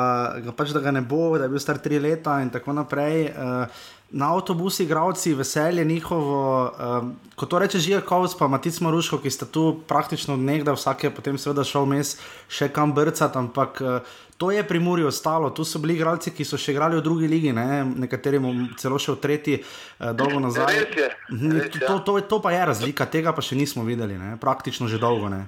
pač, 0.56 0.72
da 0.72 0.80
ga 0.80 0.94
ne 0.96 1.04
bo, 1.04 1.36
da 1.36 1.44
je 1.44 1.52
bil 1.52 1.60
star 1.60 1.78
tri 1.78 2.00
leta 2.00 2.40
in 2.40 2.48
tako 2.52 2.72
naprej. 2.72 3.28
Uh, 3.36 3.88
na 4.10 4.34
avtobusi, 4.34 4.82
igravci, 4.82 5.34
veselje 5.34 5.84
njihovo. 5.84 6.72
Um, 7.00 7.16
ko 7.36 7.46
to 7.46 7.58
reče 7.58 7.78
Žiga 7.78 8.00
Kovs, 8.00 8.34
pa 8.38 8.48
Matic 8.48 8.80
Maruško, 8.80 9.18
ki 9.18 9.30
sta 9.30 9.46
tu 9.46 9.80
praktično 9.88 10.36
nekdaj, 10.36 10.74
vsak 10.74 11.04
je 11.04 11.10
potem 11.14 11.38
seveda 11.38 11.64
šel 11.64 11.86
mes 11.86 12.16
še 12.48 12.68
kam 12.74 12.94
brcati, 12.94 13.38
ampak 13.38 13.80
uh, 13.80 14.18
to 14.36 14.50
je 14.50 14.66
pri 14.66 14.80
Muri 14.80 15.04
ostalo. 15.04 15.50
Tu 15.50 15.64
so 15.64 15.78
bili 15.78 15.94
igralci, 15.94 16.34
ki 16.34 16.44
so 16.44 16.58
še 16.58 16.74
igrali 16.74 16.98
v 16.98 17.04
drugi 17.06 17.30
ligi, 17.30 17.52
ne? 17.52 17.84
nekateri 17.84 18.42
celo 18.78 18.98
še 18.98 19.14
v 19.14 19.20
tretji, 19.22 19.62
uh, 19.62 20.10
dolgo 20.12 20.42
nazaj. 20.42 20.74
Res 20.74 20.98
je, 20.98 21.08
mhm, 21.30 21.56
res 21.56 21.70
je. 21.70 21.86
To, 21.86 21.98
to, 22.02 22.18
to 22.20 22.42
pa 22.42 22.54
je 22.56 22.66
razlika, 22.74 23.06
tega 23.06 23.32
pa 23.32 23.42
še 23.46 23.56
nismo 23.56 23.86
videli, 23.86 24.18
ne? 24.18 24.34
praktično 24.40 24.90
že 24.90 24.98
dolgo. 24.98 25.30
Ne? 25.30 25.46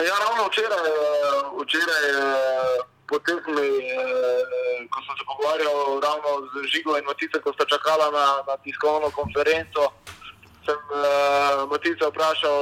Ja, 0.00 0.16
ravno 0.24 0.48
včeraj, 0.48 0.92
včeraj 1.60 2.95
potem, 3.08 3.38
ko 3.42 4.98
sem 5.06 5.14
se 5.18 5.24
pogovarjal 5.26 6.00
ravno 6.02 6.30
z 6.52 6.66
Žigo 6.72 6.98
in 6.98 7.04
Matice, 7.06 7.40
ko 7.40 7.52
sta 7.52 7.64
čakala 7.64 8.10
na, 8.10 8.26
na 8.46 8.54
tiskovno 8.64 9.10
konferenco, 9.10 9.92
sem 10.66 10.80
uh, 10.90 11.70
Matice 11.70 12.02
vprašal 12.10 12.60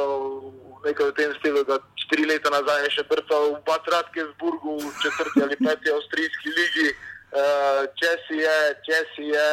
nekaj 0.85 1.09
o 1.09 1.17
tem 1.17 1.33
stilu, 1.39 1.65
da 1.65 1.81
štiri 1.97 2.29
leta 2.29 2.53
nazaj 2.53 2.85
je 2.85 2.91
še 2.99 3.05
brcal 3.09 3.57
v 3.57 3.61
Bad 3.65 3.89
Radkesburgu, 3.89 4.77
v 4.85 4.93
četrti 5.01 5.41
ali 5.41 5.57
peti 5.57 5.89
avstrijski 5.89 6.53
ligi, 6.53 6.89
uh, 6.93 7.89
če 7.97 8.11
si 8.29 8.37
je, 8.45 8.59
če 8.85 8.99
si 9.15 9.25
je, 9.33 9.51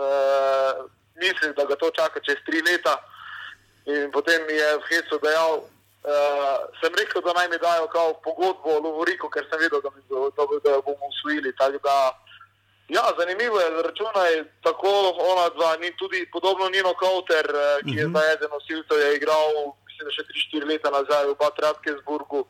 uh, 0.00 0.84
mislim, 1.20 1.52
da 1.52 1.68
ga 1.68 1.76
to 1.76 1.92
čaka 1.92 2.24
čez 2.24 2.40
tri 2.48 2.64
leta. 2.64 2.96
In 3.84 4.08
potem 4.08 4.40
je 4.48 4.68
v 4.80 4.84
Hecu 4.88 5.20
dejal, 5.20 5.68
Uh, 6.04 6.68
sem 6.80 6.92
rekel, 7.00 7.22
da 7.24 7.32
naj 7.32 7.48
mi 7.48 7.58
dajo 7.58 7.86
pogodbo 8.24 8.76
o 8.76 8.80
Lovoriku, 8.84 9.30
ker 9.32 9.46
sem 9.48 9.56
vedel, 9.56 9.80
da, 9.80 9.88
mi, 9.96 10.02
da, 10.10 10.44
da 10.64 10.70
jo 10.76 10.82
bomo 10.84 11.08
usvojili. 11.08 11.52
Da, 11.56 11.96
ja, 12.88 13.04
zanimivo 13.18 13.60
je, 13.60 13.70
računaj 13.82 14.32
tako 14.66 14.92
ona 15.32 15.48
dva, 15.56 15.76
ni 15.80 15.96
tudi 15.96 16.28
podobno 16.32 16.68
Nino 16.68 16.92
Kauter, 17.00 17.48
uh, 17.48 17.80
ki 17.88 17.96
je 17.96 18.04
mhm. 18.04 18.12
zdaj 18.12 18.32
eden 18.34 18.52
nosilcev, 18.52 19.00
je 19.00 19.16
igral, 19.16 19.50
mislim, 19.88 20.12
še 20.12 20.28
3-4 20.52 20.70
leta 20.74 20.92
nazaj 20.92 21.24
v 21.32 21.40
Bad 21.40 21.64
Radkesburgu. 21.64 22.44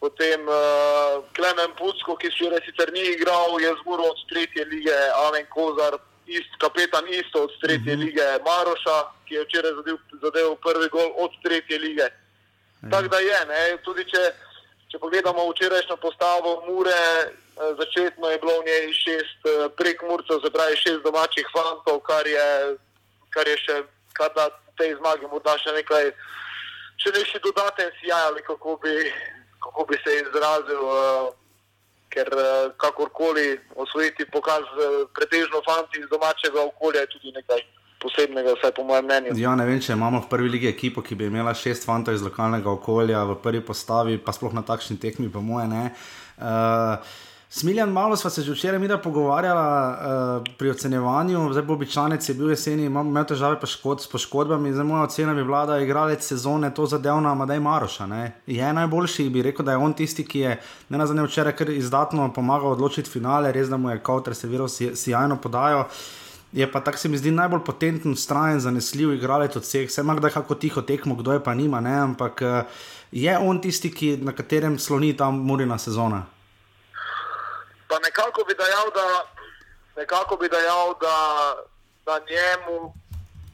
Potem 0.00 0.48
uh, 0.48 1.20
Klemen 1.36 1.76
Pucko, 1.76 2.16
ki 2.16 2.32
še 2.32 2.64
sicer 2.64 2.96
ni 2.96 3.04
igral, 3.12 3.60
je 3.60 3.76
zmuro 3.84 4.08
od 4.08 4.28
tretje 4.32 4.64
lige, 4.72 5.00
Amen 5.28 5.44
Kozar, 5.52 6.00
ist, 6.24 6.52
kapetan 6.64 7.04
isto 7.12 7.44
od 7.44 7.52
tretje 7.60 7.92
uh 7.92 7.98
mhm. 7.98 8.00
-huh. 8.00 8.04
lige, 8.08 8.26
Maroša, 8.40 8.98
ki 9.28 9.34
je 9.34 9.44
včeraj 9.44 9.72
zadeval 10.22 10.56
prvi 10.64 10.88
gol 10.88 11.12
od 11.20 11.42
tretje 11.44 11.78
lige. 11.78 12.08
Ja. 12.82 12.90
Tako 12.90 13.08
da 13.08 13.18
je, 13.18 13.38
ne? 13.48 13.62
tudi 13.84 14.04
če, 14.04 14.22
če 14.92 14.98
pogledamo 14.98 15.48
včerajšnjo 15.50 15.96
postavo 15.96 16.62
Mure, 16.66 16.92
eh, 16.92 17.72
začetno 17.80 18.30
je 18.30 18.38
bilo 18.38 18.60
v 18.60 18.66
njej 18.68 18.92
šest 18.92 19.48
eh, 19.48 19.68
prek 19.78 20.02
Murcev, 20.02 20.40
se 20.44 20.50
pravi 20.52 20.76
šest 20.76 21.02
domačih 21.04 21.48
fantov, 21.52 22.00
kar 22.08 22.26
je, 22.26 22.76
kar 23.34 23.48
je 23.48 23.56
še, 23.64 23.80
kar 24.12 24.30
da 24.36 24.50
tej 24.76 24.94
zmagi 25.00 25.28
morda 25.32 25.56
še 25.62 25.72
nekaj, 25.72 26.12
še 27.00 27.14
nekaj 27.16 27.42
dodaten 27.48 27.90
sijaj 28.00 28.28
ali 28.28 28.44
kako 28.44 28.76
bi, 28.84 28.94
kako 29.64 29.88
bi 29.90 29.98
se 30.04 30.20
izrazil. 30.22 30.84
Uh, 30.84 31.34
Ker 32.16 32.30
kakorkoli 32.80 33.58
osvojiti 33.82 34.24
pokaz, 34.32 34.62
pretežno 35.12 35.58
fanti 35.66 35.98
iz 36.00 36.06
domačega 36.08 36.62
okolja, 36.62 37.02
je 37.02 37.10
tudi 37.12 37.32
nekaj 37.34 37.60
posebnega, 38.06 38.56
vsaj 38.56 38.74
po 38.76 38.86
mojem 38.88 39.04
mnenju. 39.10 39.36
Ja, 39.42 39.52
ne 39.58 39.66
vem, 39.68 39.82
če 39.82 39.98
imamo 39.98 40.22
v 40.24 40.30
prvi 40.32 40.54
lige 40.56 40.72
ekipo, 40.72 41.04
ki 41.04 41.18
bi 41.18 41.28
imela 41.30 41.54
šest 41.54 41.86
fantov 41.88 42.16
iz 42.16 42.24
lokalnega 42.24 42.70
okolja 42.72 43.26
v 43.28 43.38
prvi 43.42 43.62
postavi, 43.66 44.18
pa 44.22 44.34
sploh 44.36 44.54
na 44.56 44.64
takšni 44.66 44.98
tekmi, 45.02 45.30
pa 45.32 45.44
moje 45.44 45.68
ne. 45.72 45.86
Uh, 46.36 47.22
Smiljan, 47.48 47.88
malo 47.88 48.16
smo 48.16 48.30
se 48.30 48.42
že 48.42 48.52
včeraj 48.52 48.78
mi 48.78 48.88
pogovarjali 49.02 49.60
uh, 49.60 50.44
pri 50.58 50.70
ocenjevanju, 50.70 51.52
zdaj 51.52 51.62
bo 51.62 51.72
običajnec 51.72 52.28
je 52.28 52.34
bil 52.34 52.50
jeseni, 52.50 52.84
imel 52.84 53.24
težave 53.24 53.66
škod, 53.66 54.02
s 54.02 54.10
poškodbami, 54.10 54.72
zdaj 54.72 54.84
moja 54.84 55.02
ocena 55.02 55.34
bi 55.34 55.44
bila, 55.44 55.66
da 55.66 55.76
je 55.76 55.84
igralec 55.84 56.26
sezone 56.26 56.74
to 56.74 56.86
zadevna, 56.86 57.46
da 57.46 57.54
je 57.54 57.60
Maroša. 57.60 58.06
Ne? 58.06 58.32
Je 58.46 58.72
najboljši, 58.72 59.30
bi 59.30 59.42
rekel, 59.42 59.64
da 59.64 59.72
je 59.72 59.78
on 59.78 59.92
tisti, 59.92 60.26
ki 60.26 60.38
je 60.38 60.60
ne 60.88 60.98
na 60.98 61.06
zadnje 61.06 61.22
včeraj 61.22 61.56
kar 61.56 61.70
izdatno 61.70 62.32
pomagal 62.32 62.72
odločiti 62.72 63.10
finale, 63.10 63.52
res 63.52 63.68
da 63.68 63.76
mu 63.76 63.90
je 63.90 64.02
kauter 64.02 64.34
se 64.34 64.48
virus 64.48 64.82
sjajno 64.94 65.36
podajal. 65.36 65.86
Je 66.56 66.72
pa 66.72 66.80
tako 66.80 66.98
se 66.98 67.08
mi 67.08 67.18
zdi 67.18 67.30
najbolj 67.30 67.60
potenten, 67.64 68.16
strajen, 68.16 68.60
zanesljiv 68.60 69.12
igralec 69.12 69.56
od 69.56 69.62
vseh. 69.62 69.88
Vse 69.88 70.00
ima 70.00 70.14
kdaj 70.16 70.30
kako 70.30 70.54
tiho 70.54 70.82
tekmo, 70.82 71.14
kdo 71.14 71.32
je 71.32 71.42
pa 71.44 71.54
nima, 71.54 71.80
ne? 71.80 71.92
ampak 72.00 72.42
eh, 72.42 72.62
je 73.12 73.38
on 73.38 73.60
tisti, 73.60 73.90
ki, 73.92 74.16
na 74.16 74.32
katerem 74.32 74.78
sloni 74.78 75.12
ta 75.16 75.28
murina 75.30 75.76
sezona. 75.78 76.22
Pa 77.88 77.98
nekako 78.04 78.44
bi 78.48 78.56
dejal, 78.56 78.88
da, 78.94 79.04
nekako 80.00 80.36
bi 80.36 80.48
dejal, 80.48 80.94
da, 81.00 81.18
da 82.06 82.16
njemu. 82.30 82.94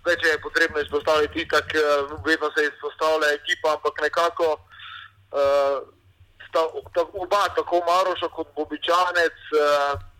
Več 0.07 0.23
je 0.23 0.39
potrebno 0.43 0.79
izpostaviti, 0.81 1.49
tako 1.49 1.83
eh, 1.83 2.15
vedno 2.27 2.53
se 2.55 2.69
izpostavlja 2.71 3.35
ekipa, 3.35 3.75
ampak 3.75 3.99
nekako 4.03 4.47
uh, 4.55 5.83
sta, 6.47 6.63
ta, 6.95 7.03
oba, 7.15 7.43
tako 7.59 7.83
Maroša 7.87 8.31
kot 8.31 8.55
Bobičanec, 8.55 9.39
uh, 9.59 10.12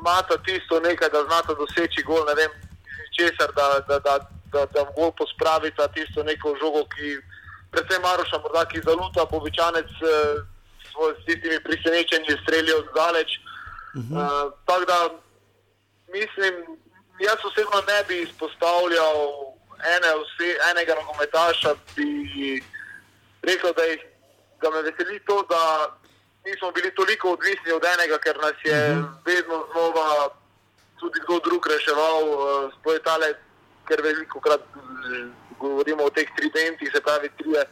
imata 0.00 0.36
tisto 0.46 0.80
nekaj, 0.80 1.08
da 1.08 1.24
znata 1.24 1.54
doseči 1.54 2.02
gol, 2.02 2.24
ne 2.26 2.34
vem, 2.34 2.50
česar, 3.16 3.52
da, 3.56 3.80
da, 3.88 3.98
da, 3.98 4.18
da, 4.52 4.66
da 4.66 4.84
gol 4.96 5.12
pospravita 5.12 5.88
tisto 5.88 6.22
neko 6.22 6.56
žogo, 6.60 6.84
ki 6.94 7.16
predvsem 7.70 8.02
Maroša, 8.02 8.38
morda 8.44 8.64
ki 8.70 8.84
zaluta, 8.84 9.26
povičanec 9.26 9.90
eh, 10.02 10.36
s 11.20 11.24
tistimi 11.26 11.60
prisenečenji 11.60 12.36
strelijo 12.42 12.84
zdaleč. 12.90 13.30
Uh 13.96 14.02
-huh. 14.02 14.16
uh, 14.16 14.52
tako 14.66 14.84
da 14.84 14.98
mislim, 16.08 16.54
jaz 17.18 17.38
osebno 17.44 17.78
ne 17.92 18.04
bi 18.08 18.22
izpostavljal 18.22 19.16
ene 19.94 20.10
vse, 20.20 20.48
enega 20.70 20.94
nogometaša, 20.94 21.74
bi 21.96 22.62
rekel, 23.42 23.72
da, 23.76 23.82
jih, 23.82 24.00
da 24.62 24.70
me 24.70 24.82
veseli 24.82 25.20
to, 25.26 25.36
da 25.48 25.62
nismo 26.46 26.70
bili 26.72 26.90
toliko 26.94 27.30
odvisni 27.36 27.72
od 27.72 27.84
enega, 27.94 28.18
ker 28.18 28.36
nas 28.46 28.56
je 28.64 28.78
uh 28.90 28.96
mhm. 28.96 29.04
-huh. 29.04 29.14
vedno 29.24 29.56
znova 29.72 30.28
tudi 31.00 31.18
kdo 31.24 31.38
drug 31.46 31.66
reševal, 31.72 32.22
uh, 32.24 32.38
sploh 32.74 33.00
tale, 33.04 33.28
ker 33.88 34.02
veliko 34.02 34.40
krat 34.40 34.60
eh, 34.60 35.28
govorimo 35.60 36.02
o 36.04 36.10
teh 36.10 36.28
tridentih, 36.36 36.90
se 36.94 37.00
pravi, 37.00 37.28
trije, 37.38 37.62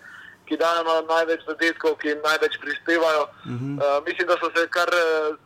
ki 0.47 0.57
dajo 0.57 0.83
največ 1.09 1.41
zadetkov, 1.47 1.97
ki 2.01 2.09
največ 2.29 2.55
prispevajo. 2.65 3.23
Uh 3.23 3.31
-huh. 3.53 3.75
uh, 3.81 4.05
mislim, 4.07 4.27
da 4.29 4.37
so 4.41 4.49
se 4.57 4.69
kar 4.77 4.91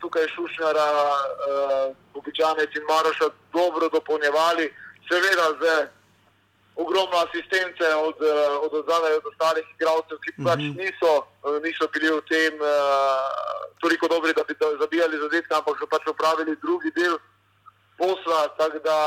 tukaj 0.00 0.26
šušnjara, 0.34 0.88
uh, 1.10 1.96
običajnec 2.14 2.70
in 2.76 2.84
Maroša 2.90 3.28
dobro 3.52 3.88
dopolnjevali, 3.88 4.66
seveda 5.08 5.46
z 5.60 5.62
ogromno 6.78 7.16
asistence 7.18 7.84
od, 7.98 8.18
eh, 8.22 8.34
od 8.58 8.72
zadaj 8.86 9.12
od 9.12 9.26
ostalih 9.26 9.66
igralcev, 9.70 10.16
ki 10.18 10.30
pač 10.46 10.60
Mhm. 10.60 10.76
niso, 10.76 11.12
eh, 11.44 11.58
niso 11.60 11.84
bili 11.88 12.08
v 12.10 12.20
tem 12.24 12.54
uh, 12.54 12.68
toliko 13.78 14.08
dobri, 14.08 14.32
da 14.32 14.42
bi 14.44 14.54
da- 14.54 14.76
zabijali 14.78 15.18
zadetke, 15.18 15.54
ampak 15.54 15.74
so 15.78 15.86
pač 15.86 16.06
opravili 16.06 16.56
drugi 16.56 16.90
del 16.90 17.14
posla. 17.98 18.40
da 18.84 18.98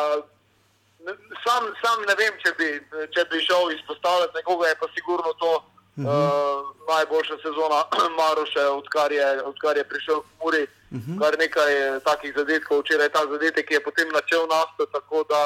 ne- 1.00 1.18
Sam, 1.44 1.64
sam 1.82 1.98
ne 2.02 2.16
vem, 2.16 2.34
če 2.38 2.52
bi, 2.54 2.70
če 3.08 3.22
bi 3.26 3.38
šel 3.40 3.72
izpostavljati 3.72 4.36
nekoga, 4.36 4.68
je 4.68 4.76
pa 4.76 4.88
sigurno 4.96 5.34
to 5.34 5.52
uh, 5.98 6.60
najboljša 6.88 7.36
sezona 7.38 7.80
Maroša, 8.20 8.64
odkar 8.72 9.12
je, 9.12 9.44
odkar 9.44 9.78
je 9.78 9.84
prišel 9.84 10.18
v 10.20 10.30
Muri. 10.42 10.64
Uh 10.92 11.00
-huh. 11.00 11.20
Kar 11.22 11.38
nekaj 11.40 11.72
takih 12.04 12.34
zadetkov, 12.38 12.80
včeraj 12.80 13.10
ta 13.10 13.20
zadetek 13.32 13.68
ki 13.68 13.74
je 13.74 13.84
potem 13.84 14.08
načel 14.10 14.44
nasto, 14.48 14.86
tako 14.86 15.24
da 15.24 15.42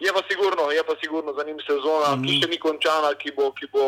je 0.00 0.10
pa 0.16 0.22
sigurno, 0.30 0.62
je 0.70 0.82
pa 0.88 0.94
sigurno 1.02 1.30
za 1.32 1.42
njim 1.44 1.58
sezona, 1.68 2.08
uh 2.12 2.18
-huh. 2.18 2.26
ki 2.26 2.40
še 2.40 2.48
ni 2.48 2.58
končana, 2.58 3.10
ki 3.20 3.30
bo, 3.36 3.52
ki 3.58 3.66
bo 3.72 3.84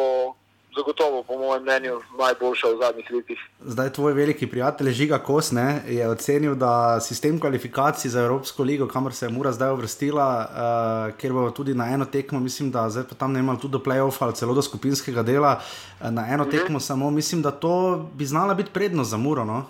zagotovo, 0.77 1.23
po 1.23 1.37
mojem 1.39 1.63
mnenju, 1.63 2.01
najboljša 2.19 2.69
v 2.69 2.79
zadnjih 2.83 3.11
letih. 3.11 3.41
Zdaj 3.61 3.93
tvoj 3.93 4.13
veliki 4.13 4.47
prijatelj 4.47 4.91
Žiga 4.93 5.19
Kos 5.19 5.53
ne, 5.53 5.83
je 5.87 6.09
ocenil, 6.09 6.55
da 6.55 7.01
sistem 7.01 7.41
kvalifikacij 7.41 8.11
za 8.11 8.21
Evropsko 8.21 8.63
ligo, 8.63 8.89
kamor 8.89 9.15
se 9.15 9.27
je 9.27 9.31
Mura 9.31 9.53
zdaj 9.53 9.73
uvrstila, 9.73 10.29
uh, 10.49 11.17
ker 11.21 11.33
bo 11.33 11.51
tudi 11.51 11.75
na 11.75 11.93
eno 11.93 12.05
tekmo, 12.05 12.41
mislim, 12.41 12.71
da 12.71 12.91
zdaj 12.91 13.05
pa 13.09 13.15
tam 13.15 13.33
ne 13.33 13.41
imamo 13.41 13.59
tudi 13.59 13.73
do 13.73 13.79
play-offa 13.79 14.25
ali 14.25 14.35
celo 14.35 14.55
do 14.55 14.63
skupinskega 14.63 15.23
dela, 15.23 15.61
uh, 16.01 16.11
na 16.11 16.27
eno 16.29 16.45
tekmo 16.45 16.81
samo, 16.81 17.11
mislim, 17.11 17.43
da 17.43 17.51
to 17.51 18.09
bi 18.15 18.27
znala 18.27 18.55
biti 18.55 18.71
prednost 18.73 19.11
za 19.11 19.17
Muro. 19.17 19.45
No? 19.45 19.65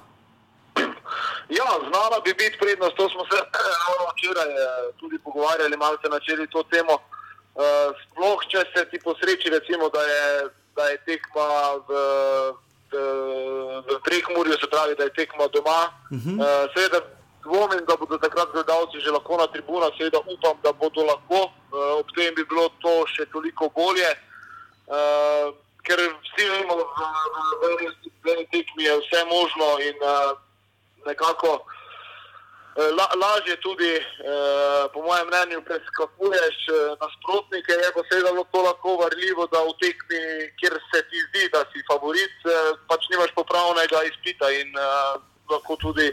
Ja, 1.59 1.69
znala 1.89 2.17
bi 2.25 2.35
biti 2.35 2.59
prednost, 2.59 2.97
to 2.97 3.09
smo 3.09 3.23
se 3.31 3.37
ravno 3.85 4.05
včeraj 4.13 4.51
eh, 4.53 4.93
tudi 5.01 5.19
pogovarjali, 5.19 5.77
malo 5.77 5.97
se 6.03 6.09
načeli 6.09 6.51
to 6.51 6.63
temo. 6.63 6.95
Uh, 7.55 7.93
sploh, 8.03 8.41
če 8.49 8.61
se 8.73 8.81
ti 8.91 8.99
posreči, 9.05 9.51
recimo, 9.53 9.89
da 9.93 10.03
je, 10.13 10.25
da 10.77 10.85
je 10.89 10.97
tekma 11.05 11.49
v, 11.89 11.91
v, 12.93 13.03
v 13.89 13.99
Prekmurju, 14.07 14.57
se 14.57 14.69
pravi, 14.73 14.97
da 14.97 15.05
je 15.05 15.13
tekma 15.21 15.47
doma. 15.53 15.83
Uh 15.85 16.17
-huh. 16.17 16.37
uh, 16.41 16.73
seveda 16.73 17.01
dvomim, 17.45 17.85
da 17.89 17.97
bodo 18.01 18.19
takrat 18.19 18.49
gledalci 18.53 19.01
že 19.05 19.11
lahko 19.11 19.37
na 19.37 19.47
tribunah, 19.47 19.93
seveda 19.99 20.19
upam, 20.35 20.57
da 20.65 20.73
bodo 20.73 21.05
lahko, 21.05 21.41
uh, 21.45 22.01
ob 22.01 22.07
tem 22.17 22.35
bi 22.35 22.45
bilo 22.45 22.69
to 22.83 22.95
še 23.15 23.25
toliko 23.35 23.69
bolje. 23.77 24.11
Uh, 24.89 25.53
ker 25.85 25.99
vsi 26.25 26.45
vemo, 26.51 26.75
da 26.77 27.09
v 28.25 28.31
eni 28.33 28.47
tekmi 28.55 28.85
je 28.85 28.95
vse 29.03 29.21
možno 29.35 29.67
in 29.89 29.97
uh, 30.01 30.33
nekako 31.07 31.51
eh, 32.77 32.91
la, 32.99 33.07
lažje 33.23 33.57
tudi, 33.61 33.93
eh, 33.97 34.83
po 34.93 35.03
mojem 35.03 35.27
mnenju, 35.27 35.63
preskakuješ 35.69 36.57
eh, 36.69 36.97
nasprotnike. 37.03 37.73
Je 37.73 37.91
pa 37.95 38.03
seveda 38.11 38.45
to 38.53 38.63
lahko 38.63 38.97
varljivo, 39.03 39.47
da 39.53 39.65
v 39.67 39.75
tekmi, 39.83 40.23
kjer 40.61 40.75
se 40.91 41.03
ti 41.11 41.19
zdi, 41.29 41.49
da 41.53 41.65
si 41.73 41.85
favorit, 41.91 42.37
eh, 42.47 42.73
pač 42.89 43.09
nimaš 43.11 43.35
popravnega 43.35 44.05
izpita 44.11 44.51
in 44.51 44.69
eh, 44.77 45.21
lahko 45.51 45.77
tudi 45.77 46.09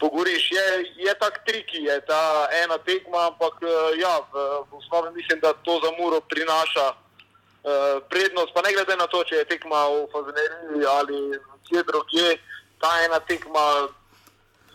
pogoriš. 0.00 0.50
Je, 0.52 0.66
je 1.06 1.14
tak 1.14 1.44
triki, 1.46 1.84
je 1.84 2.00
ta 2.06 2.48
ena 2.64 2.78
tekma, 2.78 3.30
ampak 3.30 3.62
eh, 3.62 4.00
ja, 4.02 4.18
v, 4.32 4.34
v 4.70 4.76
osnovi 4.80 5.14
mislim, 5.14 5.40
da 5.40 5.52
to 5.52 5.80
za 5.84 5.90
Muro 5.98 6.20
prinaša. 6.20 6.92
Uh, 7.64 7.96
prednost, 8.12 8.52
pa 8.52 8.60
ne 8.60 8.74
glede 8.76 8.92
na 9.00 9.06
to, 9.08 9.22
če 9.24 9.38
je 9.38 9.44
tekma 9.48 9.86
v 9.88 10.00
Fazeneriji 10.12 10.84
ali 10.84 11.20
kje 11.64 11.80
drugje, 11.88 12.34
ta 12.76 12.90
ena 13.06 13.16
tekma 13.24 13.88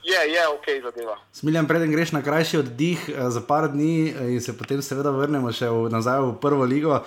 je, 0.04 0.32
je 0.34 0.48
ok 0.48 0.68
zadeva. 0.84 1.18
Smiljan, 1.32 1.68
preden 1.68 1.92
greš 1.92 2.12
na 2.12 2.22
krajši 2.22 2.58
oddih 2.58 3.10
eh, 3.10 3.30
za 3.30 3.42
par 3.42 3.72
dni 3.72 4.10
eh, 4.10 4.32
in 4.34 4.42
se 4.42 4.58
potem 4.58 4.82
seveda 4.82 5.12
vrnemo 5.12 5.52
še 5.52 5.70
v, 5.70 5.90
nazaj 5.92 6.22
v 6.22 6.32
prvo 6.42 6.64
ligo, 6.64 7.02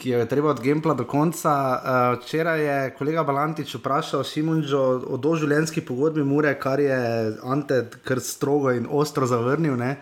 ki 0.00 0.14
jo 0.14 0.22
je 0.22 0.28
treba 0.28 0.50
od 0.54 0.62
Gempla 0.64 0.94
do 0.94 1.04
konca. 1.04 1.52
Eh, 1.52 2.16
Včeraj 2.20 2.64
je 2.64 2.78
kolega 2.98 3.24
Balantič 3.24 3.74
vprašal 3.76 4.24
Šimunžo 4.24 4.82
o 5.06 5.16
doživljenjski 5.16 5.84
pogodbi 5.84 6.24
Mure, 6.24 6.54
kar 6.58 6.80
je 6.80 6.98
Ante 7.44 7.86
kar 8.04 8.20
strogo 8.20 8.72
in 8.72 8.88
ostro 8.90 9.26
zavrnil. 9.26 9.76
Ne? 9.76 9.96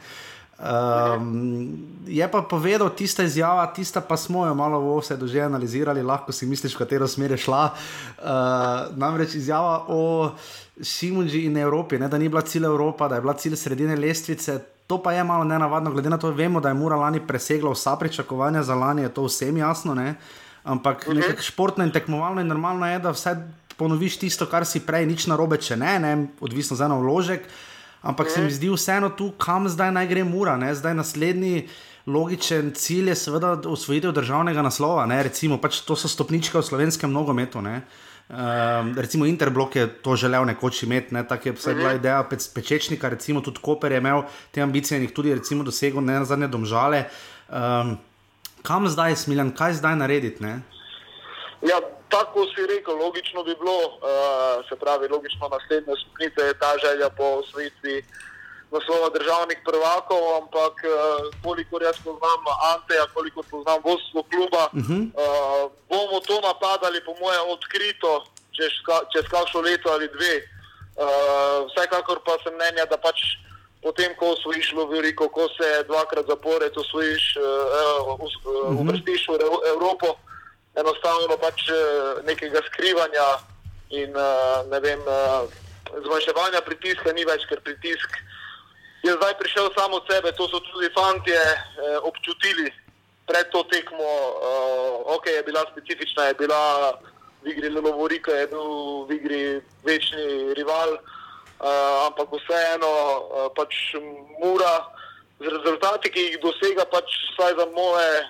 Um, 0.58 1.78
je 2.02 2.26
pa 2.26 2.42
povedal, 2.42 2.90
tista 2.90 3.22
izjava, 3.22 3.62
tista 3.70 4.00
pa 4.02 4.16
smo 4.18 4.42
jo 4.42 4.54
malo 4.58 4.98
vse 4.98 5.14
že 5.22 5.40
analizirali, 5.46 6.02
lahko 6.02 6.34
si 6.34 6.46
misliš, 6.50 6.74
v 6.74 6.78
katero 6.78 7.06
smer 7.06 7.30
je 7.30 7.46
šla. 7.46 7.70
Uh, 8.18 8.90
namreč 8.98 9.38
izjava 9.38 9.86
o 9.86 10.34
Šimunži 10.82 11.44
in 11.44 11.56
Evropi, 11.56 11.98
ne, 11.98 12.08
da 12.08 12.18
ni 12.18 12.28
bila 12.28 12.42
cilj 12.42 12.64
Evropa, 12.64 13.08
da 13.08 13.14
je 13.14 13.20
bila 13.20 13.34
cilj 13.34 13.56
sredine 13.56 13.96
lestvice. 13.96 14.58
To 14.86 15.02
pa 15.02 15.12
je 15.12 15.24
malo 15.24 15.44
nenavadno, 15.44 15.90
glede 15.90 16.10
na 16.10 16.18
to, 16.18 16.30
vemo, 16.30 16.60
da 16.60 16.68
je 16.68 16.74
Mura 16.74 16.96
lani 16.96 17.20
presegla 17.26 17.70
vsa 17.72 17.96
pričakovanja 17.96 18.62
za 18.62 18.74
lani, 18.74 19.02
je 19.02 19.08
to 19.08 19.24
vsem 19.24 19.56
jasno. 19.56 19.94
Ne? 19.94 20.14
Ampak 20.64 21.04
uh 21.06 21.12
-huh. 21.12 21.16
nekako 21.16 21.42
športno 21.42 21.84
in 21.84 21.92
tekmovalno 21.92 22.40
in 22.40 22.46
normalno 22.46 22.90
je, 22.90 22.98
da 22.98 23.10
vse 23.10 23.36
ponoviš 23.76 24.16
tisto, 24.18 24.46
kar 24.46 24.66
si 24.66 24.80
prej, 24.80 25.06
nič 25.06 25.26
narobe, 25.26 25.56
če 25.56 25.76
ne, 25.76 25.98
ne 25.98 26.26
odvisno 26.40 26.76
za 26.76 26.84
eno 26.84 27.00
vložek. 27.00 27.40
Ampak 28.02 28.30
se 28.30 28.42
mi 28.42 28.50
zdi 28.50 28.70
vseeno 28.70 29.10
tu, 29.10 29.32
kam 29.38 29.68
zdaj 29.68 29.92
naj 29.92 30.06
gre 30.06 30.24
Mura. 30.24 30.56
Ne? 30.56 30.74
Zdaj 30.74 30.94
naslednji 30.94 31.68
logičen 32.06 32.72
cilj 32.74 33.08
je 33.08 33.14
seveda 33.14 33.52
osvojitev 33.66 34.12
državnega 34.12 34.62
naslova. 34.62 35.06
Ne? 35.06 35.22
Recimo, 35.22 35.58
pač 35.58 35.80
to 35.80 35.96
so 35.96 36.08
stopničke 36.08 36.58
v 36.58 36.62
slovenskem 36.62 37.12
nogometu. 37.12 37.62
Ne? 37.62 37.82
Um, 38.28 38.92
recimo 38.98 39.24
Interblok 39.26 39.76
je 39.76 39.86
to 40.02 40.16
želel 40.16 40.44
nekoč 40.44 40.82
imeti, 40.82 41.14
ne? 41.14 41.22
tako 41.28 41.48
je 41.48 41.52
vsaj 41.52 41.74
bila 41.74 41.92
ideja 41.96 42.22
pe 42.30 42.36
pečečnika, 42.54 43.08
recimo 43.08 43.40
tudi 43.40 43.60
Koper 43.62 43.92
je 43.92 43.98
imel 43.98 44.22
te 44.50 44.60
ambicije 44.60 44.98
in 44.98 45.06
jih 45.06 45.14
tudi 45.16 45.34
recimo 45.34 45.64
dosegel, 45.64 46.04
ne 46.04 46.18
na 46.18 46.24
zadnje 46.24 46.48
domžale. 46.48 47.04
Um, 47.48 47.96
kam 48.62 48.88
zdaj, 48.88 49.16
Smiljan, 49.16 49.54
kaj 49.56 49.80
zdaj 49.80 49.96
narediti? 49.96 50.42
Ne? 50.42 50.60
Ja, 51.64 51.80
tako 52.08 52.44
si 52.52 52.66
rekel, 52.68 53.00
logično 53.00 53.44
bi 53.44 53.56
bilo, 53.56 53.78
uh, 53.96 54.60
se 54.68 54.76
pravi, 54.76 55.08
logično 55.08 55.48
naslednja 55.48 55.96
stopnica 55.96 56.42
je 56.42 56.54
ta 56.54 56.72
želja 56.84 57.08
po 57.10 57.24
osvojitvi 57.40 58.02
naslova 58.70 59.08
državnih 59.08 59.58
prvakov, 59.64 60.22
ampak 60.42 60.74
uh, 60.84 60.92
kolikor 61.44 61.82
jaz 61.82 61.96
poznam 62.04 62.40
Anteja, 62.74 63.06
kolikor 63.14 63.44
poznam 63.50 63.80
vodstvo 63.84 64.22
kluba, 64.30 64.62
uh 64.72 64.84
-huh. 64.88 65.02
uh, 65.08 65.72
bomo 65.88 66.20
to 66.20 66.36
napadali, 66.40 67.04
po 67.04 67.12
mojem, 67.20 67.44
odkrito 67.48 68.24
čez, 68.56 68.72
čez 69.12 69.24
kakšno 69.30 69.60
leto 69.60 69.88
ali 69.90 70.08
dve. 70.08 70.34
Uh, 70.98 71.70
vsekakor 71.70 72.18
pa 72.26 72.34
sem 72.42 72.54
mnenja, 72.54 72.84
da 72.90 72.96
pač 72.96 73.18
potem, 73.82 74.10
ko 74.18 74.34
osvojiš 74.34 74.72
Loviriko, 74.72 75.28
ko 75.28 75.48
se 75.56 75.84
dvakrat 75.86 76.26
zapored 76.26 76.72
osvojiš, 76.76 77.24
uh, 77.36 77.44
uh, 78.20 78.80
uvrstiš 78.80 79.28
v 79.28 79.34
Evropo, 79.72 80.18
enostavno 80.80 81.36
pač 81.40 81.58
nekega 82.26 82.60
skrivanja 82.66 83.28
in 83.90 84.12
ne 84.70 84.80
vem, 84.80 85.00
zmanjševanja 86.04 86.60
pritiska 86.60 87.12
ni 87.12 87.24
več, 87.24 87.46
ker 87.48 87.60
pritisk 87.64 88.18
je 89.02 89.12
zdaj 89.12 89.34
prišel 89.38 89.70
samo 89.78 89.96
od 89.96 90.04
sebe. 90.10 90.32
To 90.32 90.48
so 90.48 90.60
tudi 90.60 90.88
fanti 90.94 91.32
občutili 92.02 92.72
pred 93.26 93.46
to 93.52 93.62
tekmo. 93.70 94.10
Ok, 95.14 95.26
je 95.26 95.42
bila 95.42 95.64
specifična, 95.72 96.24
je 96.24 96.34
bila 96.34 96.92
v 97.42 97.54
igri 97.54 97.68
Lovorika, 97.68 98.32
je 98.32 98.46
bil 98.46 98.68
v 99.06 99.10
igri 99.14 99.42
večni 99.84 100.54
rival, 100.58 100.98
ampak 102.06 102.28
vseeno 102.34 102.92
pač 103.54 103.94
mura 104.42 104.82
z 105.38 105.46
rezultati, 105.46 106.10
ki 106.10 106.20
jih 106.20 106.38
dosega, 106.42 106.82
pač 106.90 107.06
vsaj 107.32 107.54
za 107.54 107.66
moje 107.70 108.26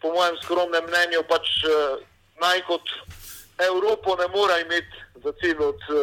po 0.00 0.12
mojem 0.14 0.36
skromnem 0.42 0.84
mnenju, 0.86 1.22
pač 1.26 1.46
uh, 1.66 1.98
naj 2.42 2.62
kot 2.70 2.86
Evropo 3.58 4.14
ne 4.16 4.28
mora 4.30 4.60
imeti 4.62 4.98
za 5.24 5.32
cilj 5.42 5.58
od 5.58 5.80
uh, 5.90 5.98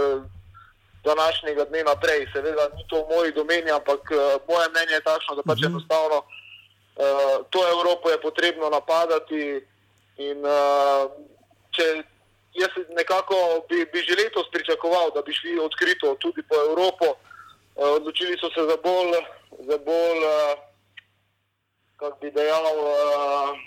današnjega 1.05 1.63
dne 1.65 1.83
naprej. 1.83 2.27
Seveda 2.33 2.69
ni 2.75 2.83
to 2.89 3.03
v 3.03 3.09
moji 3.13 3.31
domeni, 3.31 3.71
ampak 3.71 4.01
uh, 4.11 4.17
moje 4.49 4.67
mnenje 4.69 4.95
je 4.97 5.07
takšno, 5.11 5.35
da 5.35 5.43
pač 5.49 5.59
uh 5.59 5.63
-huh. 5.63 5.71
enostavno 5.71 6.17
uh, 6.17 7.45
to 7.49 7.59
Evropo 7.75 8.09
je 8.09 8.21
potrebno 8.21 8.69
napadati. 8.69 9.65
In, 10.17 10.37
uh, 10.45 11.11
če 11.75 11.83
jaz 12.53 12.71
nekako 12.95 13.35
bi, 13.69 13.85
bi 13.93 13.99
že 14.07 14.15
letos 14.15 14.47
pričakoval, 14.51 15.11
da 15.15 15.21
bi 15.21 15.33
šli 15.33 15.59
odkrito 15.59 16.15
tudi 16.23 16.41
po 16.49 16.55
Evropo, 16.69 17.07
uh, 17.11 17.17
odločili 17.97 18.37
so 18.39 18.49
se 18.55 18.61
za 18.71 18.77
bolj, 18.83 19.11
za 19.69 19.77
bolj 19.77 20.19
uh, 20.23 20.53
kako 21.95 22.17
bi 22.21 22.31
dejal, 22.31 22.63
uh, 22.63 23.57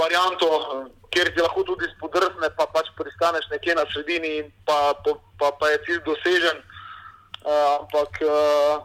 varianto, 0.00 0.46
kjer 1.10 1.32
ti 1.34 1.42
lahko 1.42 1.64
tudi 1.66 1.88
spodrsne, 1.96 2.50
pa 2.56 2.66
pač 2.70 2.90
pristaneš 2.98 3.48
nekje 3.50 3.74
na 3.74 3.84
sredini 3.90 4.30
in 4.40 4.52
pa, 4.66 4.94
pa, 5.38 5.50
pa 5.58 5.70
je 5.74 5.82
cilj 5.86 6.00
dosežen. 6.06 6.62
Uh, 7.40 7.80
ampak 7.80 8.20
uh, 8.22 8.84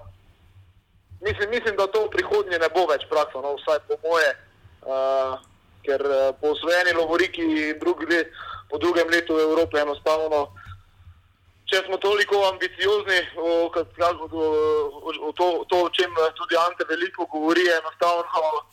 mislim, 1.22 1.50
mislim, 1.50 1.76
da 1.76 1.88
to 1.88 2.06
v 2.06 2.14
prihodnje 2.16 2.60
ne 2.60 2.70
bo 2.74 2.86
več 2.90 3.06
praksa, 3.12 3.42
no, 3.44 3.56
vsaj 3.60 3.82
po 3.88 4.00
moje, 4.06 4.30
uh, 4.88 5.36
ker 5.86 6.02
uh, 6.02 6.30
po 6.42 6.56
osvojeni 6.56 6.96
Lovoriki 6.98 7.44
in 7.44 7.80
drugi 7.80 8.08
let, 8.10 8.32
po 8.72 8.80
drugem 8.82 9.12
letu 9.12 9.36
v 9.36 9.46
Evropi 9.50 9.84
enostavno. 9.84 10.48
Če 11.66 11.82
smo 11.86 11.98
toliko 11.98 12.46
ambiciozni, 12.48 13.20
o, 13.42 13.68
o, 13.68 13.82
o, 13.82 15.14
o 15.30 15.32
to, 15.34 15.48
to, 15.66 15.78
o 15.84 15.90
čem 15.90 16.14
tudi 16.38 16.58
Ante 16.62 16.86
veliko 16.90 17.26
govori, 17.26 17.66
enostavno 17.74 18.64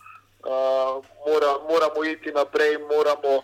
uh, 0.44 1.04
mora, 1.26 1.52
moramo 1.70 2.04
iti 2.04 2.32
naprej, 2.32 2.78
moramo 2.78 3.42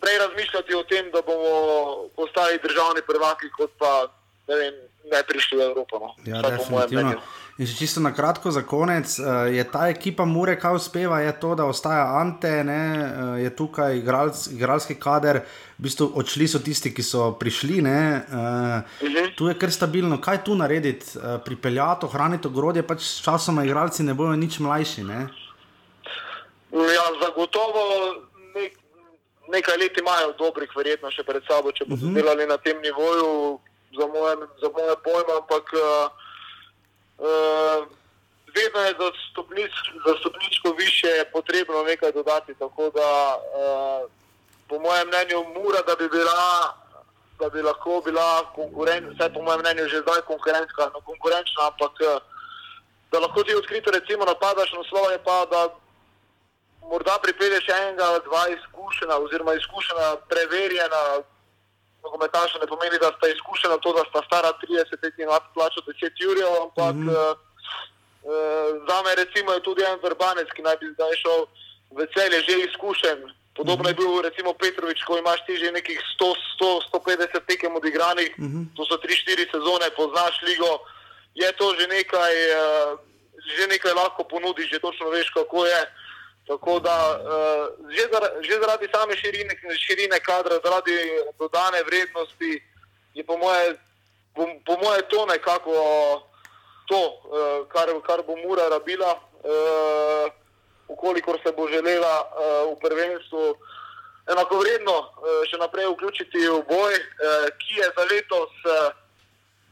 prej 0.00 0.18
razmišljati 0.18 0.74
o 0.74 0.82
tem, 0.82 1.10
da 1.12 1.20
bomo 1.22 2.08
postali 2.16 2.58
državni 2.62 3.02
prvaki, 3.06 3.50
kot 3.56 3.70
pa 3.78 4.08
ne, 4.48 4.54
vem, 4.56 4.74
ne 5.12 5.20
prišli 5.28 5.58
v 5.58 5.60
Evropo. 5.60 5.98
No. 5.98 6.14
Ja, 6.24 6.40
Vsaj 6.40 6.88
definitivno. 6.88 7.20
In 7.60 7.68
še 7.68 7.74
čisto 7.76 8.00
na 8.00 8.08
kratko 8.16 8.48
za 8.48 8.62
konec, 8.64 9.18
uh, 9.20 9.44
je 9.52 9.60
ta 9.68 9.90
ekipa 9.92 10.24
Mure, 10.24 10.54
kaj 10.56 10.78
uspeva, 10.78 11.18
je 11.20 11.34
to, 11.40 11.52
da 11.54 11.66
ostaja 11.68 12.06
Ante, 12.16 12.64
ne, 12.64 12.84
uh, 12.96 13.34
je 13.36 13.50
tukaj 13.52 13.98
igralc, 13.98 14.46
igralski 14.54 14.96
kader, 14.96 15.42
v 15.76 15.84
bistvu 15.84 16.08
odšli 16.16 16.48
so 16.48 16.62
tisti, 16.64 16.94
ki 16.96 17.04
so 17.04 17.28
prišli. 17.36 17.82
Ne, 17.84 18.00
uh, 18.24 19.04
Mhm. 19.04 19.36
Tu 19.36 19.48
je 19.48 19.54
kar 19.60 19.72
stabilno, 19.72 20.16
kaj 20.20 20.44
tu 20.44 20.54
narediti, 20.56 21.18
pripeljati, 21.44 22.06
ohraniti 22.06 22.48
ogrodje, 22.48 22.82
pač 22.82 23.04
s 23.04 23.20
časoma 23.24 23.64
igralci 23.64 24.02
ne 24.02 24.14
bojo 24.14 24.36
nič 24.36 24.58
mlajši. 24.60 25.04
Ne. 25.04 25.28
Ja, 26.70 27.04
zagotovo 27.22 28.14
nek, 28.54 28.78
nekaj 29.48 29.76
let 29.76 29.98
imajo 29.98 30.32
dobrih, 30.38 30.70
verjetno 30.76 31.10
še 31.10 31.24
pred 31.26 31.42
sabo, 31.48 31.72
če 31.72 31.84
bodo 31.84 32.06
uh 32.06 32.10
-huh. 32.10 32.14
delali 32.14 32.46
na 32.46 32.56
tem 32.56 32.80
nivoju, 32.80 33.58
za 33.98 34.06
moje, 34.06 34.36
za 34.62 34.68
moje 34.70 34.96
pojme, 35.04 35.32
ampak 35.40 35.66
uh, 35.74 36.06
uh, 37.18 37.86
vedno 38.54 38.80
je 38.80 38.92
za, 39.00 39.08
stopnic, 39.30 39.72
za 40.06 40.12
stopničko 40.20 40.72
više 40.72 41.24
potrebno 41.32 41.82
nekaj 41.82 42.12
dodati. 42.12 42.54
Tako 42.54 42.90
da, 42.90 43.10
uh, 43.36 44.10
po 44.68 44.78
mojem 44.78 45.08
mnenju, 45.08 45.38
mora, 45.54 45.82
da 45.86 45.94
bi 45.96 46.08
bila. 46.08 46.74
Da 47.40 47.48
bi 47.48 47.62
lahko 47.62 48.02
bila 48.04 48.52
konkurenčna, 48.54 49.10
vsaj 49.14 49.32
po 49.34 49.42
mojem 49.42 49.60
mnenju, 49.60 49.88
že 49.88 50.02
zdaj 50.04 50.20
konkurenčna, 50.28 50.90
no, 50.94 51.00
konkurenčna 51.00 51.62
ampak 51.72 51.94
eh, 52.00 52.18
da 53.12 53.18
lahko 53.18 53.42
ti 53.44 53.54
odkrito 53.54 53.90
recimo 53.90 54.24
napadaš 54.24 54.72
na 54.72 54.84
slovo, 54.88 55.10
je 55.10 55.18
pa 55.24 55.46
da 55.50 55.60
morda 56.88 57.18
pripelješ 57.22 57.68
enega, 57.68 58.06
dva 58.28 58.44
izkušena, 58.56 59.14
oziroma 59.24 59.54
izkušena, 59.54 60.06
preverjena. 60.30 61.02
Nogometaša 62.04 62.58
ne 62.58 62.66
pomeni, 62.66 62.96
da 63.00 63.12
sta 63.16 63.28
izkušena 63.28 63.76
to, 63.84 63.92
da 63.92 64.02
sta 64.10 64.20
stara 64.26 64.50
30 64.62 65.02
let 65.02 65.18
in 65.18 65.24
ima 65.24 65.40
plačo 65.54 65.80
10 65.86 66.22
jurjev, 66.24 66.52
ampak 66.62 66.94
mm 66.94 67.08
-hmm. 67.08 67.30
uh, 67.30 67.36
uh, 68.30 68.70
za 68.88 69.02
me 69.04 69.14
recimo 69.22 69.52
je 69.52 69.66
tudi 69.68 69.82
en 69.82 69.98
vrbanec, 70.06 70.48
ki 70.56 70.62
naj 70.62 70.76
bi 70.80 70.86
zdaj 70.94 71.14
šel 71.22 71.40
v 71.96 72.06
celje, 72.14 72.38
že 72.48 72.54
izkušen. 72.68 73.18
Podobno 73.58 73.82
mm 73.82 73.86
-hmm. 73.86 74.00
je 74.00 74.00
bil 74.00 74.22
recimo 74.28 74.50
Petrovič, 74.52 75.04
ko 75.04 75.18
imaš 75.18 75.40
ti 75.46 75.56
že 75.56 75.72
nekih 75.72 76.00
100, 76.20 76.34
100 76.60 76.80
150 76.92 77.46
tekem 77.46 77.76
odigranih, 77.76 78.32
mm 78.38 78.48
-hmm. 78.50 78.64
to 78.76 78.82
so 78.84 78.96
3-4 78.96 79.50
sezone, 79.54 79.86
poznaš 79.96 80.34
ligo, 80.42 80.72
je 81.34 81.52
to 81.52 81.74
že 81.78 81.86
nekaj, 81.86 82.34
uh, 82.62 82.98
že 83.56 83.66
nekaj 83.66 83.92
lahko 83.92 84.24
ponudiš, 84.24 84.70
že 84.70 84.78
točno 84.78 85.08
veš, 85.08 85.30
kako 85.30 85.66
je. 85.66 85.80
Tako 86.50 86.80
da 86.80 86.96
uh, 87.14 87.90
že, 87.94 88.04
zar, 88.12 88.24
že 88.42 88.58
zaradi 88.58 88.86
same 88.94 89.14
širine, 89.16 89.54
širine 89.78 90.18
kadra, 90.20 90.58
zaradi 90.64 90.96
dodane 91.38 91.82
vrednosti, 91.86 92.52
je 93.14 93.22
po 93.24 93.38
moje, 93.38 93.78
po, 94.34 94.42
po 94.66 94.74
moje 94.82 95.02
to 95.08 95.26
nekako 95.26 95.74
to, 96.90 97.02
uh, 97.06 97.68
kar, 97.70 97.86
kar 98.06 98.26
bo 98.26 98.34
Mura 98.36 98.68
rabila, 98.68 99.14
ukolikor 100.88 101.38
se 101.42 101.52
bo 101.52 101.68
želela 101.68 102.14
v 102.66 102.74
prvenstvu 102.82 103.54
enako 104.32 104.58
vredno 104.58 104.96
uh, 104.98 105.46
še 105.46 105.56
naprej 105.62 105.86
vključiti 105.94 106.48
v 106.50 106.60
boj, 106.66 106.94
ki 107.62 107.78
je 107.78 107.86
za 107.96 108.04
letos. 108.10 108.52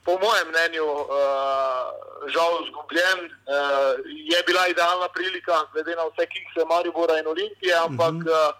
Po 0.09 0.17
mojem 0.25 0.49
mnenju, 0.49 0.87
uh, 0.89 1.05
žal 2.35 2.53
izgubljen. 2.65 3.19
Uh, 3.29 3.33
je 4.33 4.39
bila 4.49 4.63
idealna 4.73 5.09
prilika, 5.17 5.57
glede 5.73 5.93
na 6.01 6.05
vse 6.09 6.25
kikse 6.33 6.61
Maribora 6.71 7.15
in 7.21 7.27
Olimpije, 7.35 7.75
ampak 7.87 8.17
uh 8.17 8.25
-huh. 8.25 8.49
uh, 8.49 8.57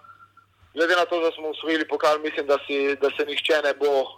glede 0.77 0.95
na 1.01 1.05
to, 1.11 1.21
da 1.21 1.31
smo 1.37 1.49
usvojili 1.49 1.89
pokal, 1.89 2.19
mislim, 2.19 2.47
da, 2.47 2.57
si, 2.67 2.97
da 3.03 3.09
se 3.17 3.23
nihče 3.31 3.57
ne 3.65 3.73
bo 3.81 3.93
uh, 4.01 4.09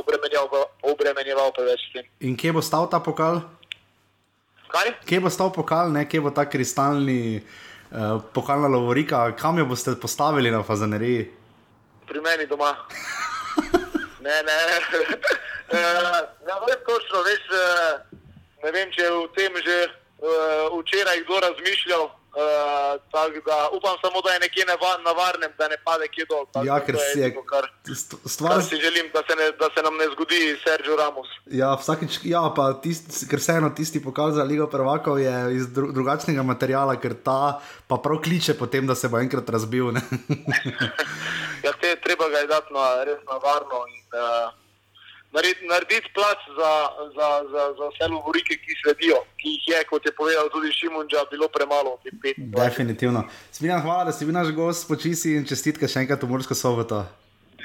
obremenjeval, 0.00 0.48
obremenjeval 0.92 1.52
preveč 1.56 1.80
s 1.88 1.92
tem. 1.92 2.04
In 2.20 2.36
kje 2.36 2.52
bo 2.52 2.62
stal 2.62 2.90
ta 2.90 3.00
pokal? 3.00 3.40
Kaj? 4.68 4.88
Kje 5.08 5.20
bo 5.20 5.30
stal 5.30 5.52
pokal, 5.52 5.92
ne? 5.92 6.08
kje 6.08 6.20
bo 6.20 6.30
ta 6.30 6.44
kristalni 6.50 7.42
uh, 7.42 8.22
pokalna 8.34 8.68
lovorika, 8.68 9.36
kam 9.36 9.58
jo 9.58 9.64
boste 9.64 9.90
postavili 10.00 10.50
na 10.50 10.62
fazaneriji? 10.62 11.30
Pri 12.06 12.20
meni 12.20 12.46
doma. 12.46 12.74
ne, 14.20 14.42
ne. 14.42 14.58
Ne 15.70 16.54
vem 16.66 16.80
točno, 16.86 17.22
veš, 17.22 17.44
ne 18.64 18.70
vem, 18.74 18.90
če 18.90 19.04
je 19.04 19.10
v 19.10 19.28
tem 19.36 19.54
že 19.62 19.76
uh, 19.86 20.80
včeraj 20.80 21.20
kdo 21.22 21.38
razmišljal. 21.44 22.08
Uh, 22.30 22.94
da, 23.46 23.68
upam 23.72 23.96
samo, 24.02 24.20
da 24.22 24.30
je 24.30 24.40
nekje 24.40 24.64
na 25.04 25.12
varnem, 25.12 25.50
da 25.58 25.68
ne 25.68 25.76
pade 25.84 26.06
kje 26.08 26.24
dol. 26.30 26.46
Tak, 26.52 26.64
Ja, 26.66 26.78
ker 26.80 26.96
si 26.98 27.18
je. 27.18 27.30
Kar, 27.48 27.66
Stvar, 28.26 28.52
kar 28.52 28.62
si 28.62 28.76
želim, 28.76 29.10
da 29.14 29.22
se, 29.26 29.34
ne, 29.36 29.50
da 29.58 29.68
se 29.74 29.82
nam 29.82 29.96
ne 29.96 30.06
zgodi 30.14 30.38
Sergio 30.64 30.96
Ramos. 30.96 31.26
Ja, 31.50 31.74
vsakič, 31.74 32.20
ja, 32.24 32.44
pa 32.56 32.70
tist, 32.82 33.10
ker 33.30 33.42
vseeno 33.42 33.72
tisti 33.74 34.02
pokal 34.02 34.30
za 34.32 34.46
Ligo 34.46 34.68
prvakov 34.70 35.18
je 35.18 35.34
iz 35.56 35.66
dru, 35.74 35.90
drugačnega 35.92 36.42
materiala, 36.46 36.94
ker 37.02 37.18
ta 37.18 37.58
pa 37.90 37.98
prav 37.98 38.22
kliče 38.22 38.54
potem, 38.54 38.86
da 38.86 38.94
se 38.94 39.08
bo 39.10 39.18
enkrat 39.18 39.50
razbil. 39.50 39.90
Ja, 41.60 41.72
te, 41.76 41.92
treba 42.00 42.28
ga 42.32 42.38
je 42.40 42.46
dati 42.48 42.72
na 42.72 42.84
res 43.04 43.18
na 43.28 43.36
varno 43.36 43.82
in 43.92 44.00
uh, 44.16 44.48
narediti, 45.32 45.66
narediti 45.66 46.08
plac 46.14 46.38
za, 46.58 46.72
za, 47.16 47.28
za, 47.52 47.62
za 47.78 47.84
vse 47.92 48.06
lovorike, 48.14 48.56
ki 48.62 48.76
sledijo, 48.82 49.18
ki 49.40 49.48
jih 49.54 49.64
je, 49.72 49.80
kot 49.90 50.06
je 50.06 50.12
povedal 50.20 50.48
tudi 50.54 50.72
Šimunča, 50.72 51.24
bilo 51.30 51.48
premalo. 51.48 51.98
teh 52.02 52.12
25. 52.12 52.64
Definitivno. 52.64 53.24
Smiljana, 53.52 53.82
hvala, 53.82 54.04
da 54.04 54.12
si 54.12 54.24
bil 54.24 54.34
naš 54.34 54.50
gost, 54.54 54.88
počisi 54.88 55.36
in 55.38 55.46
čestitke 55.46 55.88
še 55.88 56.04
enkrat 56.04 56.22
v 56.22 56.30
Mursko 56.32 56.54
soboto. 56.54 57.04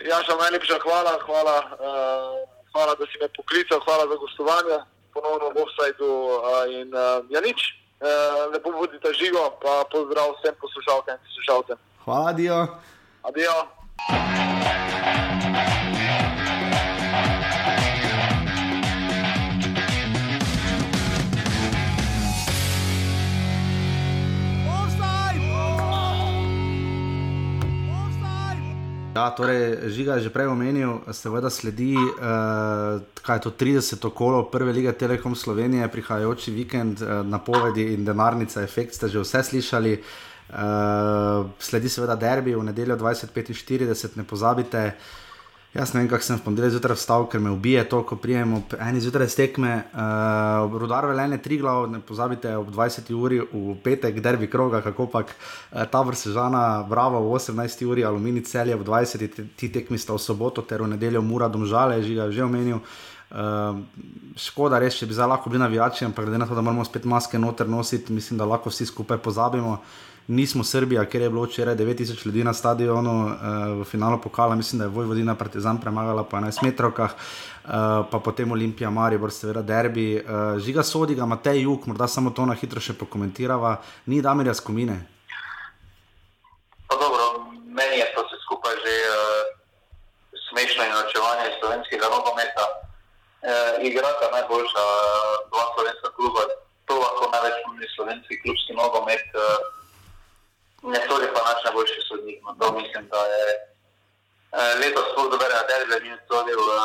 Ja, 0.05 0.19
še 0.27 0.35
najlepša 0.37 0.77
hvala, 0.83 1.15
hvala, 1.25 1.55
uh, 1.79 2.35
hvala, 2.75 2.93
da 2.99 3.07
si 3.09 3.21
me 3.21 3.31
poklical, 3.37 3.81
hvala 3.87 4.05
za 4.11 4.19
gostovanje, 4.21 4.77
ponovno 5.15 5.49
v 5.55 5.63
offsajdu 5.65 6.11
uh, 6.11 6.61
in 6.69 6.93
uh, 6.93 7.23
ja 7.33 7.41
nič. 7.41 7.73
Uh, 7.95 8.51
lepo 8.51 8.75
bodite 8.75 9.07
živo, 9.15 9.55
pa 9.63 9.87
pozdrav 9.89 10.35
vsem 10.37 10.53
poslušalkam 10.59 11.15
in 11.15 11.23
poslušalcem. 11.23 11.79
Hvala, 12.03 12.33
Dio. 12.37 12.59
Adijo. 13.23 13.57
Ja, 29.15 29.29
torej, 29.31 29.87
Žiga 29.95 30.19
je 30.19 30.27
že 30.27 30.29
prej 30.29 30.51
omenil, 30.51 30.99
seveda 31.15 31.47
sledi 31.47 31.95
uh, 31.95 32.99
je 32.99 33.39
to 33.39 33.51
30 33.55 34.03
okolo 34.03 34.51
prve 34.51 34.75
lige 34.75 34.91
Telekom 34.91 35.35
Slovenije, 35.35 35.87
prihajajoči 35.87 36.51
vikend, 36.51 36.99
uh, 36.99 37.23
napovedi 37.23 37.95
in 37.95 38.03
denarnica, 38.03 38.59
efekt 38.59 38.91
ste 38.99 39.07
že 39.07 39.23
vse 39.23 39.43
slišali. 39.43 40.03
Uh, 40.51 41.47
sledi 41.63 41.87
seveda 41.87 42.19
derbi 42.19 42.59
v 42.59 42.67
nedeljo 42.67 42.99
2045, 42.99 44.19
ne 44.19 44.27
pozabite. 44.27 44.99
Jaz 45.75 45.91
ne 45.91 45.99
vem, 45.99 46.07
kako 46.07 46.23
sem 46.23 46.37
v 46.39 46.43
ponedeljek 46.45 46.71
zjutraj 46.71 46.95
vstal, 46.95 47.25
ker 47.27 47.41
me 47.43 47.51
ubije 47.51 47.81
to, 47.91 47.97
ko 48.07 48.15
prijem 48.15 48.53
ob 48.55 48.75
eni 48.79 49.01
zjutraj 49.03 49.27
stekme. 49.27 49.71
Uh, 49.91 50.71
Rudar 50.79 51.03
velenje 51.09 51.41
tri 51.43 51.57
glav, 51.59 51.89
ne 51.91 51.99
pozabite 51.99 52.53
ob 52.55 52.69
20 52.71 53.11
uri 53.11 53.41
v 53.43 53.75
petek, 53.83 54.21
derbi 54.23 54.47
kroga, 54.47 54.79
kako 54.85 55.09
pač 55.11 55.33
uh, 55.35 55.83
ta 55.91 55.99
vrsežana, 55.99 56.85
bravo, 56.87 57.19
v 57.27 57.35
18 57.35 57.83
uri, 57.91 58.07
aluminij 58.07 58.47
celje 58.47 58.79
v 58.79 58.87
20, 58.87 59.27
ti, 59.35 59.47
ti 59.51 59.71
tekmi 59.73 59.99
sta 59.99 60.15
v 60.15 60.23
soboto 60.23 60.63
ter 60.63 60.79
v 60.79 60.93
nedeljo 60.95 61.19
mura 61.19 61.51
domžale, 61.51 61.99
že 61.99 62.15
ga 62.15 62.31
že 62.31 62.47
omenil. 62.47 62.79
Uh, 63.35 63.83
škoda 64.39 64.79
res, 64.79 64.95
če 64.95 65.11
bi 65.11 65.19
zdaj 65.19 65.27
lahko 65.27 65.51
bili 65.51 65.59
navijači, 65.59 66.07
ampak 66.07 66.23
glede 66.23 66.39
na 66.39 66.47
to, 66.47 66.55
da 66.55 66.63
moramo 66.63 66.87
spet 66.87 67.03
maske 67.03 67.35
noter 67.35 67.67
nositi, 67.67 68.15
mislim, 68.15 68.39
da 68.39 68.47
lahko 68.47 68.71
vsi 68.71 68.87
skupaj 68.87 69.19
pozabimo. 69.19 69.81
Nismo 70.27 70.63
Srbija, 70.63 71.03
ker 71.05 71.21
je 71.21 71.29
bilo 71.29 71.43
včeraj 71.45 71.75
9000 71.75 72.25
ljudi 72.25 72.43
na 72.43 72.53
stadionu 72.53 73.25
uh, 73.25 73.31
v 73.81 73.83
finalu 73.85 74.17
pokala, 74.21 74.55
mislim, 74.55 74.79
da 74.79 74.85
je 74.85 74.89
Vojvodina 74.89 75.35
Partizan 75.35 75.77
premagala 75.81 76.23
po 76.23 76.37
11 76.37 76.63
metrovkah, 76.63 77.13
uh, 77.13 77.71
pa 78.11 78.19
potem 78.19 78.51
Olimpija, 78.51 78.89
Maribor, 78.89 79.31
seveda 79.31 79.61
derbi. 79.61 80.15
Uh, 80.17 80.57
žiga 80.57 80.83
sodiga, 80.83 81.25
Matej 81.25 81.61
Juk, 81.61 81.85
morda 81.85 82.07
samo 82.07 82.33
to 82.33 82.45
na 82.45 82.57
hitro 82.57 82.81
še 82.81 82.97
pokomentirava, 82.97 83.75
ni 84.09 84.21
Damirja 84.21 84.57
Skomine. 84.57 84.97
Pa 86.89 86.97
dobro, 86.97 87.45
meni 87.69 88.01
je 88.01 88.09
to 88.17 88.25
vse 88.25 88.41
skupaj 88.47 88.81
že 88.81 88.97
uh, 89.13 89.45
smešno 90.49 90.89
in 90.89 90.99
očevanje 91.05 91.53
slovenskega 91.61 92.09
nogometa. 92.09 92.65
Uh, 93.45 93.77
igrata 93.85 94.33
najboljša 94.33 94.89
uh, 94.89 95.37
dva 95.53 95.69
slovenska 95.77 96.09
kluba, 96.17 96.49
to 96.89 96.97
lahko 96.97 97.29
največ 97.29 97.61
pomeni 97.61 97.93
slovenski 97.93 98.41
klubski 98.41 98.73
nogomet. 98.73 99.29
Uh, 99.37 99.84
ne 100.93 100.99
sodi 101.07 101.27
pa 101.33 101.41
naš 101.49 101.59
najboljši 101.65 102.01
sodnik. 102.07 102.37
No, 102.43 102.49
to 102.59 102.65
mislim, 102.79 103.03
da 103.13 103.21
je 103.33 103.45
uh, 103.55 104.73
letos 104.81 105.05
sploh 105.11 105.27
dober 105.31 105.49
na 105.57 105.63
derbi, 105.69 106.09
ni 106.09 106.17
sodil 106.29 106.61
uh, 106.61 106.75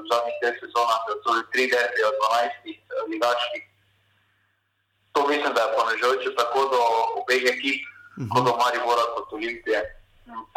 v 0.00 0.04
zadnjih 0.10 0.36
treh 0.40 0.56
sezonah, 0.62 1.00
da 1.08 1.14
so 1.22 1.30
tri 1.52 1.64
derbi 1.74 2.00
od 2.10 2.16
12 2.22 2.70
uh, 2.72 3.02
ligačkih. 3.12 3.64
to 5.12 5.26
mislim, 5.26 5.52
da 5.54 5.60
je 5.62 5.74
ponežujoče 5.76 6.30
tako 6.40 6.60
do 6.72 6.80
obeh 7.20 7.42
ekip, 7.52 7.82
uh 7.82 8.22
-huh. 8.22 8.28
kot 8.32 8.42
do 8.46 8.52
Maribora, 8.60 9.04
kot 9.14 9.32
Olimpije, 9.32 9.80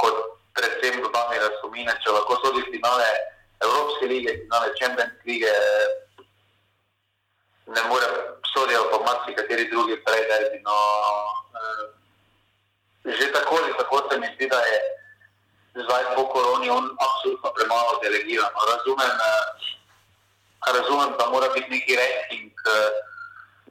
kot 0.01 0.15
predvsem 0.55 1.01
do 1.03 1.09
Damira 1.15 1.49
Sumine, 1.59 1.93
če 2.03 2.09
lahko 2.17 2.33
sodi 2.43 2.61
finale 2.73 3.07
Evropske 3.65 4.05
lige, 4.13 4.31
finale 4.43 4.67
Champions 4.79 5.15
lige, 5.25 5.53
ne 7.75 7.81
more 7.89 8.07
sodijo 8.53 8.83
pa 8.91 8.97
marsikateri 9.07 9.69
drugi 9.71 9.95
prej, 10.05 10.21
da 10.29 10.35
je 10.35 10.61
no, 10.67 10.77
eh, 11.59 11.83
že 13.05 13.25
tako 13.33 13.57
ali 13.63 13.73
tako 13.77 13.95
se 14.09 14.19
mi 14.19 14.27
zdi, 14.35 14.47
da 14.47 14.59
je 14.69 14.77
zdaj 15.83 16.03
po 16.15 16.23
koroni 16.33 16.69
on 16.69 16.85
absolutno 17.05 17.49
premalo 17.57 17.91
delegiran. 18.03 18.51
Razumem, 18.71 19.15
eh, 19.29 19.45
razumem, 20.75 21.09
da 21.19 21.25
mora 21.33 21.47
biti 21.55 21.69
neki 21.75 21.91
ranking, 22.01 22.51
eh, 22.75 22.91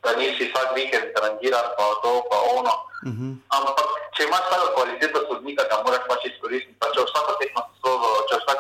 da 0.02 0.10
nisi 0.20 0.48
vsak 0.48 0.68
vikend 0.76 1.12
rangiran, 1.24 1.66
pa 1.76 1.84
to, 2.02 2.12
pa 2.30 2.38
ono. 2.58 2.74
Uh 3.06 3.12
mhm. 3.12 3.22
-huh. 3.22 3.32
Ampak 3.56 3.88
če 4.14 4.22
imaš 4.24 4.44
tako 4.50 4.66
kvaliteto 4.74 5.18
sodnika, 5.28 5.62
da 5.70 5.82
moraš 5.84 6.02
pač 6.10 6.20
izkoristiti, 6.30 6.78
pa 6.80 6.86
če 6.94 7.00
vsako 7.08 7.32
tekmo 7.40 7.60
sodo, 7.82 8.08
če 8.28 8.34
vsak, 8.42 8.58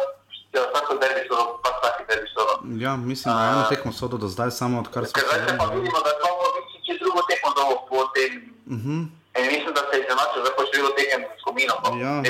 če 0.52 0.58
vsako 0.68 0.92
derbi 1.02 1.22
sodo, 1.28 1.44
pa 1.62 1.68
vsaki 1.76 2.02
derbi 2.08 2.28
sodo. 2.34 2.52
Ja, 2.84 2.92
mislim, 2.96 3.34
da 3.34 3.42
je 3.44 3.50
eno 3.52 3.64
tekmo 3.72 3.92
sodo 3.92 4.16
do 4.22 4.28
zdaj 4.28 4.50
samo 4.50 4.80
odkar 4.84 5.02
smo. 5.06 5.22
Zdaj 5.26 5.40
se 5.48 5.52
pa 5.60 5.66
vidimo, 5.74 5.98
da 6.06 6.12
smo 6.18 6.28
v 6.54 6.58
če 6.86 6.92
drugo 7.02 7.20
tekmo 7.30 7.48
dobo 7.56 7.74
po 7.88 7.98
tem. 8.14 8.32
Uh 8.66 8.72
mhm. 8.76 8.90
-huh. 8.90 9.19
In 9.38 9.46
mislim, 9.46 9.74
da 9.74 9.82
se 9.90 9.96
je 9.98 10.04
zanačil, 10.10 10.42
da 10.46 10.50
bo 10.56 10.62
šlo 10.70 10.90
tekem 10.98 11.20
s 11.38 11.42
kominom. 11.44 12.00
Ja, 12.00 12.22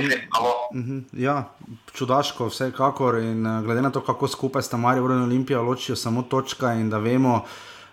-huh, 0.73 1.03
ja, 1.13 1.49
čudaško, 1.93 2.47
vsekakor. 2.47 3.15
In 3.19 3.47
uh, 3.47 3.65
glede 3.65 3.83
na 3.83 3.91
to, 3.91 4.01
kako 4.01 4.29
skupaj 4.29 4.63
sta 4.63 4.77
Marijo 4.77 5.05
in 5.05 5.23
Olimpija 5.23 5.61
ločijo 5.61 5.97
samo 5.97 6.23
točka 6.23 6.73
in 6.73 6.91
da 6.91 6.99
vemo, 6.99 7.35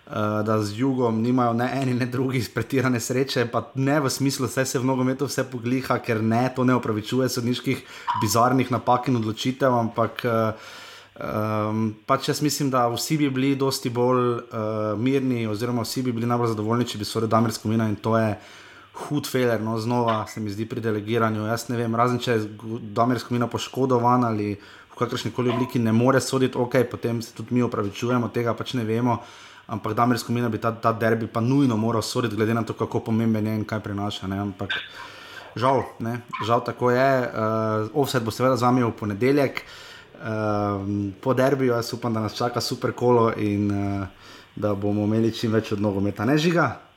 uh, 0.06 0.12
da 0.44 0.62
z 0.62 0.78
jugom 0.78 1.22
nimajo 1.22 1.52
ne 1.52 1.70
eni, 1.82 1.94
ne 1.94 2.06
drugi 2.06 2.44
pretirane 2.54 3.00
sreče, 3.00 3.46
pa 3.46 3.70
ne 3.74 4.00
v 4.00 4.10
smislu, 4.10 4.46
da 4.46 4.64
se 4.64 4.78
v 4.78 4.84
nogometu 4.84 5.24
vse 5.24 5.44
pogliha, 5.50 5.98
ker 5.98 6.22
ne, 6.22 6.52
to 6.56 6.64
ne 6.64 6.74
upravičuje 6.74 7.28
sodniških 7.28 7.82
bizarnih 8.20 8.70
napak 8.72 9.08
in 9.08 9.16
odločitev, 9.16 9.72
ampak. 9.74 10.20
Uh, 10.24 10.52
Um, 11.18 11.96
pač 12.06 12.28
jaz 12.28 12.38
mislim, 12.42 12.70
da 12.70 12.84
vsi 12.88 13.16
bi 13.18 13.30
bili 13.30 13.56
dosti 13.58 13.90
bolj 13.90 14.36
uh, 14.38 14.94
mirni, 14.94 15.46
oziroma 15.50 15.82
vsi 15.82 16.02
bi 16.02 16.12
bili 16.12 16.26
najbolj 16.30 16.52
zadovoljni, 16.52 16.86
če 16.86 16.98
bi 16.98 17.04
so 17.04 17.18
redali 17.18 17.30
Damersko 17.30 17.68
mino 17.68 17.88
in 17.90 17.96
to 17.96 18.12
je 18.18 18.36
hud 18.98 19.26
feler, 19.26 19.60
no, 19.62 19.78
znova 19.78 20.26
se 20.26 20.40
mi 20.40 20.50
zdi 20.50 20.66
pri 20.66 20.80
delegiranju. 20.80 21.46
Jaz 21.46 21.68
ne 21.68 21.76
vem, 21.76 21.94
razen 21.94 22.18
če 22.18 22.32
je 22.32 22.48
Damir 22.94 23.20
Skomina 23.22 23.46
poškodovan 23.50 24.24
ali 24.26 24.54
v 24.54 24.98
kakršni 24.98 25.30
koli 25.34 25.52
obliki 25.54 25.78
ne 25.78 25.92
more 25.92 26.20
soditi, 26.20 26.58
ok, 26.58 26.80
potem 26.90 27.22
se 27.22 27.34
tudi 27.34 27.54
mi 27.54 27.62
opravičujemo, 27.62 28.32
tega 28.34 28.54
pač 28.58 28.74
ne 28.74 28.84
vemo. 28.84 29.20
Ampak 29.68 29.94
Damir 29.94 30.18
Skomina 30.18 30.48
bi 30.48 30.58
ta, 30.58 30.72
ta 30.72 30.92
derbi 30.92 31.28
pa 31.28 31.40
nujno 31.44 31.76
moral 31.76 32.02
soditi, 32.02 32.36
glede 32.36 32.54
na 32.54 32.64
to, 32.64 32.74
kako 32.74 33.04
pomemben 33.10 33.46
je 33.46 33.54
in 33.60 33.66
kaj 33.68 33.82
prinaša. 33.84 34.26
Ne? 34.26 34.40
Ampak 34.48 34.74
žal, 35.56 35.84
ne? 36.00 36.22
žal 36.46 36.64
tako 36.64 36.90
je. 36.90 37.10
Uh, 37.28 37.90
offset 37.92 38.24
bo 38.24 38.32
seveda 38.34 38.56
z 38.56 38.64
vami 38.64 38.84
v 38.86 38.94
ponedeljek. 38.96 39.62
Uh, 40.18 41.12
po 41.20 41.36
derbiju 41.36 41.76
jaz 41.76 41.92
upam, 41.94 42.16
da 42.16 42.24
nas 42.24 42.34
čaka 42.34 42.60
super 42.64 42.96
kolo 42.96 43.28
in 43.36 43.70
uh, 43.70 44.08
da 44.56 44.74
bomo 44.74 45.04
imeli 45.04 45.30
čim 45.36 45.52
več 45.52 45.72
od 45.76 45.84
nogometa. 45.84 46.24
Ne 46.24 46.38
žiga? 46.40 46.87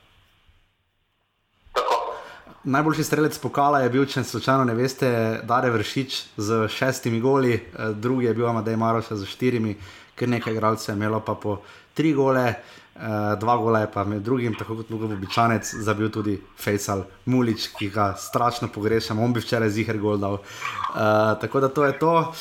Najboljši 2.64 3.04
strelec 3.04 3.38
pokala 3.38 3.80
je 3.82 3.88
bil, 3.90 4.04
če 4.06 4.22
slučajno 4.22 4.64
ne 4.68 4.74
veste, 4.78 5.08
Dare 5.50 5.70
Vršič 5.74 6.18
z 6.38 6.68
šestimi 6.70 7.18
goli, 7.20 7.54
eh, 7.54 7.90
drugi 7.94 8.28
je 8.28 8.34
bil 8.34 8.46
Amadej 8.46 8.76
Maroš 8.76 9.08
z 9.18 9.26
štirimi, 9.26 9.74
ker 10.14 10.28
nekaj 10.28 10.52
igralcev 10.52 10.94
je 10.94 10.96
imelo 10.96 11.20
pa 11.20 11.34
po 11.34 11.58
tri 11.94 12.12
gole, 12.14 12.46
eh, 12.46 13.36
dva 13.40 13.56
gola 13.56 13.80
je 13.80 13.90
pa 13.90 14.04
med 14.04 14.22
drugim, 14.22 14.54
tako 14.54 14.76
kot 14.76 14.90
njegov 14.90 15.12
običanec, 15.12 15.74
zabil 15.74 16.10
tudi 16.10 16.38
Fejsal 16.56 17.02
Mulič, 17.26 17.68
ki 17.78 17.90
ga 17.90 18.14
strašno 18.14 18.68
pogrešam, 18.68 19.18
on 19.18 19.32
bi 19.32 19.40
včeraj 19.40 19.70
ziger 19.70 19.98
gol 19.98 20.18
dal. 20.18 20.32
Uh, 20.34 21.40
tako 21.40 21.60
da 21.60 21.68
to 21.68 21.84
je 21.84 21.98
to, 21.98 22.32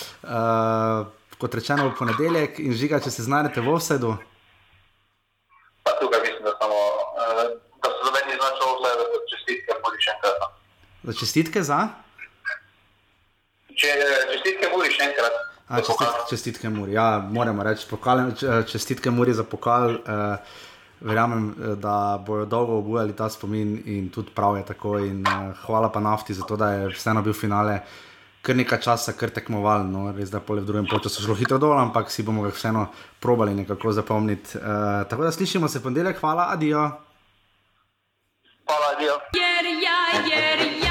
kot 1.38 1.56
rečeno 1.56 1.90
v 1.90 1.96
ponedeljek 1.98 2.60
in 2.60 2.74
žiga, 2.74 3.00
če 3.00 3.12
se 3.12 3.24
znajdete 3.24 3.62
v 3.62 3.74
offsetu. 3.74 4.18
Za 11.04 11.14
čestitke 11.14 11.64
za? 11.64 11.88
Če, 13.74 13.94
čestitke 14.34 14.70
Muri 14.70 14.92
še 14.94 15.08
enkrat. 15.10 15.38
A, 15.72 15.80
čestitke, 15.80 16.26
čestitke 16.30 16.70
Muri, 16.70 16.94
ja, 16.94 17.18
moramo 17.18 17.64
reči. 17.66 17.88
Pokal, 17.90 18.28
čestitke 18.70 19.10
Muri 19.10 19.34
za 19.34 19.48
pokal. 19.48 19.98
Eh, 19.98 20.60
verjamem, 21.02 21.50
eh, 21.50 21.76
da 21.76 22.22
bojo 22.26 22.46
dolgo 22.46 22.78
obujali 22.78 23.16
ta 23.16 23.30
spomin 23.30 23.82
in 23.86 24.10
tudi 24.10 24.30
prav 24.36 24.58
je 24.58 24.66
tako. 24.66 25.00
In, 25.00 25.26
eh, 25.26 25.54
hvala 25.66 25.90
pa 25.90 26.00
nafti 26.00 26.34
za 26.34 26.46
to, 26.46 26.56
da 26.56 26.70
je 26.72 26.94
vseeno 26.94 27.22
bil 27.22 27.34
finale. 27.34 27.80
Kar 28.42 28.56
nekaj 28.56 28.82
časa, 28.82 29.14
kar 29.14 29.30
tekmoval, 29.30 29.86
no, 29.86 30.12
res 30.12 30.30
da 30.30 30.40
pole 30.40 30.62
v 30.62 30.66
drugem 30.66 30.88
času 30.90 31.22
šlo 31.22 31.36
hitro 31.36 31.58
dol, 31.58 31.78
ampak 31.78 32.10
si 32.12 32.24
bomo 32.24 32.42
ga 32.42 32.50
vseeno 32.50 32.88
probali 33.20 33.54
nekako 33.54 33.94
zapomniti. 33.94 34.58
Uh, 34.58 35.06
tako 35.10 35.24
da 35.24 35.32
slišimo 35.32 35.68
se 35.70 35.84
ponedeljek, 35.84 36.18
hvala, 36.18 36.50
adijo. 36.50 36.90
Hvala, 38.66 38.88
adijo. 38.98 39.14
Yeah, 39.36 40.26
yeah, 40.26 40.82
yeah. 40.82 40.91